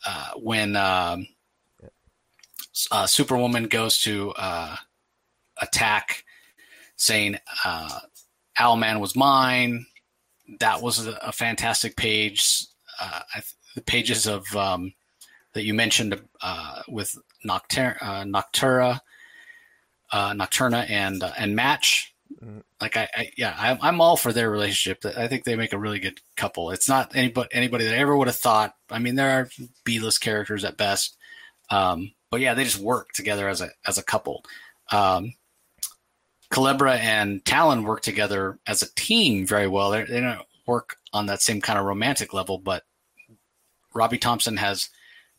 uh, 0.05 0.31
when 0.37 0.75
um, 0.75 1.27
uh, 2.91 3.07
Superwoman 3.07 3.65
goes 3.65 3.97
to 3.99 4.31
uh, 4.31 4.75
attack, 5.61 6.23
saying 6.95 7.37
uh, 7.65 7.99
Owlman 8.59 8.99
was 8.99 9.15
mine. 9.15 9.85
That 10.59 10.81
was 10.81 11.05
a, 11.05 11.11
a 11.21 11.31
fantastic 11.31 11.95
page. 11.95 12.65
Uh, 12.99 13.21
I, 13.35 13.41
the 13.75 13.81
pages 13.81 14.25
of 14.25 14.43
um, 14.55 14.93
that 15.53 15.63
you 15.63 15.73
mentioned 15.73 16.19
uh, 16.41 16.81
with 16.87 17.17
Noctur- 17.45 17.97
uh, 18.01 18.23
Noctura, 18.23 18.99
uh, 20.11 20.31
Nocturna, 20.31 20.89
and 20.89 21.23
uh, 21.23 21.31
and 21.37 21.55
Match. 21.55 22.13
Mm. 22.43 22.63
Like 22.81 22.97
I, 22.97 23.07
I 23.15 23.31
yeah, 23.37 23.55
I, 23.57 23.77
I'm 23.81 24.01
all 24.01 24.17
for 24.17 24.33
their 24.33 24.49
relationship. 24.49 25.03
I 25.17 25.27
think 25.27 25.43
they 25.43 25.55
make 25.55 25.73
a 25.73 25.79
really 25.79 25.99
good 25.99 26.19
couple. 26.35 26.71
It's 26.71 26.89
not 26.89 27.15
anybody 27.15 27.49
anybody 27.51 27.85
that 27.85 27.95
I 27.95 27.97
ever 27.97 28.15
would 28.15 28.27
have 28.27 28.35
thought. 28.35 28.75
I 28.89 28.99
mean, 28.99 29.15
there 29.15 29.39
are 29.39 29.49
B-list 29.83 30.21
characters 30.21 30.63
at 30.63 30.77
best, 30.77 31.17
um, 31.69 32.11
but 32.29 32.41
yeah, 32.41 32.53
they 32.53 32.63
just 32.63 32.79
work 32.79 33.11
together 33.13 33.47
as 33.47 33.61
a 33.61 33.69
as 33.85 33.97
a 33.97 34.03
couple. 34.03 34.43
Um, 34.91 35.33
Culebra 36.49 36.97
and 36.97 37.43
Talon 37.43 37.83
work 37.83 38.01
together 38.01 38.57
as 38.65 38.81
a 38.81 38.93
team 38.95 39.45
very 39.45 39.67
well. 39.67 39.91
They're, 39.91 40.05
they 40.05 40.21
don't 40.21 40.41
work 40.65 40.97
on 41.13 41.25
that 41.25 41.41
same 41.41 41.61
kind 41.61 41.77
of 41.77 41.85
romantic 41.85 42.33
level, 42.33 42.57
but 42.57 42.83
Robbie 43.93 44.17
Thompson 44.17 44.57
has, 44.57 44.89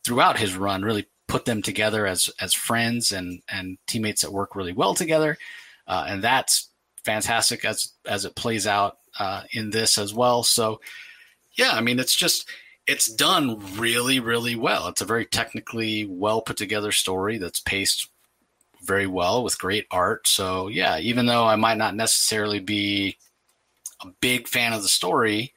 throughout 0.04 0.38
his 0.38 0.54
run, 0.54 0.82
really 0.82 1.06
put 1.26 1.44
them 1.44 1.62
together 1.62 2.06
as 2.06 2.30
as 2.40 2.54
friends 2.54 3.12
and 3.12 3.42
and 3.48 3.78
teammates 3.86 4.22
that 4.22 4.32
work 4.32 4.56
really 4.56 4.72
well 4.72 4.94
together, 4.94 5.38
uh, 5.86 6.06
and 6.08 6.22
that's 6.22 6.68
fantastic 7.04 7.64
as 7.64 7.92
as 8.06 8.24
it 8.24 8.34
plays 8.34 8.66
out 8.66 8.98
uh, 9.18 9.42
in 9.52 9.70
this 9.70 9.98
as 9.98 10.12
well. 10.12 10.42
So, 10.42 10.80
yeah, 11.52 11.72
I 11.72 11.80
mean, 11.80 11.98
it's 11.98 12.16
just 12.16 12.48
it's 12.88 13.06
done 13.06 13.60
really, 13.76 14.18
really 14.18 14.56
well. 14.56 14.88
It's 14.88 15.02
a 15.02 15.04
very 15.04 15.26
technically 15.26 16.06
well 16.06 16.40
put 16.40 16.56
together 16.56 16.90
story 16.90 17.36
that's 17.36 17.60
paced 17.60 18.08
very 18.82 19.06
well 19.06 19.44
with 19.44 19.58
great 19.58 19.86
art. 19.90 20.26
So 20.26 20.68
yeah, 20.68 20.98
even 20.98 21.26
though 21.26 21.44
I 21.44 21.56
might 21.56 21.76
not 21.76 21.94
necessarily 21.94 22.60
be 22.60 23.18
a 24.00 24.06
big 24.20 24.48
fan 24.48 24.72
of 24.72 24.82
the 24.82 24.88
story, 24.88 25.52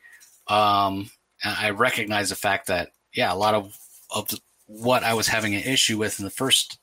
um, 0.47 1.09
I 1.43 1.69
recognize 1.69 2.29
the 2.29 2.35
fact 2.35 2.67
that 2.67 2.89
yeah, 3.15 3.31
a 3.31 3.35
lot 3.35 3.55
of 3.55 3.77
of 4.13 4.29
what 4.67 5.03
I 5.03 5.13
was 5.13 5.27
having 5.27 5.55
an 5.55 5.63
issue 5.63 5.97
with 5.97 6.19
in 6.19 6.25
the 6.25 6.31
first 6.31 6.79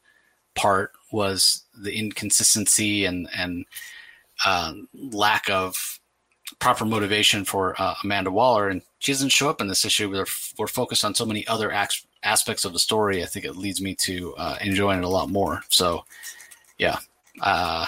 part 0.54 0.92
was 1.12 1.64
the 1.78 1.94
inconsistency 1.94 3.04
and 3.04 3.28
and 3.36 3.66
uh, 4.46 4.72
lack 4.94 5.50
of 5.50 5.97
proper 6.58 6.84
motivation 6.84 7.44
for 7.44 7.74
uh, 7.80 7.94
Amanda 8.02 8.30
Waller, 8.30 8.68
and 8.68 8.82
she 8.98 9.12
doesn't 9.12 9.30
show 9.30 9.48
up 9.48 9.60
in 9.60 9.68
this 9.68 9.84
issue. 9.84 10.10
We're, 10.10 10.26
we're 10.58 10.66
focused 10.66 11.04
on 11.04 11.14
so 11.14 11.24
many 11.24 11.46
other 11.46 11.72
acts, 11.72 12.04
aspects 12.22 12.64
of 12.64 12.72
the 12.72 12.78
story. 12.78 13.22
I 13.22 13.26
think 13.26 13.44
it 13.44 13.56
leads 13.56 13.80
me 13.80 13.94
to 13.96 14.34
uh, 14.36 14.58
enjoying 14.60 14.98
it 14.98 15.04
a 15.04 15.08
lot 15.08 15.30
more. 15.30 15.62
So, 15.68 16.04
yeah, 16.78 16.98
uh, 17.40 17.86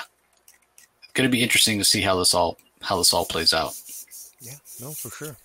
going 1.15 1.29
to 1.29 1.33
be 1.33 1.43
interesting 1.43 1.79
to 1.79 1.85
see 1.85 2.01
how 2.01 2.19
this 2.19 2.35
all 2.35 2.59
how 2.83 2.97
this 2.97 3.13
all 3.13 3.25
plays 3.25 3.53
out. 3.53 3.75
Yeah, 4.41 4.55
no, 4.81 4.93
for 4.93 5.11
sure. 5.11 5.37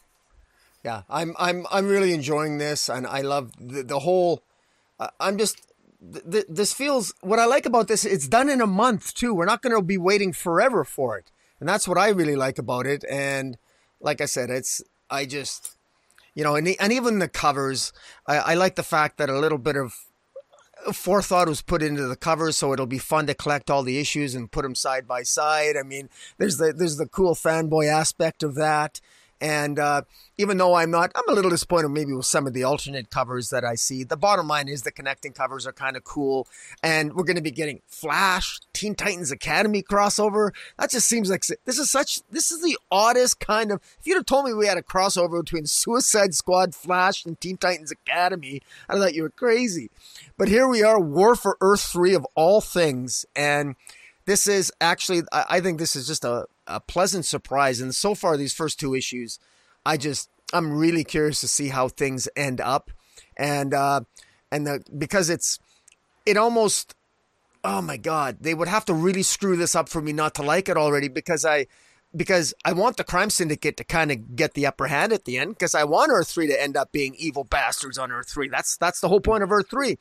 Yeah, 0.83 1.01
I'm 1.09 1.35
I'm 1.39 1.65
I'm 1.71 1.87
really 1.87 2.13
enjoying 2.13 2.59
this, 2.59 2.89
and 2.89 3.07
I 3.07 3.21
love 3.21 3.51
the, 3.59 3.83
the 3.83 3.99
whole. 3.99 4.43
Uh, 4.99 5.07
I'm 5.19 5.37
just 5.37 5.61
th- 6.31 6.45
this 6.47 6.73
feels 6.73 7.13
what 7.21 7.39
I 7.39 7.45
like 7.45 7.65
about 7.65 7.87
this. 7.87 8.05
It's 8.05 8.27
done 8.27 8.49
in 8.49 8.61
a 8.61 8.67
month 8.67 9.15
too. 9.15 9.33
We're 9.33 9.45
not 9.45 9.63
going 9.63 9.75
to 9.75 9.81
be 9.81 9.97
waiting 9.97 10.31
forever 10.31 10.83
for 10.83 11.17
it 11.17 11.31
and 11.59 11.67
that's 11.69 11.87
what 11.87 11.97
I 11.97 12.09
really 12.09 12.35
like 12.35 12.57
about 12.57 12.85
it. 12.85 13.03
And 13.09 13.57
like 13.99 14.21
I 14.21 14.25
said, 14.25 14.49
it's 14.49 14.83
I 15.09 15.25
just 15.25 15.75
you 16.35 16.43
know, 16.43 16.55
and 16.55 16.67
and 16.79 16.93
even 16.93 17.19
the 17.19 17.29
covers, 17.29 17.93
I, 18.27 18.37
I 18.37 18.53
like 18.55 18.75
the 18.75 18.83
fact 18.83 19.17
that 19.17 19.29
a 19.29 19.39
little 19.39 19.57
bit 19.57 19.77
of 19.77 19.95
uh, 20.85 20.91
forethought 20.91 21.47
was 21.47 21.61
put 21.61 21.81
into 21.81 22.07
the 22.07 22.17
covers, 22.17 22.57
so 22.57 22.73
it'll 22.73 22.85
be 22.85 22.99
fun 22.99 23.25
to 23.27 23.33
collect 23.33 23.71
all 23.71 23.83
the 23.83 23.97
issues 23.97 24.35
and 24.35 24.51
put 24.51 24.63
them 24.63 24.75
side 24.75 25.07
by 25.07 25.23
side. 25.23 25.77
I 25.77 25.83
mean, 25.83 26.09
there's 26.37 26.57
the 26.57 26.73
there's 26.73 26.97
the 26.97 27.07
cool 27.07 27.35
fanboy 27.35 27.89
aspect 27.89 28.43
of 28.43 28.55
that. 28.55 28.99
And 29.45 29.77
uh, 29.77 30.01
even 30.39 30.57
though 30.57 30.73
I'm 30.73 30.89
not, 30.89 31.11
I'm 31.13 31.29
a 31.29 31.31
little 31.31 31.51
disappointed 31.51 31.89
maybe 31.89 32.13
with 32.13 32.25
some 32.25 32.47
of 32.47 32.53
the 32.53 32.63
alternate 32.63 33.11
covers 33.11 33.51
that 33.51 33.63
I 33.63 33.75
see. 33.75 34.03
The 34.03 34.17
bottom 34.17 34.47
line 34.47 34.67
is 34.67 34.81
the 34.81 34.91
connecting 34.91 35.33
covers 35.33 35.67
are 35.67 35.71
kind 35.71 35.95
of 35.95 36.03
cool. 36.03 36.47
And 36.81 37.13
we're 37.13 37.25
going 37.25 37.35
to 37.35 37.43
be 37.43 37.51
getting 37.51 37.83
Flash, 37.85 38.59
Teen 38.73 38.95
Titans 38.95 39.31
Academy 39.31 39.83
crossover. 39.83 40.49
That 40.79 40.89
just 40.89 41.07
seems 41.07 41.29
like 41.29 41.43
this 41.63 41.77
is 41.77 41.91
such, 41.91 42.21
this 42.31 42.49
is 42.49 42.63
the 42.63 42.75
oddest 42.89 43.39
kind 43.39 43.71
of, 43.71 43.81
if 43.99 44.07
you'd 44.07 44.15
have 44.15 44.25
told 44.25 44.45
me 44.45 44.53
we 44.53 44.65
had 44.65 44.79
a 44.79 44.81
crossover 44.81 45.43
between 45.43 45.67
Suicide 45.67 46.33
Squad, 46.33 46.73
Flash, 46.73 47.23
and 47.23 47.39
Teen 47.39 47.57
Titans 47.57 47.91
Academy, 47.91 48.63
I 48.89 48.95
thought 48.95 49.13
you 49.13 49.21
were 49.21 49.29
crazy. 49.29 49.91
But 50.39 50.47
here 50.47 50.67
we 50.67 50.81
are, 50.81 50.99
War 50.99 51.35
for 51.35 51.55
Earth 51.61 51.83
3 51.83 52.15
of 52.15 52.25
all 52.33 52.61
things. 52.61 53.27
And 53.35 53.75
this 54.25 54.47
is 54.47 54.71
actually, 54.81 55.21
I 55.31 55.61
think 55.61 55.77
this 55.77 55.95
is 55.95 56.07
just 56.07 56.25
a, 56.25 56.47
a 56.67 56.79
pleasant 56.79 57.25
surprise. 57.25 57.79
And 57.79 57.93
so 57.93 58.15
far, 58.15 58.37
these 58.37 58.53
first 58.53 58.79
two 58.79 58.93
issues, 58.93 59.39
I 59.85 59.97
just, 59.97 60.29
I'm 60.53 60.77
really 60.77 61.03
curious 61.03 61.41
to 61.41 61.47
see 61.47 61.69
how 61.69 61.87
things 61.87 62.27
end 62.35 62.61
up. 62.61 62.91
And, 63.37 63.73
uh, 63.73 64.01
and 64.51 64.65
the, 64.67 64.83
because 64.97 65.29
it's, 65.29 65.59
it 66.25 66.37
almost, 66.37 66.95
oh 67.63 67.81
my 67.81 67.97
God, 67.97 68.37
they 68.41 68.53
would 68.53 68.67
have 68.67 68.85
to 68.85 68.93
really 68.93 69.23
screw 69.23 69.55
this 69.55 69.75
up 69.75 69.89
for 69.89 70.01
me 70.01 70.13
not 70.13 70.35
to 70.35 70.43
like 70.43 70.69
it 70.69 70.77
already 70.77 71.07
because 71.07 71.45
I, 71.45 71.67
because 72.15 72.53
I 72.63 72.73
want 72.73 72.97
the 72.97 73.03
crime 73.03 73.29
syndicate 73.29 73.77
to 73.77 73.83
kind 73.83 74.11
of 74.11 74.35
get 74.35 74.53
the 74.53 74.65
upper 74.65 74.87
hand 74.87 75.11
at 75.11 75.25
the 75.25 75.37
end 75.37 75.51
because 75.51 75.75
I 75.75 75.83
want 75.83 76.11
Earth 76.11 76.29
3 76.29 76.47
to 76.47 76.61
end 76.61 76.77
up 76.77 76.91
being 76.91 77.15
evil 77.17 77.43
bastards 77.43 77.97
on 77.97 78.11
Earth 78.11 78.29
3. 78.29 78.47
That's 78.47 78.77
that's 78.77 79.01
the 79.01 79.09
whole 79.09 79.19
point 79.19 79.43
of 79.43 79.51
Earth 79.51 79.69
3. 79.69 79.97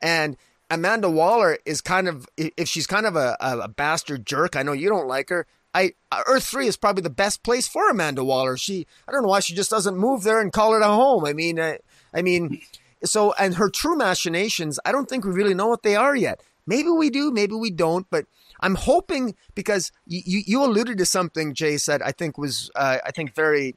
And 0.00 0.36
Amanda 0.70 1.10
Waller 1.10 1.58
is 1.64 1.80
kind 1.80 2.08
of 2.08 2.26
if 2.36 2.68
she's 2.68 2.86
kind 2.86 3.06
of 3.06 3.16
a, 3.16 3.36
a, 3.40 3.68
bastard 3.68 4.26
jerk. 4.26 4.56
I 4.56 4.62
know 4.62 4.72
you 4.72 4.88
don't 4.88 5.06
like 5.06 5.30
her. 5.30 5.46
I 5.78 5.92
Earth 6.26 6.44
Three 6.44 6.66
is 6.66 6.76
probably 6.76 7.02
the 7.02 7.10
best 7.10 7.42
place 7.42 7.68
for 7.68 7.88
Amanda 7.88 8.24
Waller. 8.24 8.56
She 8.56 8.86
I 9.06 9.12
don't 9.12 9.22
know 9.22 9.28
why 9.28 9.40
she 9.40 9.54
just 9.54 9.70
doesn't 9.70 9.96
move 9.96 10.22
there 10.22 10.40
and 10.40 10.52
call 10.52 10.74
it 10.74 10.82
a 10.82 10.86
home. 10.86 11.24
I 11.24 11.32
mean, 11.32 11.60
I, 11.60 11.78
I 12.12 12.22
mean, 12.22 12.60
so 13.04 13.32
and 13.38 13.54
her 13.54 13.70
true 13.70 13.96
machinations. 13.96 14.80
I 14.84 14.92
don't 14.92 15.08
think 15.08 15.24
we 15.24 15.30
really 15.32 15.54
know 15.54 15.68
what 15.68 15.82
they 15.82 15.96
are 15.96 16.16
yet. 16.16 16.42
Maybe 16.66 16.90
we 16.90 17.10
do, 17.10 17.30
maybe 17.30 17.54
we 17.54 17.70
don't. 17.70 18.06
But 18.10 18.26
I'm 18.60 18.74
hoping 18.74 19.36
because 19.54 19.92
you 20.06 20.42
you 20.46 20.64
alluded 20.64 20.98
to 20.98 21.06
something 21.06 21.54
Jay 21.54 21.76
said. 21.76 22.02
I 22.02 22.12
think 22.12 22.36
was 22.38 22.70
uh, 22.74 22.98
I 23.04 23.12
think 23.12 23.34
very 23.34 23.76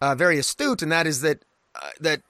uh, 0.00 0.14
very 0.14 0.38
astute, 0.38 0.82
and 0.82 0.92
that 0.92 1.06
is 1.06 1.20
that 1.20 1.44
uh, 1.74 1.90
that 2.00 2.22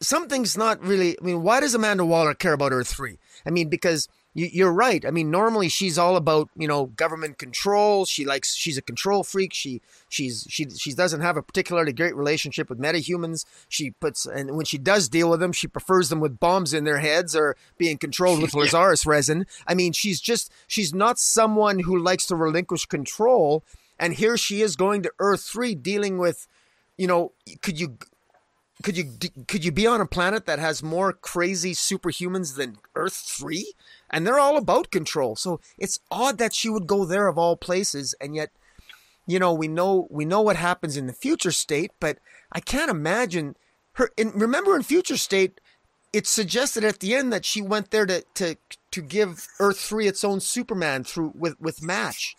something's 0.00 0.56
not 0.56 0.82
really. 0.84 1.16
I 1.20 1.24
mean, 1.24 1.42
why 1.42 1.60
does 1.60 1.74
Amanda 1.74 2.04
Waller 2.04 2.34
care 2.34 2.52
about 2.52 2.72
Earth 2.72 2.88
Three? 2.88 3.18
I 3.46 3.50
mean, 3.50 3.68
because 3.68 4.08
you, 4.34 4.66
are 4.66 4.72
right. 4.72 5.04
I 5.04 5.10
mean, 5.10 5.30
normally 5.30 5.68
she's 5.68 5.98
all 5.98 6.16
about 6.16 6.48
you 6.56 6.66
know 6.66 6.86
government 6.86 7.38
control. 7.38 8.06
She 8.06 8.24
likes 8.24 8.54
she's 8.54 8.78
a 8.78 8.82
control 8.82 9.24
freak. 9.24 9.52
She 9.52 9.82
she's 10.08 10.46
she 10.48 10.68
she 10.70 10.92
doesn't 10.94 11.20
have 11.20 11.36
a 11.36 11.42
particularly 11.42 11.92
great 11.92 12.16
relationship 12.16 12.70
with 12.70 12.80
metahumans. 12.80 13.44
She 13.68 13.90
puts 13.90 14.24
and 14.24 14.56
when 14.56 14.64
she 14.64 14.78
does 14.78 15.08
deal 15.08 15.28
with 15.28 15.40
them, 15.40 15.52
she 15.52 15.68
prefers 15.68 16.08
them 16.08 16.20
with 16.20 16.40
bombs 16.40 16.72
in 16.72 16.84
their 16.84 16.98
heads 16.98 17.36
or 17.36 17.56
being 17.76 17.98
controlled 17.98 18.40
with 18.40 18.54
Lazarus 18.54 19.04
resin. 19.04 19.46
I 19.66 19.74
mean, 19.74 19.92
she's 19.92 20.20
just 20.20 20.50
she's 20.66 20.94
not 20.94 21.18
someone 21.18 21.80
who 21.80 21.98
likes 21.98 22.26
to 22.26 22.36
relinquish 22.36 22.86
control. 22.86 23.64
And 23.98 24.14
here 24.14 24.36
she 24.36 24.62
is 24.62 24.76
going 24.76 25.02
to 25.02 25.12
Earth 25.18 25.42
three, 25.44 25.74
dealing 25.74 26.18
with, 26.18 26.48
you 26.96 27.06
know, 27.06 27.32
could 27.60 27.78
you 27.78 27.98
could 28.82 28.96
you 28.96 29.04
could 29.46 29.64
you 29.64 29.72
be 29.72 29.86
on 29.86 30.00
a 30.00 30.06
planet 30.06 30.46
that 30.46 30.58
has 30.58 30.82
more 30.82 31.12
crazy 31.12 31.72
superhumans 31.72 32.56
than 32.56 32.78
Earth 32.94 33.14
3 33.14 33.72
and 34.12 34.26
they're 34.26 34.38
all 34.38 34.56
about 34.56 34.90
control. 34.90 35.36
So 35.36 35.60
it's 35.78 36.00
odd 36.10 36.38
that 36.38 36.54
she 36.54 36.68
would 36.68 36.86
go 36.86 37.04
there 37.04 37.28
of 37.28 37.38
all 37.38 37.56
places 37.56 38.14
and 38.20 38.34
yet 38.34 38.50
you 39.26 39.38
know 39.38 39.52
we 39.52 39.68
know 39.68 40.08
we 40.10 40.24
know 40.24 40.40
what 40.40 40.56
happens 40.56 40.96
in 40.96 41.06
the 41.06 41.12
future 41.12 41.52
state 41.52 41.92
but 42.00 42.18
I 42.50 42.58
can't 42.58 42.90
imagine 42.90 43.54
her 43.92 44.10
and 44.18 44.34
remember 44.34 44.74
in 44.74 44.82
future 44.82 45.16
state 45.16 45.60
it 46.12 46.26
suggested 46.26 46.84
at 46.84 46.98
the 46.98 47.14
end 47.14 47.32
that 47.32 47.44
she 47.44 47.62
went 47.62 47.90
there 47.90 48.06
to 48.06 48.24
to 48.34 48.56
to 48.90 49.02
give 49.02 49.48
Earth 49.58 49.80
3 49.80 50.06
its 50.06 50.24
own 50.24 50.40
Superman 50.40 51.04
through 51.04 51.32
with 51.34 51.60
with 51.60 51.82
Match. 51.82 52.36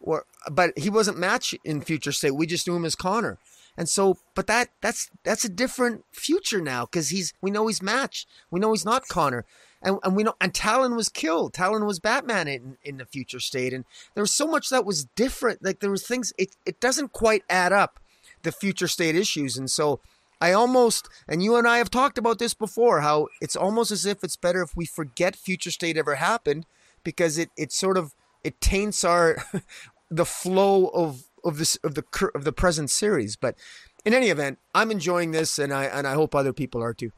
Or 0.00 0.24
but 0.50 0.76
he 0.78 0.90
wasn't 0.90 1.18
Match 1.18 1.54
in 1.64 1.80
future 1.80 2.12
state. 2.12 2.32
We 2.32 2.46
just 2.46 2.66
knew 2.66 2.76
him 2.76 2.84
as 2.84 2.94
Connor. 2.94 3.38
And 3.76 3.88
so, 3.88 4.18
but 4.34 4.46
that 4.46 4.70
that's 4.80 5.10
that's 5.22 5.44
a 5.44 5.48
different 5.48 6.04
future 6.12 6.60
now 6.60 6.86
because 6.86 7.10
he's 7.10 7.32
we 7.40 7.50
know 7.50 7.66
he's 7.66 7.82
Match, 7.82 8.26
we 8.50 8.60
know 8.60 8.72
he's 8.72 8.84
not 8.84 9.08
Connor, 9.08 9.44
and 9.82 9.98
and 10.02 10.16
we 10.16 10.22
know 10.22 10.34
and 10.40 10.54
Talon 10.54 10.96
was 10.96 11.08
killed. 11.08 11.54
Talon 11.54 11.86
was 11.86 11.98
Batman 12.00 12.48
in 12.48 12.76
in 12.82 12.98
the 12.98 13.06
future 13.06 13.40
state, 13.40 13.72
and 13.72 13.84
there 14.14 14.22
was 14.22 14.34
so 14.34 14.46
much 14.46 14.68
that 14.70 14.84
was 14.84 15.04
different. 15.16 15.64
Like 15.64 15.80
there 15.80 15.90
was 15.90 16.06
things 16.06 16.32
it 16.38 16.56
it 16.64 16.80
doesn't 16.80 17.12
quite 17.12 17.44
add 17.48 17.72
up 17.72 18.00
the 18.42 18.52
future 18.52 18.88
state 18.88 19.16
issues, 19.16 19.56
and 19.56 19.70
so. 19.70 20.00
I 20.38 20.52
almost, 20.52 21.08
and 21.26 21.42
you 21.42 21.56
and 21.56 21.66
I 21.66 21.78
have 21.78 21.88
talked 21.88 22.18
about 22.18 22.38
this 22.38 22.52
before, 22.52 23.00
how 23.00 23.28
it's 23.40 23.56
almost 23.56 23.90
as 23.90 24.04
if 24.04 24.22
it's 24.22 24.36
better 24.36 24.60
if 24.60 24.76
we 24.76 24.84
forget 24.84 25.34
future 25.34 25.70
state 25.70 25.96
ever 25.96 26.16
happened 26.16 26.66
because 27.02 27.38
it, 27.38 27.48
it 27.56 27.72
sort 27.72 27.96
of, 27.96 28.14
it 28.44 28.60
taints 28.60 29.02
our, 29.02 29.38
the 30.10 30.26
flow 30.26 30.88
of 30.88 31.24
of 31.46 31.58
this 31.58 31.76
of 31.76 31.94
the 31.94 32.04
of 32.34 32.44
the 32.44 32.52
present 32.52 32.90
series. 32.90 33.36
But 33.36 33.56
in 34.04 34.12
any 34.12 34.28
event, 34.28 34.58
I'm 34.74 34.90
enjoying 34.90 35.30
this, 35.30 35.58
and 35.58 35.72
I 35.72 35.84
and 35.84 36.06
I 36.06 36.14
hope 36.14 36.34
other 36.34 36.52
people 36.52 36.82
are 36.82 36.92
too. 36.92 37.12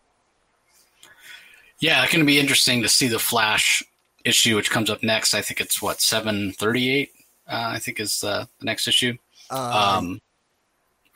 Yeah, 1.80 2.02
it's 2.02 2.12
going 2.12 2.24
to 2.24 2.26
be 2.26 2.40
interesting 2.40 2.82
to 2.82 2.88
see 2.88 3.06
the 3.06 3.18
Flash 3.18 3.84
issue, 4.24 4.56
which 4.56 4.70
comes 4.70 4.90
up 4.90 5.02
next. 5.02 5.34
I 5.34 5.42
think 5.42 5.60
it's 5.60 5.80
what 5.80 6.00
seven 6.00 6.52
thirty 6.52 6.90
eight. 6.90 7.12
Uh, 7.46 7.70
I 7.74 7.78
think 7.78 8.00
is 8.00 8.24
uh, 8.24 8.46
the 8.58 8.64
next 8.64 8.88
issue. 8.88 9.16
Uh, 9.50 9.96
um, 9.96 10.20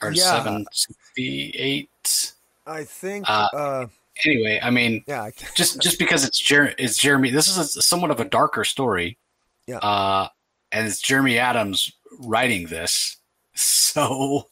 or 0.01 0.13
yeah. 0.13 0.23
seven 0.23 0.67
sixty 0.73 1.51
eight. 1.51 2.33
I 2.67 2.85
think. 2.85 3.29
Uh, 3.29 3.49
uh, 3.53 3.87
anyway, 4.25 4.61
I 4.63 4.71
mean, 4.71 5.05
yeah, 5.07 5.31
just 5.55 5.81
just 5.83 5.99
because 5.99 6.25
it's 6.25 6.39
Jer- 6.39 6.75
it's 6.79 6.97
Jeremy. 6.97 7.31
This 7.31 7.49
is 7.49 7.77
a, 7.77 7.83
somewhat 7.83 8.11
of 8.11 8.21
a 8.21 8.25
darker 8.25 8.65
story. 8.65 9.19
Yeah. 9.67 9.79
Uh, 9.79 10.29
and 10.71 10.87
it's 10.87 11.01
Jeremy 11.01 11.39
Adams 11.39 11.93
writing 12.21 12.67
this. 12.67 13.17
So 13.55 14.47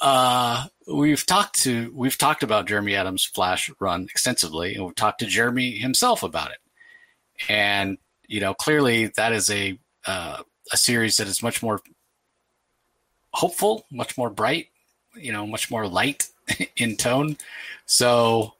uh, 0.00 0.66
we've 0.86 1.26
talked 1.26 1.60
to 1.62 1.92
we've 1.94 2.18
talked 2.18 2.42
about 2.42 2.66
Jeremy 2.66 2.96
Adams' 2.96 3.24
Flash 3.24 3.70
run 3.80 4.04
extensively, 4.04 4.74
and 4.74 4.84
we've 4.84 4.94
talked 4.94 5.20
to 5.20 5.26
Jeremy 5.26 5.72
himself 5.72 6.22
about 6.22 6.50
it. 6.50 6.58
And 7.48 7.98
you 8.26 8.40
know, 8.40 8.54
clearly 8.54 9.08
that 9.16 9.32
is 9.32 9.50
a 9.50 9.78
uh, 10.06 10.42
a 10.72 10.76
series 10.76 11.16
that 11.18 11.26
is 11.28 11.42
much 11.42 11.62
more 11.62 11.80
hopeful, 13.32 13.86
much 13.90 14.16
more 14.16 14.30
bright, 14.30 14.68
you 15.14 15.32
know, 15.32 15.46
much 15.46 15.70
more 15.70 15.86
light 15.86 16.28
in 16.76 16.96
tone. 16.96 17.36
So 17.86 18.54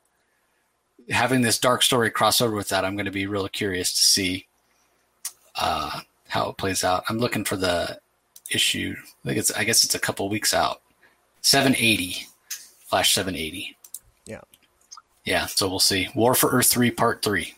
having 1.08 1.42
this 1.42 1.58
dark 1.58 1.82
story 1.82 2.10
crossover 2.10 2.56
with 2.56 2.68
that, 2.68 2.84
I'm 2.84 2.96
going 2.96 3.06
to 3.06 3.10
be 3.10 3.26
really 3.26 3.48
curious 3.48 3.92
to 3.94 4.02
see 4.02 4.46
uh, 5.56 6.00
how 6.28 6.50
it 6.50 6.56
plays 6.56 6.84
out. 6.84 7.04
I'm 7.08 7.18
looking 7.18 7.44
for 7.44 7.56
the 7.56 7.98
issue. 8.50 8.94
I 8.98 9.28
think 9.28 9.38
it's 9.38 9.52
I 9.52 9.64
guess 9.64 9.84
it's 9.84 9.94
a 9.94 10.00
couple 10.00 10.28
weeks 10.28 10.54
out. 10.54 10.79
780, 11.42 12.26
Flash 12.86 13.14
780. 13.14 13.76
Yeah. 14.26 14.40
Yeah. 15.24 15.46
So 15.46 15.68
we'll 15.68 15.78
see. 15.78 16.08
War 16.14 16.34
for 16.34 16.50
Earth 16.50 16.68
three, 16.68 16.90
part 16.90 17.22
three. 17.22 17.54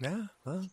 Yeah. 0.00 0.24
Well, 0.44 0.66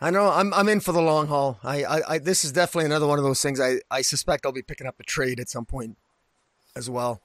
I 0.00 0.10
know 0.10 0.30
I'm 0.30 0.54
I'm 0.54 0.68
in 0.68 0.80
for 0.80 0.92
the 0.92 1.02
long 1.02 1.26
haul. 1.26 1.58
I, 1.62 1.84
I, 1.84 2.14
I 2.14 2.18
this 2.18 2.44
is 2.44 2.52
definitely 2.52 2.86
another 2.86 3.06
one 3.06 3.18
of 3.18 3.24
those 3.24 3.42
things. 3.42 3.60
I 3.60 3.80
I 3.90 4.02
suspect 4.02 4.46
I'll 4.46 4.52
be 4.52 4.62
picking 4.62 4.86
up 4.86 5.00
a 5.00 5.02
trade 5.04 5.40
at 5.40 5.48
some 5.48 5.66
point 5.66 5.96
as 6.76 6.88
well 6.88 7.20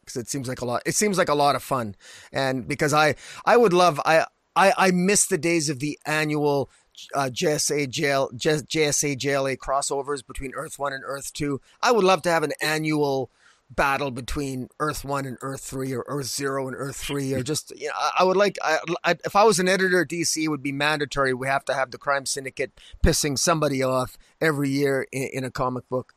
because 0.00 0.16
it 0.16 0.28
seems 0.28 0.48
like 0.48 0.60
a 0.60 0.64
lot. 0.64 0.82
It 0.84 0.94
seems 0.94 1.16
like 1.16 1.28
a 1.28 1.34
lot 1.34 1.54
of 1.54 1.62
fun, 1.62 1.94
and 2.32 2.66
because 2.66 2.92
I 2.92 3.14
I 3.44 3.56
would 3.56 3.72
love 3.72 4.00
I 4.04 4.26
I 4.56 4.72
I 4.76 4.90
miss 4.90 5.26
the 5.26 5.38
days 5.38 5.68
of 5.68 5.78
the 5.78 5.98
annual 6.06 6.70
uh, 7.14 7.30
JSA 7.32 7.88
jail 7.88 8.30
JSA 8.34 9.16
JLA 9.18 9.56
crossovers 9.56 10.26
between 10.26 10.52
Earth 10.54 10.78
One 10.78 10.92
and 10.92 11.02
Earth 11.06 11.32
Two. 11.32 11.60
I 11.82 11.92
would 11.92 12.04
love 12.04 12.22
to 12.22 12.30
have 12.30 12.42
an 12.42 12.52
annual 12.60 13.30
battle 13.70 14.10
between 14.10 14.68
Earth 14.80 15.04
One 15.04 15.26
and 15.26 15.36
Earth 15.40 15.60
Three, 15.60 15.92
or 15.92 16.04
Earth 16.06 16.26
Zero 16.26 16.66
and 16.66 16.76
Earth 16.76 16.96
Three, 16.96 17.34
or 17.34 17.42
just 17.42 17.72
you 17.78 17.88
know, 17.88 17.94
I, 18.18 18.24
would 18.24 18.36
like. 18.36 18.58
I, 18.62 18.78
I, 19.04 19.16
if 19.24 19.36
I 19.36 19.44
was 19.44 19.58
an 19.58 19.68
editor 19.68 20.02
at 20.02 20.08
DC, 20.08 20.42
it 20.42 20.48
would 20.48 20.62
be 20.62 20.72
mandatory. 20.72 21.34
We 21.34 21.46
have 21.46 21.64
to 21.66 21.74
have 21.74 21.90
the 21.90 21.98
crime 21.98 22.26
syndicate 22.26 22.72
pissing 23.04 23.38
somebody 23.38 23.82
off 23.82 24.16
every 24.40 24.70
year 24.70 25.06
in, 25.12 25.28
in 25.32 25.44
a 25.44 25.50
comic 25.50 25.88
book. 25.88 26.14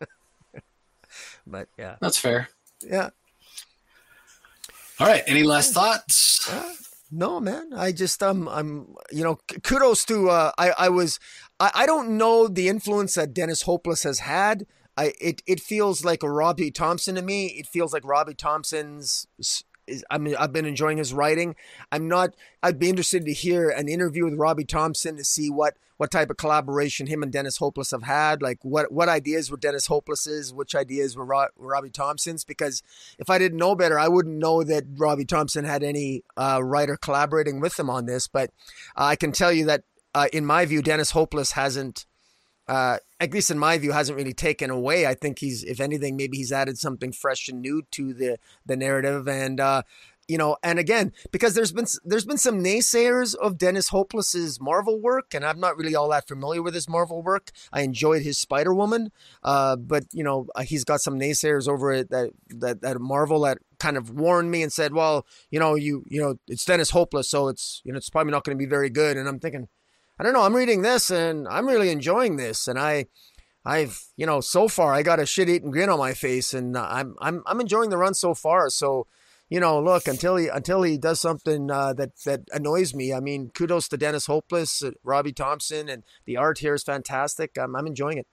but 1.46 1.68
yeah, 1.78 1.96
that's 2.00 2.18
fair. 2.18 2.48
Yeah. 2.82 3.10
All 5.00 5.06
right. 5.06 5.22
Any 5.26 5.44
last 5.44 5.72
thoughts? 5.74 6.50
Uh, 6.50 6.72
no, 7.10 7.40
man. 7.40 7.72
I 7.74 7.92
just 7.92 8.22
um 8.22 8.48
I'm 8.48 8.94
you 9.10 9.24
know 9.24 9.38
kudos 9.62 10.04
to 10.06 10.30
uh 10.30 10.52
I 10.58 10.70
I 10.70 10.88
was 10.88 11.18
I 11.58 11.70
I 11.74 11.86
don't 11.86 12.16
know 12.16 12.48
the 12.48 12.68
influence 12.68 13.14
that 13.14 13.34
Dennis 13.34 13.62
Hopeless 13.62 14.02
has 14.02 14.20
had. 14.20 14.66
I 14.96 15.12
it 15.20 15.42
it 15.46 15.60
feels 15.60 16.04
like 16.04 16.22
Robbie 16.22 16.70
Thompson 16.70 17.14
to 17.14 17.22
me. 17.22 17.46
It 17.46 17.66
feels 17.66 17.92
like 17.92 18.04
Robbie 18.04 18.34
Thompson's 18.34 19.26
is 19.38 20.04
I 20.10 20.18
mean 20.18 20.36
I've 20.38 20.52
been 20.52 20.66
enjoying 20.66 20.98
his 20.98 21.14
writing. 21.14 21.56
I'm 21.90 22.08
not. 22.08 22.34
I'd 22.62 22.78
be 22.78 22.90
interested 22.90 23.24
to 23.24 23.32
hear 23.32 23.70
an 23.70 23.88
interview 23.88 24.24
with 24.24 24.34
Robbie 24.34 24.64
Thompson 24.64 25.16
to 25.16 25.24
see 25.24 25.50
what 25.50 25.74
what 25.98 26.10
type 26.10 26.30
of 26.30 26.36
collaboration 26.36 27.06
him 27.06 27.22
and 27.22 27.30
Dennis 27.30 27.58
Hopeless 27.58 27.90
have 27.90 28.04
had. 28.04 28.40
Like 28.40 28.58
what 28.62 28.90
what 28.90 29.08
ideas 29.08 29.50
were 29.50 29.56
Dennis 29.56 29.88
Hopeless's, 29.88 30.54
which 30.54 30.74
ideas 30.74 31.16
were, 31.16 31.24
Ro- 31.24 31.48
were 31.56 31.68
Robbie 31.68 31.90
Thompson's. 31.90 32.44
Because 32.44 32.82
if 33.18 33.28
I 33.28 33.38
didn't 33.38 33.58
know 33.58 33.74
better, 33.74 33.98
I 33.98 34.08
wouldn't 34.08 34.38
know 34.38 34.64
that 34.64 34.84
Robbie 34.96 35.26
Thompson 35.26 35.64
had 35.64 35.82
any 35.82 36.24
uh, 36.36 36.60
writer 36.62 36.96
collaborating 36.96 37.60
with 37.60 37.78
him 37.78 37.90
on 37.90 38.06
this. 38.06 38.26
But 38.26 38.50
uh, 38.96 39.04
I 39.04 39.16
can 39.16 39.32
tell 39.32 39.52
you 39.52 39.66
that 39.66 39.82
uh, 40.14 40.28
in 40.32 40.46
my 40.46 40.64
view, 40.64 40.82
Dennis 40.82 41.10
Hopeless 41.10 41.52
hasn't 41.52 42.06
uh, 42.68 42.98
at 43.18 43.32
least 43.32 43.50
in 43.50 43.58
my 43.58 43.78
view, 43.78 43.92
hasn't 43.92 44.16
really 44.16 44.34
taken 44.34 44.70
away. 44.70 45.06
I 45.06 45.14
think 45.14 45.38
he's, 45.38 45.64
if 45.64 45.80
anything, 45.80 46.16
maybe 46.16 46.36
he's 46.36 46.52
added 46.52 46.78
something 46.78 47.12
fresh 47.12 47.48
and 47.48 47.62
new 47.62 47.82
to 47.92 48.12
the 48.12 48.38
the 48.66 48.76
narrative. 48.76 49.26
And 49.26 49.58
uh, 49.58 49.82
you 50.28 50.38
know, 50.38 50.56
and 50.62 50.78
again, 50.78 51.12
because 51.32 51.54
there's 51.54 51.72
been 51.72 51.86
there's 52.04 52.24
been 52.24 52.38
some 52.38 52.62
naysayers 52.62 53.34
of 53.34 53.58
Dennis 53.58 53.88
Hopeless's 53.88 54.60
Marvel 54.60 55.00
work, 55.00 55.34
and 55.34 55.44
I'm 55.44 55.58
not 55.58 55.76
really 55.76 55.94
all 55.94 56.10
that 56.10 56.28
familiar 56.28 56.62
with 56.62 56.74
his 56.74 56.88
Marvel 56.88 57.22
work. 57.22 57.50
I 57.72 57.80
enjoyed 57.80 58.22
his 58.22 58.38
Spider 58.38 58.74
Woman, 58.74 59.10
uh, 59.42 59.76
but 59.76 60.04
you 60.12 60.22
know, 60.22 60.46
uh, 60.54 60.62
he's 60.62 60.84
got 60.84 61.00
some 61.00 61.18
naysayers 61.18 61.68
over 61.68 61.92
it 61.92 62.10
that 62.10 62.30
that 62.50 62.82
that 62.82 63.00
Marvel 63.00 63.40
that 63.40 63.58
kind 63.78 63.96
of 63.96 64.10
warned 64.10 64.50
me 64.50 64.62
and 64.62 64.72
said, 64.72 64.92
well, 64.92 65.26
you 65.50 65.58
know, 65.58 65.74
you 65.74 66.04
you 66.06 66.20
know, 66.20 66.36
it's 66.46 66.64
Dennis 66.64 66.90
Hopeless, 66.90 67.28
so 67.28 67.48
it's 67.48 67.80
you 67.84 67.92
know, 67.92 67.96
it's 67.96 68.10
probably 68.10 68.30
not 68.30 68.44
going 68.44 68.56
to 68.56 68.62
be 68.62 68.68
very 68.68 68.90
good. 68.90 69.16
And 69.16 69.28
I'm 69.28 69.40
thinking 69.40 69.68
I 70.18 70.24
don't 70.24 70.32
know. 70.32 70.42
I'm 70.42 70.54
reading 70.54 70.82
this 70.82 71.10
and 71.10 71.46
I'm 71.48 71.66
really 71.66 71.90
enjoying 71.90 72.36
this, 72.36 72.66
and 72.66 72.78
I, 72.78 73.06
I've 73.64 74.02
you 74.16 74.26
know 74.26 74.40
so 74.40 74.66
far 74.66 74.92
I 74.92 75.02
got 75.02 75.20
a 75.20 75.26
shit 75.26 75.48
eating 75.48 75.70
grin 75.70 75.90
on 75.90 75.98
my 75.98 76.12
face, 76.12 76.52
and 76.54 76.76
I'm 76.76 77.14
I'm 77.20 77.42
I'm 77.46 77.60
enjoying 77.60 77.90
the 77.90 77.98
run 77.98 78.14
so 78.14 78.34
far. 78.34 78.68
So, 78.68 79.06
you 79.48 79.60
know, 79.60 79.80
look 79.80 80.06
until 80.06 80.36
he 80.36 80.48
until 80.48 80.82
he 80.82 80.98
does 80.98 81.20
something 81.20 81.70
uh, 81.70 81.92
that 81.94 82.16
that 82.24 82.42
annoys 82.52 82.94
me. 82.94 83.12
I 83.12 83.20
mean, 83.20 83.50
kudos 83.54 83.88
to 83.88 83.96
Dennis 83.96 84.26
Hopeless, 84.26 84.82
uh, 84.82 84.90
Robbie 85.02 85.32
Thompson, 85.32 85.88
and 85.88 86.04
the 86.26 86.36
art 86.36 86.58
here 86.58 86.74
is 86.74 86.82
fantastic. 86.82 87.56
I'm 87.58 87.74
enjoying 87.74 88.18
it. 88.18 88.26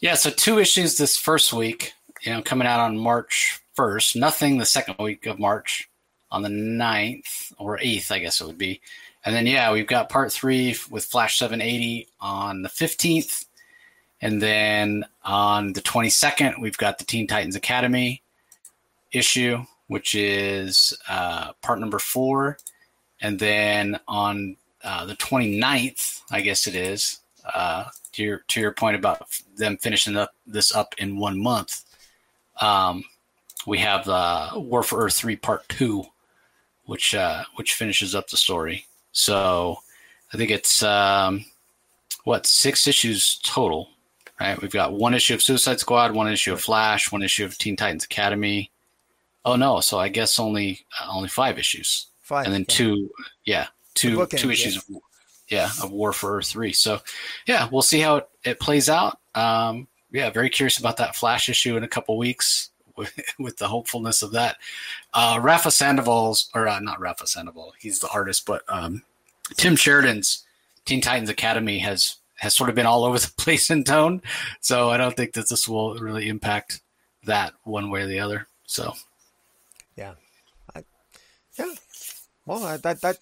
Yeah, 0.00 0.14
so 0.14 0.30
two 0.30 0.58
issues 0.58 0.96
this 0.96 1.16
first 1.16 1.52
week. 1.52 1.94
You 2.22 2.32
know, 2.32 2.42
coming 2.42 2.68
out 2.68 2.80
on 2.80 2.98
March 2.98 3.60
first. 3.74 4.16
Nothing 4.16 4.58
the 4.58 4.66
second 4.66 4.96
week 4.98 5.26
of 5.26 5.38
March 5.38 5.88
on 6.30 6.42
the 6.42 6.48
9th 6.48 7.52
or 7.58 7.78
8th, 7.78 8.10
I 8.10 8.18
guess 8.18 8.40
it 8.40 8.46
would 8.46 8.58
be. 8.58 8.80
And 9.24 9.34
then, 9.34 9.46
yeah, 9.46 9.72
we've 9.72 9.86
got 9.86 10.08
part 10.08 10.32
three 10.32 10.76
with 10.90 11.04
Flash 11.04 11.38
780 11.38 12.08
on 12.20 12.62
the 12.62 12.68
15th. 12.68 13.44
And 14.20 14.40
then 14.40 15.04
on 15.24 15.72
the 15.72 15.82
22nd, 15.82 16.60
we've 16.60 16.76
got 16.76 16.98
the 16.98 17.04
Teen 17.04 17.26
Titans 17.26 17.56
Academy 17.56 18.22
issue, 19.12 19.64
which 19.86 20.14
is 20.14 20.96
uh, 21.08 21.52
part 21.62 21.80
number 21.80 21.98
four. 21.98 22.58
And 23.20 23.38
then 23.38 24.00
on 24.08 24.56
uh, 24.82 25.06
the 25.06 25.16
29th, 25.16 26.22
I 26.30 26.40
guess 26.40 26.66
it 26.66 26.74
is, 26.74 27.20
uh, 27.54 27.84
to, 28.12 28.22
your, 28.22 28.38
to 28.48 28.60
your 28.60 28.72
point 28.72 28.96
about 28.96 29.28
them 29.56 29.76
finishing 29.76 30.16
up 30.16 30.34
this 30.46 30.74
up 30.74 30.94
in 30.98 31.18
one 31.18 31.40
month, 31.40 31.84
um, 32.60 33.04
we 33.66 33.78
have 33.78 34.08
uh, 34.08 34.50
War 34.54 34.82
for 34.82 35.04
Earth 35.04 35.14
3 35.14 35.36
Part 35.36 35.68
2, 35.68 36.04
which, 36.86 37.14
uh, 37.14 37.44
which 37.54 37.74
finishes 37.74 38.14
up 38.14 38.28
the 38.28 38.36
story. 38.36 38.86
So 39.12 39.78
I 40.32 40.36
think 40.36 40.50
it's 40.50 40.82
um, 40.82 41.44
what 42.24 42.46
six 42.46 42.86
issues 42.86 43.38
total, 43.42 43.90
right? 44.40 44.60
We've 44.60 44.70
got 44.70 44.94
one 44.94 45.14
issue 45.14 45.34
of 45.34 45.42
Suicide 45.42 45.80
Squad, 45.80 46.12
one 46.12 46.32
issue 46.32 46.52
of 46.52 46.60
Flash, 46.60 47.12
one 47.12 47.22
issue 47.22 47.44
of 47.44 47.58
Teen 47.58 47.76
Titans 47.76 48.04
Academy. 48.04 48.70
Oh 49.44 49.56
no, 49.56 49.80
so 49.80 49.98
I 49.98 50.08
guess 50.08 50.38
only 50.38 50.84
uh, 51.00 51.08
only 51.10 51.28
five 51.28 51.58
issues. 51.58 52.08
Five, 52.20 52.46
and 52.46 52.54
then 52.54 52.62
yeah. 52.62 52.74
two, 52.74 53.10
yeah, 53.44 53.66
two 53.94 54.26
two 54.26 54.50
issues 54.50 54.84
yeah. 54.88 54.96
of 54.96 55.02
yeah 55.48 55.70
of 55.82 55.90
War 55.90 56.12
for 56.12 56.36
Earth 56.36 56.48
three. 56.48 56.72
So 56.72 57.00
yeah, 57.46 57.68
we'll 57.70 57.82
see 57.82 58.00
how 58.00 58.16
it, 58.16 58.28
it 58.44 58.60
plays 58.60 58.88
out. 58.88 59.18
Um, 59.34 59.88
yeah, 60.12 60.30
very 60.30 60.50
curious 60.50 60.78
about 60.78 60.98
that 60.98 61.16
Flash 61.16 61.48
issue 61.48 61.76
in 61.76 61.84
a 61.84 61.88
couple 61.88 62.16
weeks 62.18 62.70
with, 62.96 63.18
with 63.38 63.56
the 63.56 63.68
hopefulness 63.68 64.22
of 64.22 64.32
that. 64.32 64.56
Uh, 65.14 65.38
Rafa 65.42 65.70
Sandoval's, 65.70 66.50
or 66.54 66.68
uh, 66.68 66.78
not 66.80 67.00
Rafa 67.00 67.26
Sandoval, 67.26 67.72
he's 67.78 67.98
the 67.98 68.08
artist, 68.10 68.46
but 68.46 68.62
um, 68.68 69.02
Tim 69.56 69.76
Sheridan's 69.76 70.44
Teen 70.84 71.00
Titans 71.00 71.30
Academy 71.30 71.78
has 71.78 72.16
has 72.36 72.56
sort 72.56 72.68
of 72.68 72.74
been 72.74 72.86
all 72.86 73.04
over 73.04 73.18
the 73.18 73.32
place 73.36 73.70
in 73.70 73.84
tone. 73.84 74.20
So 74.60 74.90
I 74.90 74.96
don't 74.96 75.16
think 75.16 75.32
that 75.34 75.48
this 75.48 75.68
will 75.68 75.94
really 75.96 76.28
impact 76.28 76.80
that 77.24 77.54
one 77.62 77.90
way 77.90 78.02
or 78.02 78.06
the 78.06 78.18
other. 78.18 78.48
So 78.66 78.94
Yeah, 79.96 80.14
I, 80.74 80.84
yeah. 81.58 81.74
Well, 82.46 82.64
I, 82.64 82.76
that 82.78 83.00
that 83.02 83.18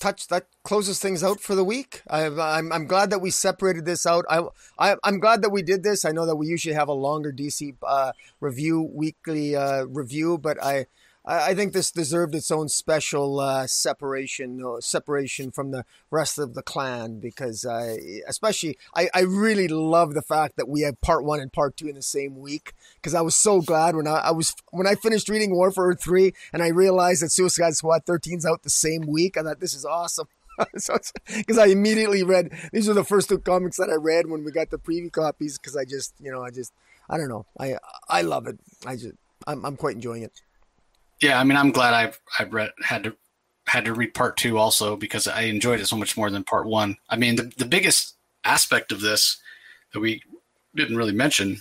touch 0.00 0.28
that 0.28 0.46
closes 0.64 1.00
things 1.00 1.24
out 1.24 1.40
for 1.40 1.54
the 1.54 1.64
week. 1.64 2.02
I, 2.08 2.26
I'm 2.26 2.72
I'm 2.72 2.86
glad 2.86 3.10
that 3.10 3.20
we 3.20 3.30
separated 3.30 3.84
this 3.84 4.06
out. 4.06 4.24
I, 4.30 4.42
I 4.78 4.96
I'm 5.04 5.20
glad 5.20 5.42
that 5.42 5.50
we 5.50 5.62
did 5.62 5.82
this. 5.82 6.04
I 6.04 6.12
know 6.12 6.26
that 6.26 6.36
we 6.36 6.46
usually 6.46 6.74
have 6.74 6.88
a 6.88 6.92
longer 6.92 7.32
DC 7.32 7.76
uh, 7.86 8.12
review 8.40 8.82
weekly 8.92 9.56
uh, 9.56 9.84
review, 9.84 10.38
but 10.38 10.62
I. 10.62 10.86
I 11.28 11.48
I 11.50 11.54
think 11.54 11.72
this 11.72 11.90
deserved 11.90 12.34
its 12.34 12.50
own 12.50 12.68
special 12.68 13.38
uh, 13.38 13.66
separation, 13.66 14.62
uh, 14.64 14.80
separation 14.80 15.50
from 15.50 15.70
the 15.70 15.84
rest 16.10 16.38
of 16.38 16.54
the 16.54 16.62
clan, 16.62 17.20
because 17.20 17.64
I, 17.64 17.98
especially, 18.26 18.78
I, 18.96 19.08
I 19.14 19.20
really 19.20 19.68
love 19.68 20.14
the 20.14 20.22
fact 20.22 20.56
that 20.56 20.68
we 20.68 20.80
had 20.80 21.00
part 21.00 21.24
one 21.24 21.40
and 21.40 21.52
part 21.52 21.76
two 21.76 21.86
in 21.86 21.94
the 21.94 22.02
same 22.02 22.38
week. 22.38 22.72
Because 22.96 23.14
I 23.14 23.20
was 23.20 23.36
so 23.36 23.60
glad 23.60 23.94
when 23.94 24.08
I, 24.08 24.16
I 24.16 24.30
was 24.30 24.54
when 24.70 24.86
I 24.86 24.94
finished 24.94 25.28
reading 25.28 25.54
War 25.54 25.70
for 25.70 25.88
Earth 25.88 26.02
three 26.02 26.32
and 26.52 26.62
I 26.62 26.68
realized 26.68 27.22
that 27.22 27.30
Suicide 27.30 27.74
Squad 27.74 28.04
13's 28.06 28.46
out 28.46 28.62
the 28.62 28.70
same 28.70 29.02
week. 29.02 29.36
I 29.36 29.42
thought 29.42 29.60
this 29.60 29.74
is 29.74 29.84
awesome. 29.84 30.28
Because 30.58 31.56
I 31.56 31.66
immediately 31.66 32.24
read 32.24 32.50
these 32.72 32.88
were 32.88 32.94
the 32.94 33.04
first 33.04 33.28
two 33.28 33.38
comics 33.38 33.76
that 33.76 33.90
I 33.90 33.94
read 33.94 34.26
when 34.26 34.42
we 34.42 34.50
got 34.50 34.70
the 34.70 34.78
preview 34.78 35.12
copies. 35.12 35.56
Because 35.56 35.76
I 35.76 35.84
just, 35.84 36.14
you 36.18 36.32
know, 36.32 36.42
I 36.42 36.50
just, 36.50 36.72
I 37.08 37.16
don't 37.16 37.28
know, 37.28 37.46
I 37.60 37.76
I 38.08 38.22
love 38.22 38.48
it. 38.48 38.58
I 38.84 38.96
just, 38.96 39.14
I'm 39.46 39.64
I'm 39.64 39.76
quite 39.76 39.94
enjoying 39.94 40.24
it. 40.24 40.32
Yeah, 41.20 41.40
I 41.40 41.44
mean, 41.44 41.56
I'm 41.56 41.72
glad 41.72 41.94
I've 41.94 42.20
I've 42.38 42.52
read 42.52 42.70
had 42.82 43.04
to 43.04 43.16
had 43.66 43.84
to 43.84 43.94
read 43.94 44.14
part 44.14 44.36
two 44.36 44.56
also 44.58 44.96
because 44.96 45.26
I 45.26 45.42
enjoyed 45.42 45.80
it 45.80 45.86
so 45.86 45.96
much 45.96 46.16
more 46.16 46.30
than 46.30 46.44
part 46.44 46.66
one. 46.66 46.96
I 47.08 47.16
mean, 47.16 47.36
the 47.36 47.52
the 47.56 47.64
biggest 47.64 48.14
aspect 48.44 48.92
of 48.92 49.00
this 49.00 49.38
that 49.92 50.00
we 50.00 50.22
didn't 50.74 50.96
really 50.96 51.12
mention, 51.12 51.58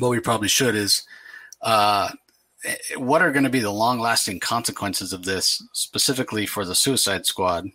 but 0.00 0.08
we 0.08 0.20
probably 0.20 0.48
should, 0.48 0.74
is 0.74 1.06
uh, 1.62 2.10
what 2.96 3.22
are 3.22 3.32
going 3.32 3.44
to 3.44 3.50
be 3.50 3.60
the 3.60 3.70
long 3.70 4.00
lasting 4.00 4.40
consequences 4.40 5.12
of 5.12 5.24
this, 5.24 5.62
specifically 5.72 6.46
for 6.46 6.64
the 6.64 6.74
Suicide 6.74 7.24
Squad 7.24 7.68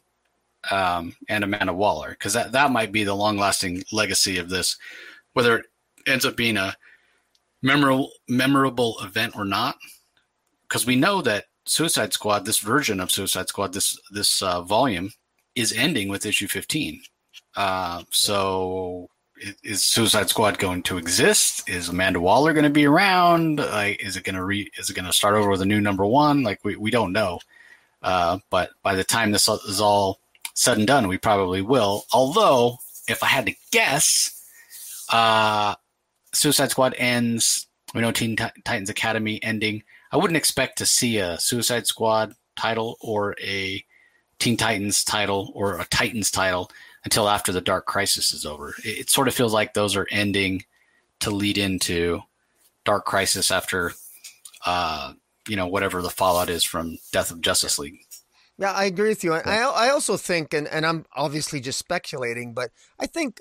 um, 0.70 1.16
and 1.30 1.44
Amanda 1.44 1.74
Waller, 1.74 2.12
because 2.12 2.34
that 2.34 2.52
that 2.52 2.72
might 2.72 2.92
be 2.92 3.04
the 3.04 3.16
long 3.16 3.38
lasting 3.38 3.84
legacy 3.94 4.38
of 4.38 4.50
this, 4.50 4.78
whether 5.34 5.58
it 5.58 5.66
ends 6.06 6.26
up 6.26 6.36
being 6.36 6.58
a 6.58 6.76
memorable 7.62 8.12
memorable 8.28 8.98
event 9.02 9.36
or 9.38 9.46
not 9.46 9.78
because 10.72 10.86
we 10.86 10.96
know 10.96 11.22
that 11.22 11.46
Suicide 11.66 12.14
Squad, 12.14 12.46
this 12.46 12.60
version 12.60 13.02
of 13.02 13.12
Suicide 13.12 13.50
Squad, 13.50 13.74
this 13.74 14.00
this 14.12 14.42
uh, 14.42 14.62
volume, 14.62 15.12
is 15.54 15.74
ending 15.74 16.08
with 16.08 16.26
issue 16.26 16.48
fifteen. 16.48 17.02
Uh, 17.58 18.04
so, 18.10 19.10
is 19.64 19.84
Suicide 19.84 20.30
Squad 20.30 20.58
going 20.60 20.82
to 20.84 20.98
exist? 20.98 21.70
Is 21.70 21.90
Amanda 21.90 22.22
Waller 22.22 22.54
going 22.54 22.64
to 22.64 22.70
be 22.70 22.86
around? 22.86 23.58
Like, 23.58 24.02
is 24.02 24.16
it 24.16 24.24
going 24.24 24.36
to 24.36 24.46
re? 24.46 24.72
Is 24.78 24.90
it 24.90 24.96
going 24.96 25.06
to 25.06 25.12
start 25.12 25.36
over 25.36 25.50
with 25.50 25.62
a 25.62 25.66
new 25.66 25.82
number 25.82 26.06
one? 26.06 26.42
Like, 26.42 26.64
we 26.64 26.78
we 26.78 26.90
don't 26.90 27.12
know. 27.12 27.40
Uh, 28.02 28.40
but 28.50 28.70
by 28.82 28.96
the 28.96 29.04
time 29.04 29.32
this 29.32 29.50
is 29.50 29.82
all 29.82 30.22
said 30.54 30.78
and 30.78 30.88
done, 30.88 31.10
we 31.10 31.18
probably 31.18 31.62
will. 31.62 32.06
Although, 32.14 32.78
if 33.10 33.24
I 33.24 33.28
had 33.28 33.46
to 33.46 33.54
guess, 33.72 34.42
uh, 35.10 35.76
Suicide 36.32 36.72
Squad 36.72 36.96
ends. 36.98 37.68
We 37.94 38.00
know 38.00 38.14
Teen 38.14 38.38
Ti- 38.38 38.62
Titans 38.64 38.90
Academy 38.90 39.44
ending. 39.44 39.84
I 40.12 40.18
wouldn't 40.18 40.38
expect 40.38 40.78
to 40.78 40.86
see 40.86 41.18
a 41.18 41.40
Suicide 41.40 41.88
Squad 41.88 42.34
title 42.56 42.98
or 43.02 43.36
a 43.42 43.84
Teen 44.40 44.58
Titans 44.58 45.04
title 45.04 45.52
or 45.56 45.80
a 45.80 45.86
Titans 45.86 46.32
title 46.32 46.70
until 47.04 47.30
after 47.30 47.52
the 47.52 47.62
Dark 47.62 47.86
Crisis 47.86 48.32
is 48.32 48.46
over. 48.46 48.76
It, 48.84 49.00
it 49.00 49.10
sort 49.10 49.28
of 49.28 49.34
feels 49.34 49.54
like 49.54 49.74
those 49.74 49.96
are 49.96 50.08
ending 50.12 50.66
to 51.20 51.32
lead 51.32 51.58
into 51.58 52.22
Dark 52.84 53.06
Crisis 53.06 53.52
after, 53.52 53.94
uh, 54.66 55.14
you 55.48 55.56
know, 55.56 55.68
whatever 55.68 56.02
the 56.02 56.10
fallout 56.10 56.50
is 56.50 56.64
from 56.64 56.98
Death 57.12 57.32
of 57.32 57.42
Justice 57.42 57.80
League. 57.80 58.00
Yeah, 58.58 58.74
I 58.74 58.86
agree 58.86 59.10
with 59.10 59.24
you. 59.24 59.34
I, 59.34 59.40
I 59.40 59.90
also 59.90 60.18
think, 60.18 60.54
and, 60.54 60.68
and 60.68 60.86
I'm 60.86 61.06
obviously 61.16 61.62
just 61.62 61.80
speculating, 61.80 62.54
but 62.54 62.72
I 63.00 63.08
think 63.08 63.40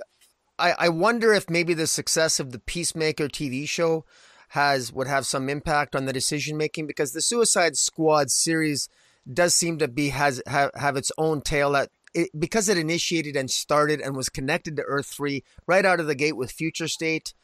I, 0.58 0.72
I 0.78 0.88
wonder 0.88 1.32
if 1.32 1.50
maybe 1.50 1.74
the 1.74 1.86
success 1.86 2.38
of 2.38 2.52
the 2.52 2.58
Peacemaker 2.58 3.28
TV 3.28 3.68
show 3.68 4.04
has 4.50 4.92
would 4.92 5.06
have 5.06 5.26
some 5.26 5.48
impact 5.48 5.94
on 5.94 6.06
the 6.06 6.12
decision 6.12 6.56
making 6.56 6.86
because 6.86 7.12
the 7.12 7.22
Suicide 7.22 7.76
Squad 7.76 8.30
series 8.30 8.88
does 9.32 9.54
seem 9.54 9.78
to 9.78 9.88
be 9.88 10.08
has 10.08 10.42
have, 10.46 10.70
have 10.74 10.96
its 10.96 11.12
own 11.16 11.40
tale 11.40 11.72
that 11.72 11.90
it, 12.14 12.30
because 12.36 12.68
it 12.68 12.76
initiated 12.76 13.36
and 13.36 13.50
started 13.50 14.00
and 14.00 14.16
was 14.16 14.28
connected 14.28 14.76
to 14.76 14.82
Earth 14.82 15.06
Three 15.06 15.44
right 15.66 15.84
out 15.84 16.00
of 16.00 16.06
the 16.06 16.14
gate 16.16 16.36
with 16.36 16.50
Future 16.52 16.88
State. 16.88 17.34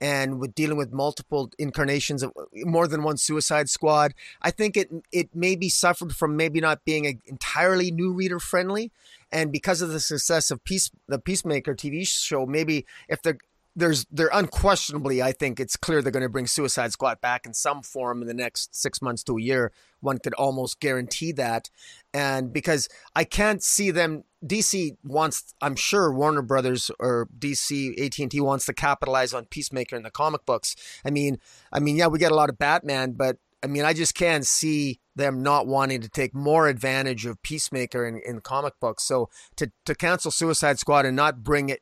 and 0.00 0.38
with 0.38 0.54
dealing 0.54 0.76
with 0.76 0.92
multiple 0.92 1.50
incarnations 1.58 2.22
of 2.22 2.32
more 2.52 2.86
than 2.86 3.02
one 3.02 3.16
Suicide 3.16 3.68
Squad. 3.70 4.12
I 4.42 4.50
think 4.50 4.76
it 4.76 4.90
it 5.12 5.30
maybe 5.34 5.68
suffered 5.68 6.14
from 6.14 6.36
maybe 6.36 6.60
not 6.60 6.84
being 6.84 7.20
entirely 7.26 7.90
new 7.90 8.12
reader 8.12 8.38
friendly, 8.38 8.92
and 9.32 9.50
because 9.50 9.80
of 9.82 9.90
the 9.90 10.00
success 10.00 10.50
of 10.50 10.62
Peace 10.64 10.90
the 11.08 11.18
Peacemaker 11.18 11.74
TV 11.74 12.06
show, 12.06 12.44
maybe 12.46 12.84
if 13.08 13.22
they're 13.22 13.38
there's 13.76 14.06
they're 14.10 14.30
unquestionably 14.32 15.22
I 15.22 15.32
think 15.32 15.60
it's 15.60 15.76
clear 15.76 16.00
they're 16.00 16.10
going 16.10 16.22
to 16.22 16.28
bring 16.28 16.46
Suicide 16.46 16.92
Squad 16.92 17.20
back 17.20 17.46
in 17.46 17.52
some 17.52 17.82
form 17.82 18.22
in 18.22 18.28
the 18.28 18.34
next 18.34 18.74
6 18.74 19.02
months 19.02 19.22
to 19.24 19.36
a 19.36 19.40
year. 19.40 19.72
One 20.00 20.18
could 20.18 20.34
almost 20.34 20.80
guarantee 20.80 21.32
that. 21.32 21.70
And 22.14 22.52
because 22.52 22.88
I 23.14 23.24
can't 23.24 23.62
see 23.62 23.90
them 23.90 24.24
DC 24.44 24.96
wants 25.04 25.54
I'm 25.60 25.76
sure 25.76 26.12
Warner 26.12 26.42
Brothers 26.42 26.90
or 26.98 27.28
DC 27.38 28.00
AT&T 28.02 28.40
wants 28.40 28.66
to 28.66 28.72
capitalize 28.72 29.34
on 29.34 29.44
Peacemaker 29.44 29.96
in 29.96 30.02
the 30.02 30.10
comic 30.10 30.46
books. 30.46 30.74
I 31.04 31.10
mean, 31.10 31.38
I 31.72 31.78
mean 31.78 31.96
yeah, 31.96 32.06
we 32.06 32.18
get 32.18 32.32
a 32.32 32.36
lot 32.36 32.48
of 32.48 32.58
Batman, 32.58 33.12
but 33.12 33.36
I 33.62 33.68
mean, 33.68 33.84
I 33.84 33.94
just 33.94 34.14
can't 34.14 34.46
see 34.46 35.00
them 35.16 35.42
not 35.42 35.66
wanting 35.66 36.00
to 36.02 36.08
take 36.08 36.34
more 36.34 36.68
advantage 36.68 37.26
of 37.26 37.42
Peacemaker 37.42 38.06
in, 38.06 38.20
in 38.24 38.40
comic 38.40 38.74
books. 38.80 39.02
So 39.02 39.28
to, 39.56 39.72
to 39.86 39.94
cancel 39.94 40.30
Suicide 40.30 40.78
Squad 40.78 41.06
and 41.06 41.16
not 41.16 41.42
bring 41.42 41.70
it 41.70 41.80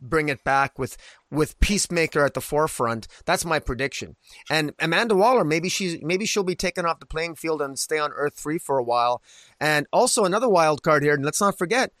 bring 0.00 0.28
it 0.28 0.44
back 0.44 0.78
with 0.78 0.96
with 1.30 1.58
Peacemaker 1.60 2.24
at 2.24 2.34
the 2.34 2.40
forefront. 2.40 3.06
That's 3.24 3.44
my 3.44 3.58
prediction. 3.58 4.16
And 4.50 4.72
Amanda 4.78 5.14
Waller, 5.14 5.44
maybe 5.44 5.68
she's 5.68 6.02
maybe 6.02 6.26
she'll 6.26 6.44
be 6.44 6.54
taken 6.54 6.86
off 6.86 7.00
the 7.00 7.06
playing 7.06 7.36
field 7.36 7.60
and 7.60 7.78
stay 7.78 7.98
on 7.98 8.12
Earth 8.12 8.34
three 8.36 8.58
for 8.58 8.78
a 8.78 8.84
while. 8.84 9.22
And 9.60 9.86
also 9.92 10.24
another 10.24 10.48
wild 10.48 10.82
card 10.82 11.02
here, 11.02 11.14
and 11.14 11.24
let's 11.24 11.40
not 11.40 11.58
forget, 11.58 11.92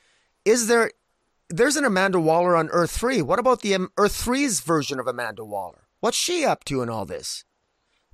is 0.44 0.66
there 0.66 0.90
there's 1.48 1.76
an 1.76 1.84
Amanda 1.84 2.20
Waller 2.20 2.56
on 2.56 2.68
Earth 2.70 2.90
three. 2.90 3.22
What 3.22 3.38
about 3.38 3.62
the 3.62 3.74
Earth 3.96 4.24
3's 4.24 4.60
version 4.60 5.00
of 5.00 5.06
Amanda 5.06 5.44
Waller? 5.44 5.88
What's 6.00 6.16
she 6.16 6.44
up 6.44 6.64
to 6.64 6.82
in 6.82 6.90
all 6.90 7.06
this? 7.06 7.44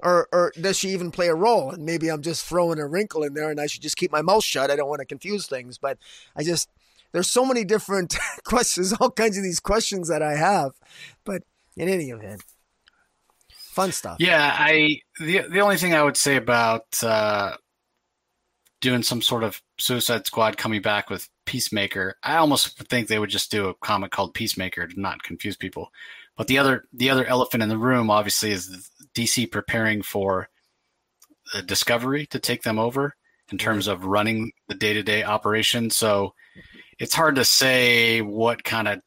Or, 0.00 0.28
or 0.32 0.52
does 0.60 0.78
she 0.78 0.90
even 0.90 1.10
play 1.10 1.28
a 1.28 1.34
role? 1.34 1.70
And 1.70 1.84
maybe 1.84 2.08
I'm 2.08 2.22
just 2.22 2.44
throwing 2.44 2.78
a 2.78 2.86
wrinkle 2.86 3.22
in 3.22 3.34
there, 3.34 3.50
and 3.50 3.60
I 3.60 3.66
should 3.66 3.82
just 3.82 3.96
keep 3.96 4.12
my 4.12 4.22
mouth 4.22 4.44
shut. 4.44 4.70
I 4.70 4.76
don't 4.76 4.88
want 4.88 5.00
to 5.00 5.06
confuse 5.06 5.46
things, 5.46 5.78
but 5.78 5.98
I 6.36 6.42
just 6.42 6.68
there's 7.14 7.30
so 7.30 7.46
many 7.46 7.64
different 7.64 8.16
questions, 8.44 8.92
all 9.00 9.10
kinds 9.10 9.38
of 9.38 9.44
these 9.44 9.60
questions 9.60 10.08
that 10.08 10.20
I 10.20 10.34
have. 10.34 10.72
But 11.24 11.42
in 11.76 11.88
any 11.88 12.10
event, 12.10 12.42
fun 13.48 13.92
stuff. 13.92 14.16
Yeah, 14.18 14.54
I 14.58 14.98
the 15.18 15.42
the 15.48 15.60
only 15.60 15.76
thing 15.78 15.94
I 15.94 16.02
would 16.02 16.16
say 16.16 16.36
about 16.36 17.02
uh, 17.02 17.56
doing 18.80 19.04
some 19.04 19.22
sort 19.22 19.44
of 19.44 19.62
Suicide 19.78 20.26
Squad 20.26 20.58
coming 20.58 20.82
back 20.82 21.08
with 21.08 21.28
Peacemaker, 21.46 22.16
I 22.22 22.36
almost 22.36 22.76
think 22.88 23.06
they 23.06 23.20
would 23.20 23.30
just 23.30 23.50
do 23.50 23.68
a 23.68 23.74
comic 23.74 24.10
called 24.10 24.34
Peacemaker 24.34 24.88
to 24.88 25.00
not 25.00 25.22
confuse 25.22 25.56
people. 25.56 25.90
But 26.36 26.48
the 26.48 26.58
other 26.58 26.84
the 26.92 27.10
other 27.10 27.24
elephant 27.24 27.62
in 27.62 27.68
the 27.68 27.78
room, 27.78 28.10
obviously, 28.10 28.50
is 28.50 28.90
DC 29.14 29.52
preparing 29.52 30.02
for 30.02 30.48
the 31.52 31.62
Discovery 31.62 32.26
to 32.26 32.40
take 32.40 32.64
them 32.64 32.80
over 32.80 33.14
in 33.52 33.58
terms 33.58 33.86
of 33.86 34.04
running 34.04 34.50
the 34.66 34.74
day 34.74 34.94
to 34.94 35.02
day 35.04 35.22
operation. 35.22 35.90
So 35.90 36.34
it's 36.98 37.14
hard 37.14 37.36
to 37.36 37.44
say 37.44 38.20
what 38.20 38.64
kind 38.64 38.88
of 38.88 39.00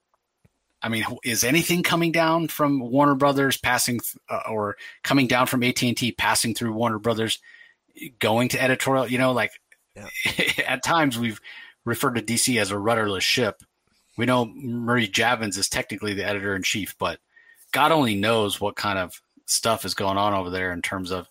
I 0.82 0.90
mean, 0.90 1.04
is 1.24 1.44
anything 1.44 1.82
coming 1.82 2.12
down 2.12 2.50
from 2.50 2.80
Warner 2.80 3.16
Brothers 3.16 3.58
passing 3.58 4.00
uh, 4.30 4.42
or 4.50 4.78
coming 5.04 5.28
down 5.28 5.48
from 5.48 5.64
AT 5.64 5.82
and 5.82 5.98
T 5.98 6.12
passing 6.12 6.54
through 6.54 6.74
Warner 6.74 7.00
Brothers, 7.00 7.40
going 8.20 8.50
to 8.50 8.62
editorial? 8.62 9.08
You 9.08 9.18
know, 9.18 9.32
like 9.32 9.52
yeah. 9.96 10.08
at 10.68 10.84
times 10.84 11.18
we've 11.18 11.42
referred 11.84 12.16
to 12.16 12.22
DC 12.22 12.60
as 12.62 12.72
a 12.72 12.78
rudderless 12.78 13.24
ship. 13.24 13.64
We 14.18 14.26
know 14.26 14.52
Marie 14.54 15.08
Javins 15.08 15.58
is 15.58 15.70
technically 15.70 16.14
the 16.14 16.26
editor 16.26 16.56
in 16.56 16.64
chief, 16.64 16.96
but 17.00 17.20
God 17.72 17.92
only 17.92 18.16
knows 18.16 18.62
what 18.62 18.76
kind 18.76 19.00
of 19.00 19.20
stuff 19.46 19.86
is 19.86 19.94
going 19.94 20.18
on 20.18 20.34
over 20.34 20.50
there 20.50 20.72
in 20.72 20.82
terms 20.82 21.12
of 21.12 21.28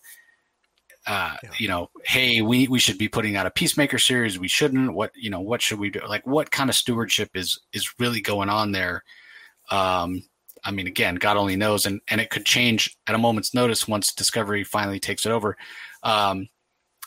uh, 1.07 1.37
yeah. 1.41 1.49
you 1.57 1.67
know, 1.69 1.89
hey, 2.05 2.41
we, 2.41 2.67
we 2.67 2.79
should 2.79 2.97
be 2.97 3.07
putting 3.07 3.37
out 3.37 3.45
a 3.45 3.51
peacemaker 3.51 3.97
series. 3.97 4.37
We 4.37 4.49
shouldn't. 4.49 4.93
What 4.93 5.11
you 5.15 5.29
know, 5.29 5.39
what 5.39 5.61
should 5.61 5.79
we 5.79 5.89
do? 5.89 6.01
Like, 6.07 6.27
what 6.27 6.51
kind 6.51 6.69
of 6.69 6.75
stewardship 6.75 7.31
is 7.33 7.59
is 7.71 7.93
really 7.97 8.19
going 8.19 8.49
on 8.49 8.73
there? 8.73 9.03
Um, 9.71 10.23
I 10.63 10.71
mean, 10.71 10.85
again, 10.85 11.15
God 11.15 11.37
only 11.37 11.55
knows, 11.55 11.85
and 11.85 12.01
and 12.09 12.19
it 12.19 12.29
could 12.29 12.45
change 12.45 12.97
at 13.07 13.15
a 13.15 13.19
moment's 13.19 13.53
notice 13.53 13.87
once 13.87 14.13
Discovery 14.13 14.65
finally 14.65 14.99
takes 14.99 15.25
it 15.25 15.31
over. 15.31 15.55
Um, 16.03 16.49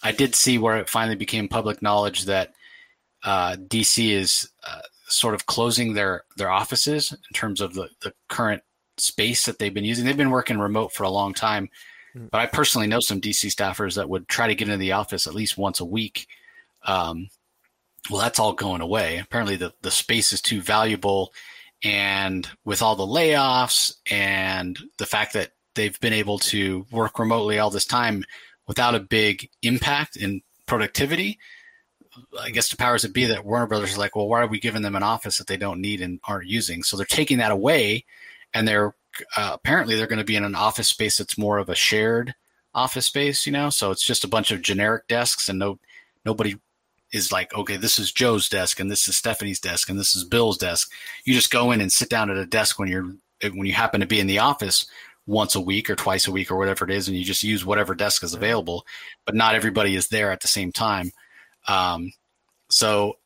I 0.02 0.12
did 0.12 0.34
see 0.34 0.56
where 0.56 0.78
it 0.78 0.88
finally 0.88 1.16
became 1.16 1.46
public 1.46 1.82
knowledge 1.82 2.24
that 2.24 2.54
uh, 3.22 3.56
DC 3.56 4.12
is 4.12 4.50
uh, 4.66 4.80
sort 5.08 5.34
of 5.34 5.44
closing 5.44 5.92
their 5.92 6.24
their 6.38 6.50
offices 6.50 7.12
in 7.12 7.34
terms 7.34 7.60
of 7.60 7.74
the 7.74 7.90
the 8.00 8.14
current 8.28 8.62
space 8.96 9.44
that 9.44 9.58
they've 9.58 9.74
been 9.74 9.84
using. 9.84 10.06
They've 10.06 10.16
been 10.16 10.30
working 10.30 10.58
remote 10.58 10.94
for 10.94 11.04
a 11.04 11.10
long 11.10 11.34
time. 11.34 11.68
But 12.14 12.40
I 12.40 12.46
personally 12.46 12.86
know 12.86 13.00
some 13.00 13.20
DC 13.20 13.54
staffers 13.54 13.96
that 13.96 14.08
would 14.08 14.28
try 14.28 14.46
to 14.48 14.54
get 14.54 14.68
into 14.68 14.78
the 14.78 14.92
office 14.92 15.26
at 15.26 15.34
least 15.34 15.58
once 15.58 15.80
a 15.80 15.84
week. 15.84 16.26
Um, 16.84 17.28
well, 18.10 18.20
that's 18.20 18.38
all 18.38 18.52
going 18.52 18.80
away. 18.80 19.18
Apparently, 19.18 19.56
the, 19.56 19.72
the 19.82 19.90
space 19.90 20.32
is 20.32 20.40
too 20.40 20.60
valuable. 20.60 21.32
And 21.82 22.48
with 22.64 22.82
all 22.82 22.96
the 22.96 23.06
layoffs 23.06 23.94
and 24.10 24.78
the 24.98 25.06
fact 25.06 25.34
that 25.34 25.52
they've 25.74 25.98
been 26.00 26.12
able 26.12 26.38
to 26.38 26.86
work 26.90 27.18
remotely 27.18 27.58
all 27.58 27.70
this 27.70 27.86
time 27.86 28.24
without 28.66 28.94
a 28.94 29.00
big 29.00 29.48
impact 29.62 30.16
in 30.16 30.42
productivity, 30.66 31.38
I 32.40 32.50
guess 32.50 32.68
the 32.68 32.76
powers 32.76 33.02
that 33.02 33.12
be 33.12 33.24
that 33.26 33.44
Warner 33.44 33.66
Brothers 33.66 33.92
is 33.92 33.98
like, 33.98 34.16
well, 34.16 34.28
why 34.28 34.40
are 34.40 34.46
we 34.46 34.60
giving 34.60 34.82
them 34.82 34.96
an 34.96 35.02
office 35.02 35.38
that 35.38 35.46
they 35.46 35.56
don't 35.56 35.80
need 35.80 36.00
and 36.00 36.20
aren't 36.24 36.48
using? 36.48 36.82
So 36.82 36.96
they're 36.96 37.06
taking 37.06 37.38
that 37.38 37.52
away 37.52 38.04
and 38.52 38.66
they're 38.66 38.94
uh, 39.36 39.50
apparently 39.54 39.96
they're 39.96 40.06
going 40.06 40.18
to 40.18 40.24
be 40.24 40.36
in 40.36 40.44
an 40.44 40.54
office 40.54 40.88
space 40.88 41.18
that's 41.18 41.38
more 41.38 41.58
of 41.58 41.68
a 41.68 41.74
shared 41.74 42.34
office 42.74 43.06
space, 43.06 43.46
you 43.46 43.52
know. 43.52 43.70
So 43.70 43.90
it's 43.90 44.04
just 44.04 44.24
a 44.24 44.28
bunch 44.28 44.50
of 44.50 44.62
generic 44.62 45.06
desks, 45.08 45.48
and 45.48 45.58
no 45.58 45.78
nobody 46.24 46.56
is 47.12 47.32
like, 47.32 47.54
okay, 47.54 47.76
this 47.76 47.98
is 47.98 48.12
Joe's 48.12 48.48
desk, 48.48 48.78
and 48.80 48.90
this 48.90 49.08
is 49.08 49.16
Stephanie's 49.16 49.60
desk, 49.60 49.88
and 49.88 49.98
this 49.98 50.14
is 50.14 50.24
Bill's 50.24 50.58
desk. 50.58 50.90
You 51.24 51.34
just 51.34 51.50
go 51.50 51.72
in 51.72 51.80
and 51.80 51.92
sit 51.92 52.08
down 52.08 52.30
at 52.30 52.36
a 52.36 52.46
desk 52.46 52.78
when 52.78 52.88
you're 52.88 53.12
when 53.42 53.66
you 53.66 53.72
happen 53.72 54.00
to 54.00 54.06
be 54.06 54.20
in 54.20 54.26
the 54.26 54.38
office 54.38 54.86
once 55.26 55.54
a 55.54 55.60
week 55.60 55.88
or 55.88 55.96
twice 55.96 56.26
a 56.26 56.32
week 56.32 56.50
or 56.50 56.56
whatever 56.56 56.84
it 56.84 56.90
is, 56.90 57.08
and 57.08 57.16
you 57.16 57.24
just 57.24 57.42
use 57.42 57.64
whatever 57.64 57.94
desk 57.94 58.22
is 58.22 58.34
available. 58.34 58.84
But 59.26 59.34
not 59.34 59.54
everybody 59.54 59.96
is 59.96 60.08
there 60.08 60.30
at 60.30 60.40
the 60.40 60.48
same 60.48 60.72
time. 60.72 61.12
Um, 61.68 62.12
so 62.70 63.16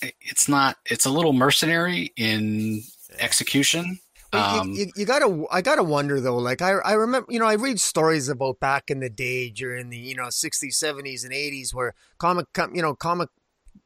it's 0.00 0.48
not. 0.48 0.76
It's 0.86 1.06
a 1.06 1.10
little 1.10 1.32
mercenary 1.32 2.12
in 2.16 2.82
execution 3.18 3.98
um, 4.36 4.72
you, 4.72 4.84
you, 4.84 4.92
you, 4.96 5.04
gotta, 5.06 5.44
I 5.50 5.62
gotta 5.62 5.82
wonder 5.82 6.20
though. 6.20 6.36
Like 6.36 6.62
I, 6.62 6.72
I 6.72 6.92
remember, 6.92 7.32
you 7.32 7.38
know, 7.38 7.46
I 7.46 7.54
read 7.54 7.80
stories 7.80 8.28
about 8.28 8.60
back 8.60 8.90
in 8.90 9.00
the 9.00 9.10
day 9.10 9.50
during 9.50 9.90
the, 9.90 9.98
you 9.98 10.14
know, 10.14 10.30
sixties, 10.30 10.76
seventies, 10.76 11.24
and 11.24 11.32
eighties, 11.32 11.74
where 11.74 11.94
comic, 12.18 12.46
you 12.72 12.82
know, 12.82 12.94
comic 12.94 13.28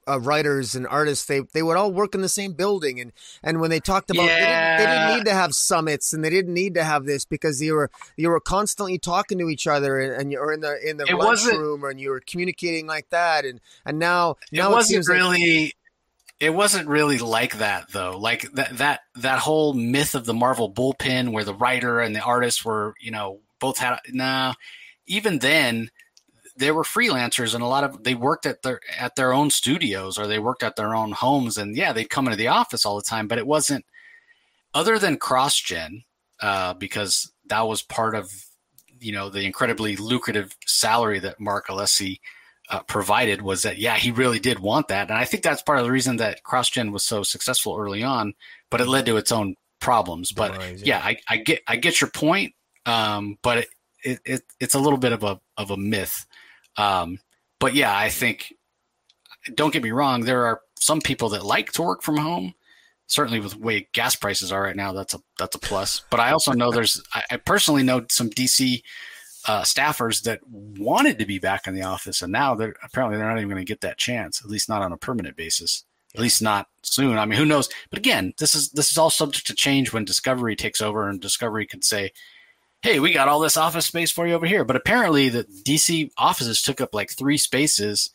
uh, 0.09 0.19
writers 0.21 0.75
and 0.75 0.87
artists 0.87 1.27
they 1.27 1.41
they 1.53 1.63
would 1.63 1.77
all 1.77 1.93
work 1.93 2.15
in 2.15 2.23
the 2.23 2.29
same 2.29 2.53
building 2.53 3.01
and 3.01 3.13
and 3.43 3.61
when 3.61 3.71
they 3.71 3.81
talked 3.81 4.11
about 4.11 4.25
yeah. 4.25 4.77
they, 4.77 4.83
didn't, 4.83 4.91
they, 4.91 4.97
didn't, 4.97 5.19
need 5.19 5.25
to 5.31 5.35
have 5.35 5.53
summits 5.53 6.13
and 6.13 6.25
they 6.25 6.31
didn't 6.31 6.55
need 6.55 6.75
to 6.75 6.85
have 6.85 7.05
this 7.05 7.25
because 7.25 7.61
you 7.61 7.75
were 7.75 7.91
you 8.17 8.29
were 8.29 8.41
constantly 8.41 8.99
talking 8.99 9.39
to 9.39 9.49
each 9.49 9.67
other 9.67 9.99
and, 9.99 10.13
and 10.13 10.33
you 10.33 10.41
were 10.41 10.53
in 10.53 10.61
the 10.61 10.79
in 10.89 10.97
the 10.97 11.05
lunchroom 11.15 11.85
and 11.85 12.01
you 12.01 12.11
were 12.11 12.23
communicating 12.27 12.87
like 12.87 13.09
that 13.11 13.45
and 13.45 13.61
and 13.85 13.99
now 13.99 14.37
now 14.51 14.71
it 14.71 14.75
wasn't 14.75 15.07
really 15.09 15.65
like, 15.65 15.77
it 16.41 16.51
wasn't 16.51 16.89
really 16.89 17.19
like 17.19 17.59
that 17.59 17.91
though. 17.93 18.17
Like 18.17 18.51
that 18.53 18.79
that 18.79 19.01
that 19.17 19.39
whole 19.41 19.75
myth 19.75 20.15
of 20.15 20.25
the 20.25 20.35
Marvel 20.35 20.73
bullpen 20.73 21.33
where 21.33 21.45
the 21.45 21.55
writer 21.55 22.01
and 22.01 22.15
the 22.15 22.21
artist 22.21 22.65
were, 22.65 22.95
you 23.01 23.11
know, 23.11 23.41
both 23.59 23.79
had 23.79 23.99
nah. 24.09 24.55
Even 25.07 25.39
then, 25.39 25.91
they 26.57 26.71
were 26.71 26.85
freelancers 26.85 27.55
and 27.55 27.63
a 27.63 27.67
lot 27.67 27.85
of 27.85 28.05
they 28.05 28.15
worked 28.15 28.47
at 28.47 28.63
their 28.63 28.81
at 28.99 29.17
their 29.17 29.33
own 29.33 29.51
studios 29.51 30.19
or 30.19 30.27
they 30.27 30.39
worked 30.39 30.63
at 30.63 30.77
their 30.77 30.95
own 30.95 31.13
homes 31.13 31.59
and 31.59 31.77
yeah, 31.77 31.93
they'd 31.93 32.11
come 32.11 32.27
into 32.27 32.37
the 32.37 32.49
office 32.49 32.87
all 32.87 32.97
the 32.97 33.03
time, 33.03 33.27
but 33.27 33.39
it 33.39 33.47
wasn't 33.47 33.85
other 34.75 34.99
than 34.99 35.19
CrossGen, 35.19 36.05
uh, 36.41 36.75
because 36.75 37.33
that 37.47 37.67
was 37.67 37.83
part 37.83 38.15
of 38.15 38.31
you 39.01 39.13
know 39.13 39.29
the 39.29 39.43
incredibly 39.43 39.97
lucrative 39.97 40.57
salary 40.67 41.19
that 41.19 41.41
Mark 41.41 41.67
Alessi 41.69 42.21
uh, 42.71 42.81
provided 42.83 43.43
was 43.43 43.63
that 43.63 43.79
yeah 43.79 43.97
he 43.97 44.11
really 44.11 44.39
did 44.39 44.59
want 44.59 44.89
that. 44.89 45.09
And 45.11 45.19
i 45.19 45.25
think 45.25 45.43
that's 45.43 45.63
part 45.63 45.79
of 45.79 45.85
the 45.85 45.93
reason 45.93 46.17
that 46.19 46.43
crossgen 46.43 46.93
was 46.93 47.05
so 47.05 47.23
successful 47.23 47.77
early 47.79 48.03
on 48.03 48.35
but 48.71 48.81
it 48.81 48.89
led 48.89 49.07
to 49.07 49.17
its 49.17 49.33
own 49.33 49.57
problems. 49.81 50.33
But 50.33 50.79
yeah, 50.85 50.99
I, 50.99 51.17
I, 51.29 51.37
get 51.39 51.63
i 51.67 51.77
get 51.77 52.01
your 52.01 52.11
point 52.11 52.55
um, 52.87 53.39
but 53.43 53.59
it, 53.59 53.69
it, 54.03 54.21
it, 54.25 54.43
it's 54.61 54.75
a 54.75 54.79
little 54.79 54.99
bit 54.99 55.13
of 55.13 55.23
a 55.25 55.41
of 55.57 55.71
a 55.71 55.77
myth. 55.77 56.27
Um, 56.77 57.19
but 57.61 57.75
yeah 57.75 57.97
i 57.97 58.09
think 58.09 58.55
don't 59.55 59.73
get 59.73 59.83
me 59.83 59.91
wrong 59.91 60.21
there 60.21 60.47
are 60.47 60.61
some 60.79 61.01
people 61.01 61.31
that 61.31 61.45
like 61.45 61.73
to 61.73 61.83
work 61.83 62.03
from 62.03 62.17
home. 62.19 62.55
Certainly 63.07 63.41
with 63.41 63.53
the 63.53 63.59
way 63.59 63.89
gas 63.95 64.15
prices 64.15 64.53
are 64.53 64.63
right 64.63 64.77
now 64.77 64.93
that's 64.93 65.15
a 65.15 65.21
that's 65.39 65.57
a 65.57 65.59
plus. 65.59 66.03
But 66.11 66.21
i 66.21 66.31
also 66.31 66.53
know 66.53 66.71
there's 66.71 67.03
I, 67.15 67.23
I 67.33 67.37
personally 67.39 67.83
know 67.83 68.05
some 68.11 68.31
dc 68.31 68.83
uh, 69.49 69.63
staffers 69.63 70.23
that 70.23 70.47
wanted 70.47 71.19
to 71.19 71.27
be 71.27 71.39
back 71.39 71.67
in 71.67 71.75
the 71.75 71.83
office, 71.83 72.21
and 72.21 72.31
now 72.31 72.55
they're 72.55 72.75
apparently 72.83 73.17
they're 73.17 73.27
not 73.27 73.39
even 73.39 73.49
going 73.49 73.65
to 73.65 73.65
get 73.65 73.81
that 73.81 73.97
chance, 73.97 74.43
at 74.45 74.51
least 74.51 74.69
not 74.69 74.83
on 74.83 74.93
a 74.93 74.97
permanent 74.99 75.37
basis. 75.37 75.85
At 76.15 76.21
least 76.21 76.43
not 76.43 76.69
soon. 76.83 77.19
I 77.19 77.25
mean, 77.25 77.39
who 77.39 77.45
knows? 77.45 77.69
But 77.91 77.99
again, 77.99 78.35
this 78.39 78.55
is 78.55 78.71
this 78.71 78.91
is 78.91 78.99
all 78.99 79.11
subject 79.11 79.47
to 79.47 79.55
change 79.55 79.93
when 79.93 80.05
Discovery 80.05 80.55
takes 80.55 80.83
over, 80.83 81.09
and 81.09 81.21
Discovery 81.21 81.67
could 81.67 81.83
say, 81.83 82.13
"Hey, 82.83 83.01
we 83.01 83.13
got 83.13 83.29
all 83.29 83.41
this 83.41 83.57
office 83.57 83.87
space 83.87 84.11
for 84.11 84.27
you 84.27 84.35
over 84.35 84.47
here." 84.47 84.65
But 84.65 84.77
apparently, 84.77 85.31
the 85.31 85.45
DC 85.45 86.11
offices 86.19 86.63
took 86.63 86.81
up 86.81 86.95
like 86.95 87.11
three 87.11 87.39
spaces, 87.39 88.11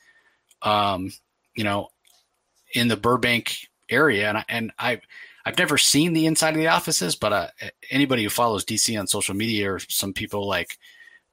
um, 0.62 1.14
you 1.56 1.64
know, 1.64 1.90
in 2.74 2.90
the 2.90 2.98
Burbank 2.98 3.58
area, 3.90 4.30
and 4.30 4.38
I, 4.40 4.46
and 4.50 4.72
I 4.78 5.02
I've 5.46 5.58
never 5.58 5.78
seen 5.78 6.14
the 6.14 6.26
inside 6.26 6.52
of 6.52 6.60
the 6.60 6.68
offices, 6.68 7.16
but 7.16 7.34
uh, 7.34 7.48
anybody 7.90 8.24
who 8.24 8.30
follows 8.30 8.66
DC 8.66 9.00
on 9.00 9.08
social 9.08 9.36
media 9.36 9.72
or 9.72 9.80
some 9.80 10.14
people 10.14 10.48
like 10.48 10.78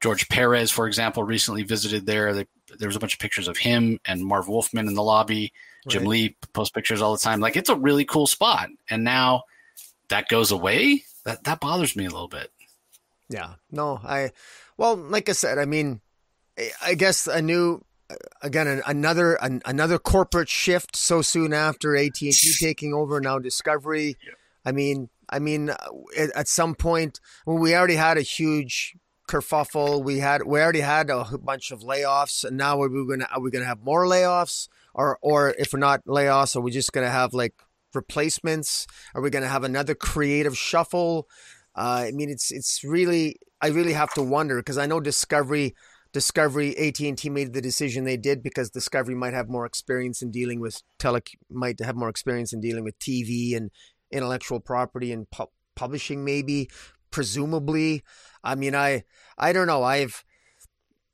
George 0.01 0.27
Perez, 0.29 0.71
for 0.71 0.87
example, 0.87 1.23
recently 1.23 1.63
visited 1.63 2.05
there. 2.05 2.33
They, 2.33 2.47
there 2.79 2.89
was 2.89 2.95
a 2.95 2.99
bunch 2.99 3.13
of 3.13 3.19
pictures 3.19 3.47
of 3.47 3.57
him 3.57 3.99
and 4.05 4.25
Marv 4.25 4.47
Wolfman 4.47 4.87
in 4.87 4.95
the 4.95 5.03
lobby. 5.03 5.53
Jim. 5.87 6.05
Lee 6.05 6.35
posts 6.53 6.71
pictures 6.71 7.01
all 7.01 7.13
the 7.13 7.19
time. 7.19 7.39
Like 7.39 7.55
it's 7.55 7.69
a 7.69 7.75
really 7.75 8.05
cool 8.05 8.27
spot. 8.27 8.69
And 8.89 9.03
now 9.03 9.43
that 10.09 10.27
goes 10.27 10.51
away. 10.51 11.03
That 11.23 11.43
that 11.43 11.59
bothers 11.59 11.95
me 11.95 12.05
a 12.05 12.09
little 12.09 12.27
bit. 12.27 12.51
Yeah. 13.29 13.53
No, 13.71 13.99
I 14.03 14.31
well, 14.77 14.95
like 14.95 15.29
I 15.29 15.33
said, 15.33 15.57
I 15.57 15.65
mean, 15.65 16.01
I 16.83 16.95
guess 16.95 17.27
a 17.27 17.41
new 17.41 17.83
again 18.41 18.81
another 18.85 19.35
another 19.41 19.97
corporate 19.97 20.49
shift 20.49 20.95
so 20.95 21.21
soon 21.21 21.53
after 21.53 21.95
AT&T 21.95 22.33
taking 22.59 22.93
over 22.93 23.21
now 23.21 23.39
Discovery. 23.39 24.17
Yeah. 24.25 24.33
I 24.65 24.71
mean, 24.71 25.09
I 25.29 25.39
mean 25.39 25.69
uh, 25.69 25.75
at 26.35 26.47
some 26.47 26.75
point 26.75 27.19
when 27.45 27.59
we 27.59 27.75
already 27.75 27.95
had 27.95 28.17
a 28.17 28.21
huge 28.21 28.95
kerfuffle, 29.31 30.03
we 30.03 30.19
had 30.19 30.43
we 30.43 30.59
already 30.59 30.81
had 30.81 31.09
a 31.09 31.23
bunch 31.37 31.71
of 31.71 31.81
layoffs 31.81 32.43
and 32.43 32.57
now 32.57 32.81
are 32.81 32.89
we 32.89 33.17
to 33.17 33.27
are 33.31 33.39
we 33.39 33.51
to 33.51 33.65
have 33.65 33.81
more 33.81 34.05
layoffs? 34.05 34.67
or 34.93 35.17
or 35.21 35.55
if 35.57 35.73
we're 35.73 35.79
not 35.79 36.05
layoffs, 36.05 36.55
are 36.55 36.61
we 36.61 36.71
just 36.71 36.93
to 37.05 37.11
have 37.11 37.33
like 37.33 37.53
replacements? 37.93 38.87
Are 39.13 39.21
we 39.21 39.29
to 39.43 39.49
have 39.49 39.63
another 39.63 39.95
creative 39.95 40.57
shuffle? 40.57 41.27
Uh, 41.75 42.05
I 42.07 42.11
mean, 42.11 42.29
it's 42.29 42.51
it's 42.51 42.83
really 42.83 43.37
I 43.61 43.67
really 43.67 43.93
have 43.93 44.13
to 44.15 44.23
wonder 44.23 44.57
because 44.57 44.77
I 44.77 44.85
know 44.85 44.99
Discovery 44.99 45.75
Discovery 46.13 46.77
AT 46.77 46.99
and 46.99 47.17
T 47.17 47.29
made 47.29 47.53
the 47.53 47.61
decision 47.61 48.03
they 48.03 48.17
did 48.17 48.43
because 48.43 48.69
Discovery 48.69 49.15
might 49.15 49.33
have 49.33 49.47
more 49.47 49.65
experience 49.65 50.21
in 50.21 50.31
dealing 50.31 50.59
with 50.59 50.81
tele 50.99 51.21
might 51.49 51.79
have 51.79 51.95
more 51.95 52.09
experience 52.09 52.53
in 52.53 52.59
dealing 52.59 52.83
with 52.83 52.99
TV 52.99 53.55
and 53.55 53.71
intellectual 54.11 54.59
property 54.59 55.13
and 55.13 55.29
pu- 55.31 55.51
publishing 55.75 56.25
maybe 56.25 56.69
presumably. 57.11 58.03
I 58.43 58.55
mean, 58.55 58.75
I 58.75 59.03
I 59.37 59.53
don't 59.53 59.67
know. 59.67 59.83
I've 59.83 60.23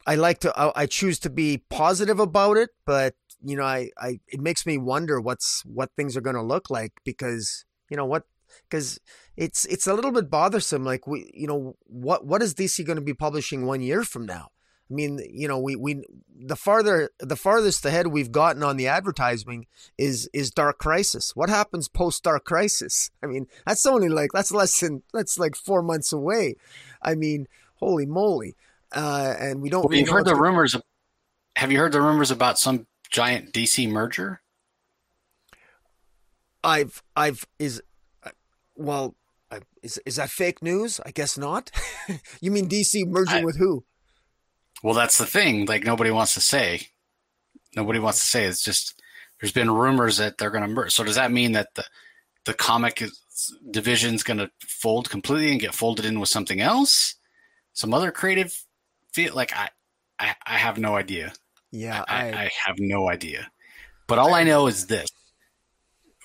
I 0.06 0.16
like 0.16 0.40
to 0.40 0.58
I, 0.58 0.84
I 0.84 0.86
choose 0.86 1.20
to 1.20 1.30
be 1.30 1.64
positive 1.70 2.20
about 2.20 2.58
it, 2.58 2.70
but 2.86 3.16
you 3.44 3.56
know, 3.56 3.64
I, 3.64 3.90
I 3.98 4.20
it 4.28 4.40
makes 4.40 4.66
me 4.66 4.78
wonder 4.78 5.20
what's 5.20 5.64
what 5.66 5.92
things 5.96 6.16
are 6.18 6.22
going 6.22 6.36
to 6.36 6.42
look 6.42 6.70
like 6.70 6.94
because 7.04 7.66
you 7.90 7.98
know 7.98 8.06
what 8.06 8.24
because 8.70 9.00
it's 9.36 9.66
it's 9.66 9.88
a 9.88 9.94
little 9.94 10.12
bit 10.12 10.30
bothersome. 10.30 10.84
Like 10.84 11.08
we, 11.08 11.30
you 11.34 11.48
know, 11.48 11.76
what 11.86 12.26
what 12.26 12.42
is 12.42 12.54
DC 12.54 12.86
going 12.86 12.98
to 12.98 13.02
be 13.02 13.14
publishing 13.14 13.66
one 13.66 13.82
year 13.82 14.04
from 14.04 14.26
now? 14.26 14.50
I 14.90 14.94
mean, 14.94 15.20
you 15.30 15.48
know, 15.48 15.60
we 15.60 15.76
we 15.76 16.04
the 16.34 16.56
farther 16.56 17.10
the 17.20 17.36
farthest 17.36 17.86
ahead 17.86 18.08
we've 18.08 18.32
gotten 18.32 18.64
on 18.64 18.78
the 18.78 18.88
advertising 18.88 19.68
is 19.98 20.30
is 20.34 20.50
Dark 20.52 20.78
Crisis. 20.78 21.36
What 21.36 21.50
happens 21.50 21.90
post 21.90 22.24
Dark 22.24 22.46
Crisis? 22.46 23.12
I 23.22 23.28
mean, 23.28 23.48
that's 23.66 23.86
only 23.86 24.08
like 24.08 24.32
that's 24.34 24.52
less 24.52 24.80
than 24.80 25.04
that's 25.14 25.38
like 25.38 25.56
four 25.56 25.82
months 25.82 26.14
away. 26.14 26.56
I 27.02 27.16
mean, 27.16 27.48
holy 27.76 28.06
moly! 28.06 28.56
Uh, 28.94 29.36
and 29.38 29.62
we 29.62 29.70
don't. 29.70 29.90
Well, 29.90 29.98
you've 29.98 30.10
heard 30.10 30.26
the 30.26 30.36
rumors. 30.36 30.76
Have 31.58 31.72
you 31.72 31.80
heard 31.80 31.92
the 31.92 32.02
rumors 32.02 32.32
about 32.32 32.58
some 32.58 32.88
giant 33.10 33.52
DC 33.52 33.90
merger? 33.90 34.42
I've 36.64 37.04
I've 37.16 37.46
is 37.60 37.82
uh, 38.24 38.32
well 38.76 39.16
is 39.84 40.00
is 40.06 40.16
that 40.18 40.30
fake 40.30 40.62
news? 40.62 41.00
I 41.06 41.12
guess 41.12 41.38
not. 41.38 41.72
you 42.42 42.52
mean 42.52 42.70
DC 42.70 43.06
merging 43.08 43.42
I, 43.42 43.46
with 43.46 43.58
who? 43.58 43.84
Well, 44.84 44.94
that's 44.94 45.18
the 45.18 45.26
thing. 45.26 45.66
Like 45.66 45.84
nobody 45.84 46.12
wants 46.12 46.34
to 46.36 46.42
say. 46.42 46.88
Nobody 47.76 48.00
wants 48.00 48.20
to 48.20 48.26
say. 48.26 48.46
It's 48.46 48.64
just 48.64 49.02
there's 49.40 49.52
been 49.52 49.72
rumors 49.72 50.18
that 50.18 50.38
they're 50.38 50.52
going 50.52 50.64
to 50.64 50.70
merge. 50.70 50.94
So 50.94 51.04
does 51.04 51.16
that 51.16 51.32
mean 51.32 51.54
that 51.54 51.74
the 51.76 51.86
the 52.46 52.54
comic 52.54 53.04
division 53.72 54.16
is 54.16 54.24
going 54.24 54.38
to 54.38 54.50
fold 54.60 55.10
completely 55.10 55.52
and 55.52 55.60
get 55.60 55.76
folded 55.76 56.06
in 56.06 56.20
with 56.20 56.30
something 56.30 56.62
else? 56.62 57.16
Some 57.74 57.94
other 57.94 58.12
creative 58.12 58.64
feel 59.14 59.36
like 59.36 59.56
I 59.56 59.70
I, 60.20 60.36
I 60.46 60.58
have 60.58 60.78
no 60.78 60.96
idea. 60.96 61.34
Yeah, 61.72 62.04
I, 62.08 62.30
I, 62.30 62.42
I 62.44 62.52
have 62.66 62.78
no 62.80 63.10
idea. 63.10 63.50
But 64.08 64.20
all 64.20 64.34
I 64.34 64.44
know 64.44 64.68
is 64.68 64.88
this: 64.88 65.10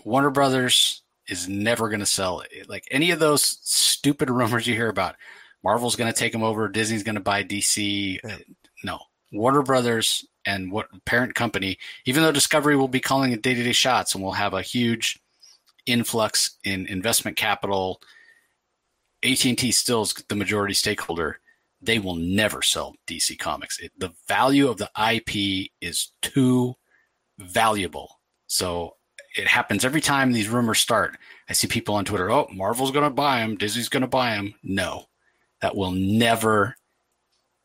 Warner 0.05 0.31
Brothers 0.31 1.03
is 1.29 1.49
never 1.49 1.89
going 1.89 2.01
to 2.01 2.07
sell 2.07 2.41
it. 2.41 2.69
Like 2.69 2.85
any 2.91 3.11
of 3.11 3.19
those 3.19 3.43
stupid 3.63 4.31
rumors 4.31 4.67
you 4.67 4.75
hear 4.75 4.89
about, 4.89 5.17
Marvel's 5.65 5.97
going 5.97 6.13
to 6.13 6.19
take 6.19 6.33
them 6.33 6.43
over, 6.43 6.69
Disney's 6.69 7.03
going 7.03 7.15
to 7.15 7.21
buy 7.21 7.45
DC. 7.45 8.19
Yeah. 8.23 8.39
No, 8.85 8.99
Warner 9.33 9.63
Brothers 9.63 10.27
and 10.45 10.73
what 10.73 10.89
parent 11.05 11.35
company, 11.35 11.79
even 12.05 12.23
though 12.23 12.33
Discovery 12.33 12.77
will 12.77 12.89
be 12.89 13.01
calling 13.01 13.33
it 13.33 13.43
day 13.43 13.55
to 13.55 13.63
day 13.63 13.73
shots 13.73 14.15
and 14.15 14.23
we'll 14.23 14.33
have 14.33 14.55
a 14.55 14.63
huge 14.63 15.21
influx 15.87 16.59
in 16.65 16.87
investment 16.87 17.37
capital, 17.37 18.01
AT 19.23 19.45
and 19.45 19.57
T 19.59 19.71
still 19.71 20.03
is 20.03 20.15
the 20.29 20.35
majority 20.35 20.75
stakeholder 20.75 21.39
they 21.83 21.99
will 21.99 22.15
never 22.15 22.63
sell 22.63 22.95
DC 23.07 23.39
Comics. 23.39 23.79
It, 23.81 23.93
the 23.99 24.13
value 24.29 24.69
of 24.69 24.79
the 24.79 24.91
IP 24.97 25.71
is 25.81 26.13
too 26.23 26.75
valuable. 27.39 28.21
So 28.47 28.97
it 29.37 29.49
happens 29.49 29.85
every 29.85 30.01
time 30.01 30.33
these 30.33 30.49
rumors 30.49 30.79
start. 30.79 31.19
I 31.49 31.55
see 31.55 31.67
people 31.67 31.97
on 31.97 32.05
Twitter, 32.05 32.31
oh, 32.31 32.49
Marvel's 32.53 32.93
going 32.93 33.05
to 33.05 33.11
buy 33.11 33.41
them, 33.41 33.57
Disney's 33.57 33.89
going 33.89 34.03
to 34.03 34.07
buy 34.07 34.37
them. 34.37 34.55
No, 34.63 35.07
that 35.63 35.75
will 35.75 35.93
never, 35.93 36.77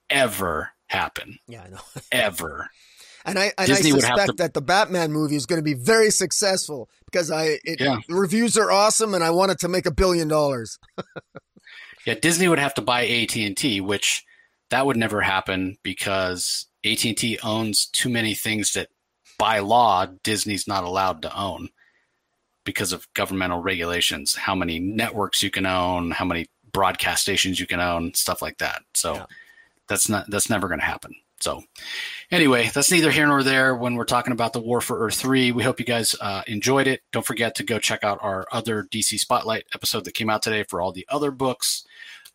ever 0.10 0.70
happen. 0.88 1.40
Yeah, 1.48 1.64
I 1.64 1.70
know. 1.70 1.80
ever. 2.12 2.70
And 3.26 3.38
I, 3.38 3.52
and 3.58 3.70
I 3.70 3.76
suspect 3.76 4.28
to, 4.28 4.34
that 4.38 4.54
the 4.54 4.62
Batman 4.62 5.12
movie 5.12 5.36
is 5.36 5.46
going 5.46 5.60
to 5.60 5.64
be 5.64 5.74
very 5.74 6.12
successful 6.12 6.90
because 7.06 7.30
I 7.30 7.60
it, 7.66 7.82
yeah. 7.82 7.98
the 8.08 8.16
reviews 8.16 8.58
are 8.58 8.72
awesome 8.72 9.14
and 9.14 9.22
I 9.22 9.32
want 9.32 9.52
it 9.52 9.60
to 9.60 9.68
make 9.68 9.86
a 9.86 9.92
billion 9.92 10.30
dollars. 10.30 10.80
Yeah, 12.08 12.14
Disney 12.14 12.48
would 12.48 12.58
have 12.58 12.74
to 12.76 12.82
buy 12.82 13.06
AT 13.06 13.36
and 13.36 13.58
T, 13.58 13.82
which 13.82 14.24
that 14.70 14.86
would 14.86 14.96
never 14.96 15.20
happen 15.20 15.78
because 15.84 16.68
AT 16.86 17.04
and 17.04 17.18
T 17.18 17.38
owns 17.44 17.86
too 17.86 18.08
many 18.08 18.34
things 18.34 18.72
that, 18.74 18.88
by 19.38 19.60
law, 19.60 20.06
Disney's 20.24 20.70
not 20.70 20.86
allowed 20.86 21.22
to 21.24 21.38
own 21.38 21.68
because 22.64 22.94
of 22.94 23.12
governmental 23.14 23.62
regulations. 23.62 24.36
How 24.36 24.56
many 24.56 24.80
networks 24.80 25.44
you 25.44 25.52
can 25.52 25.66
own, 25.66 26.12
how 26.12 26.24
many 26.24 26.48
broadcast 26.78 27.24
stations 27.24 27.60
you 27.60 27.66
can 27.66 27.80
own, 27.80 28.14
stuff 28.14 28.40
like 28.40 28.60
that. 28.60 28.84
So 28.94 29.16
yeah. 29.16 29.26
that's 29.90 30.08
not 30.08 30.30
that's 30.30 30.48
never 30.48 30.68
going 30.68 30.80
to 30.80 30.86
happen. 30.86 31.16
So, 31.40 31.64
anyway, 32.32 32.70
that's 32.72 32.92
neither 32.92 33.10
here 33.12 33.26
nor 33.26 33.42
there 33.42 33.76
when 33.76 33.96
we're 33.96 34.06
talking 34.06 34.32
about 34.34 34.54
the 34.54 34.60
War 34.60 34.80
for 34.80 35.06
Earth 35.06 35.16
3. 35.16 35.52
We 35.52 35.64
hope 35.64 35.80
you 35.80 35.86
guys 35.86 36.16
uh, 36.22 36.44
enjoyed 36.46 36.88
it. 36.88 37.02
Don't 37.12 37.26
forget 37.26 37.56
to 37.56 37.64
go 37.64 37.80
check 37.80 38.04
out 38.04 38.20
our 38.22 38.48
other 38.52 38.84
DC 38.92 39.20
Spotlight 39.20 39.66
episode 39.74 40.06
that 40.06 40.14
came 40.14 40.30
out 40.30 40.44
today 40.44 40.64
for 40.64 40.82
all 40.82 40.92
the 40.92 41.06
other 41.10 41.32
books. 41.32 41.86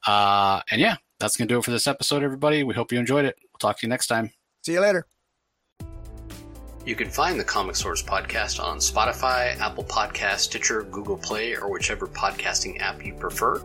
Uh, 0.07 0.61
and 0.71 0.81
yeah, 0.81 0.97
that's 1.19 1.37
going 1.37 1.49
to 1.49 1.55
do 1.55 1.59
it 1.59 1.65
for 1.65 1.73
this 1.73 1.87
episode, 1.87 2.23
everybody. 2.23 2.63
We 2.63 2.75
hope 2.75 2.93
you 2.93 2.99
enjoyed 2.99 3.25
it. 3.25 3.37
We'll 3.43 3.59
talk 3.59 3.79
to 3.79 3.87
you 3.87 3.91
next 3.91 4.07
time. 4.09 4.31
See 4.63 4.73
you 4.73 4.81
later. 4.81 5.07
You 6.85 6.97
can 6.97 7.11
find 7.11 7.39
the 7.39 7.45
Comic 7.45 7.77
Source 7.77 8.03
podcast 8.03 8.63
on 8.63 8.79
Spotify, 8.79 9.59
Apple 9.59 9.85
Podcast, 9.85 10.41
Stitcher, 10.41 10.83
Google 10.85 11.17
Play, 11.17 11.57
or 11.57 11.71
whichever 11.71 12.07
podcasting 12.07 12.81
app 12.81 13.05
you 13.05 13.15
prefer. 13.15 13.65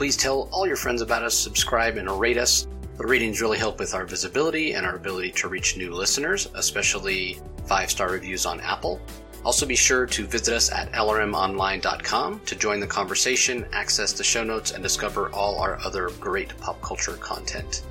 Please 0.00 0.16
tell 0.16 0.48
all 0.50 0.66
your 0.66 0.78
friends 0.78 1.02
about 1.02 1.22
us, 1.22 1.34
subscribe, 1.34 1.98
and 1.98 2.08
rate 2.08 2.38
us. 2.38 2.66
The 2.96 3.06
ratings 3.06 3.42
really 3.42 3.58
help 3.58 3.78
with 3.78 3.92
our 3.92 4.06
visibility 4.06 4.72
and 4.72 4.86
our 4.86 4.96
ability 4.96 5.32
to 5.32 5.48
reach 5.48 5.76
new 5.76 5.92
listeners, 5.92 6.48
especially 6.54 7.38
five 7.66 7.90
star 7.90 8.10
reviews 8.10 8.46
on 8.46 8.60
Apple. 8.60 8.98
Also, 9.44 9.66
be 9.66 9.76
sure 9.76 10.06
to 10.06 10.26
visit 10.26 10.54
us 10.54 10.72
at 10.72 10.90
lrmonline.com 10.92 12.40
to 12.46 12.56
join 12.56 12.80
the 12.80 12.86
conversation, 12.86 13.66
access 13.74 14.14
the 14.14 14.24
show 14.24 14.42
notes, 14.42 14.70
and 14.70 14.82
discover 14.82 15.28
all 15.32 15.58
our 15.58 15.78
other 15.84 16.08
great 16.18 16.58
pop 16.60 16.80
culture 16.80 17.18
content. 17.20 17.82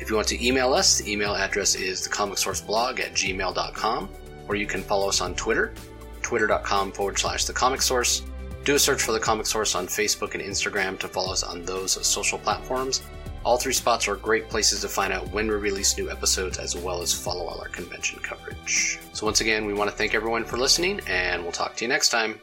If 0.00 0.08
you 0.08 0.16
want 0.16 0.28
to 0.28 0.42
email 0.42 0.72
us, 0.72 0.96
the 0.96 1.12
email 1.12 1.34
address 1.34 1.74
is 1.74 2.08
thecomicsourceblog 2.08 2.98
at 2.98 3.12
gmail.com, 3.12 4.08
or 4.48 4.56
you 4.56 4.66
can 4.66 4.80
follow 4.82 5.10
us 5.10 5.20
on 5.20 5.34
Twitter, 5.34 5.74
twitter.com 6.22 6.92
forward 6.92 7.18
slash 7.18 7.44
the 7.44 7.52
comic 7.52 7.82
source. 7.82 8.22
Do 8.68 8.74
a 8.74 8.78
search 8.78 9.00
for 9.02 9.12
the 9.12 9.18
comic 9.18 9.46
source 9.46 9.74
on 9.74 9.86
Facebook 9.86 10.34
and 10.34 10.42
Instagram 10.42 10.98
to 10.98 11.08
follow 11.08 11.32
us 11.32 11.42
on 11.42 11.64
those 11.64 12.06
social 12.06 12.38
platforms. 12.38 13.00
All 13.42 13.56
three 13.56 13.72
spots 13.72 14.06
are 14.08 14.16
great 14.16 14.50
places 14.50 14.82
to 14.82 14.88
find 14.88 15.10
out 15.10 15.26
when 15.32 15.48
we 15.48 15.54
release 15.54 15.96
new 15.96 16.10
episodes 16.10 16.58
as 16.58 16.76
well 16.76 17.00
as 17.00 17.14
follow 17.14 17.46
all 17.46 17.58
our 17.62 17.70
convention 17.70 18.18
coverage. 18.20 18.98
So, 19.14 19.24
once 19.24 19.40
again, 19.40 19.64
we 19.64 19.72
want 19.72 19.90
to 19.90 19.96
thank 19.96 20.14
everyone 20.14 20.44
for 20.44 20.58
listening, 20.58 21.00
and 21.06 21.42
we'll 21.42 21.52
talk 21.52 21.76
to 21.76 21.84
you 21.86 21.88
next 21.88 22.10
time. 22.10 22.42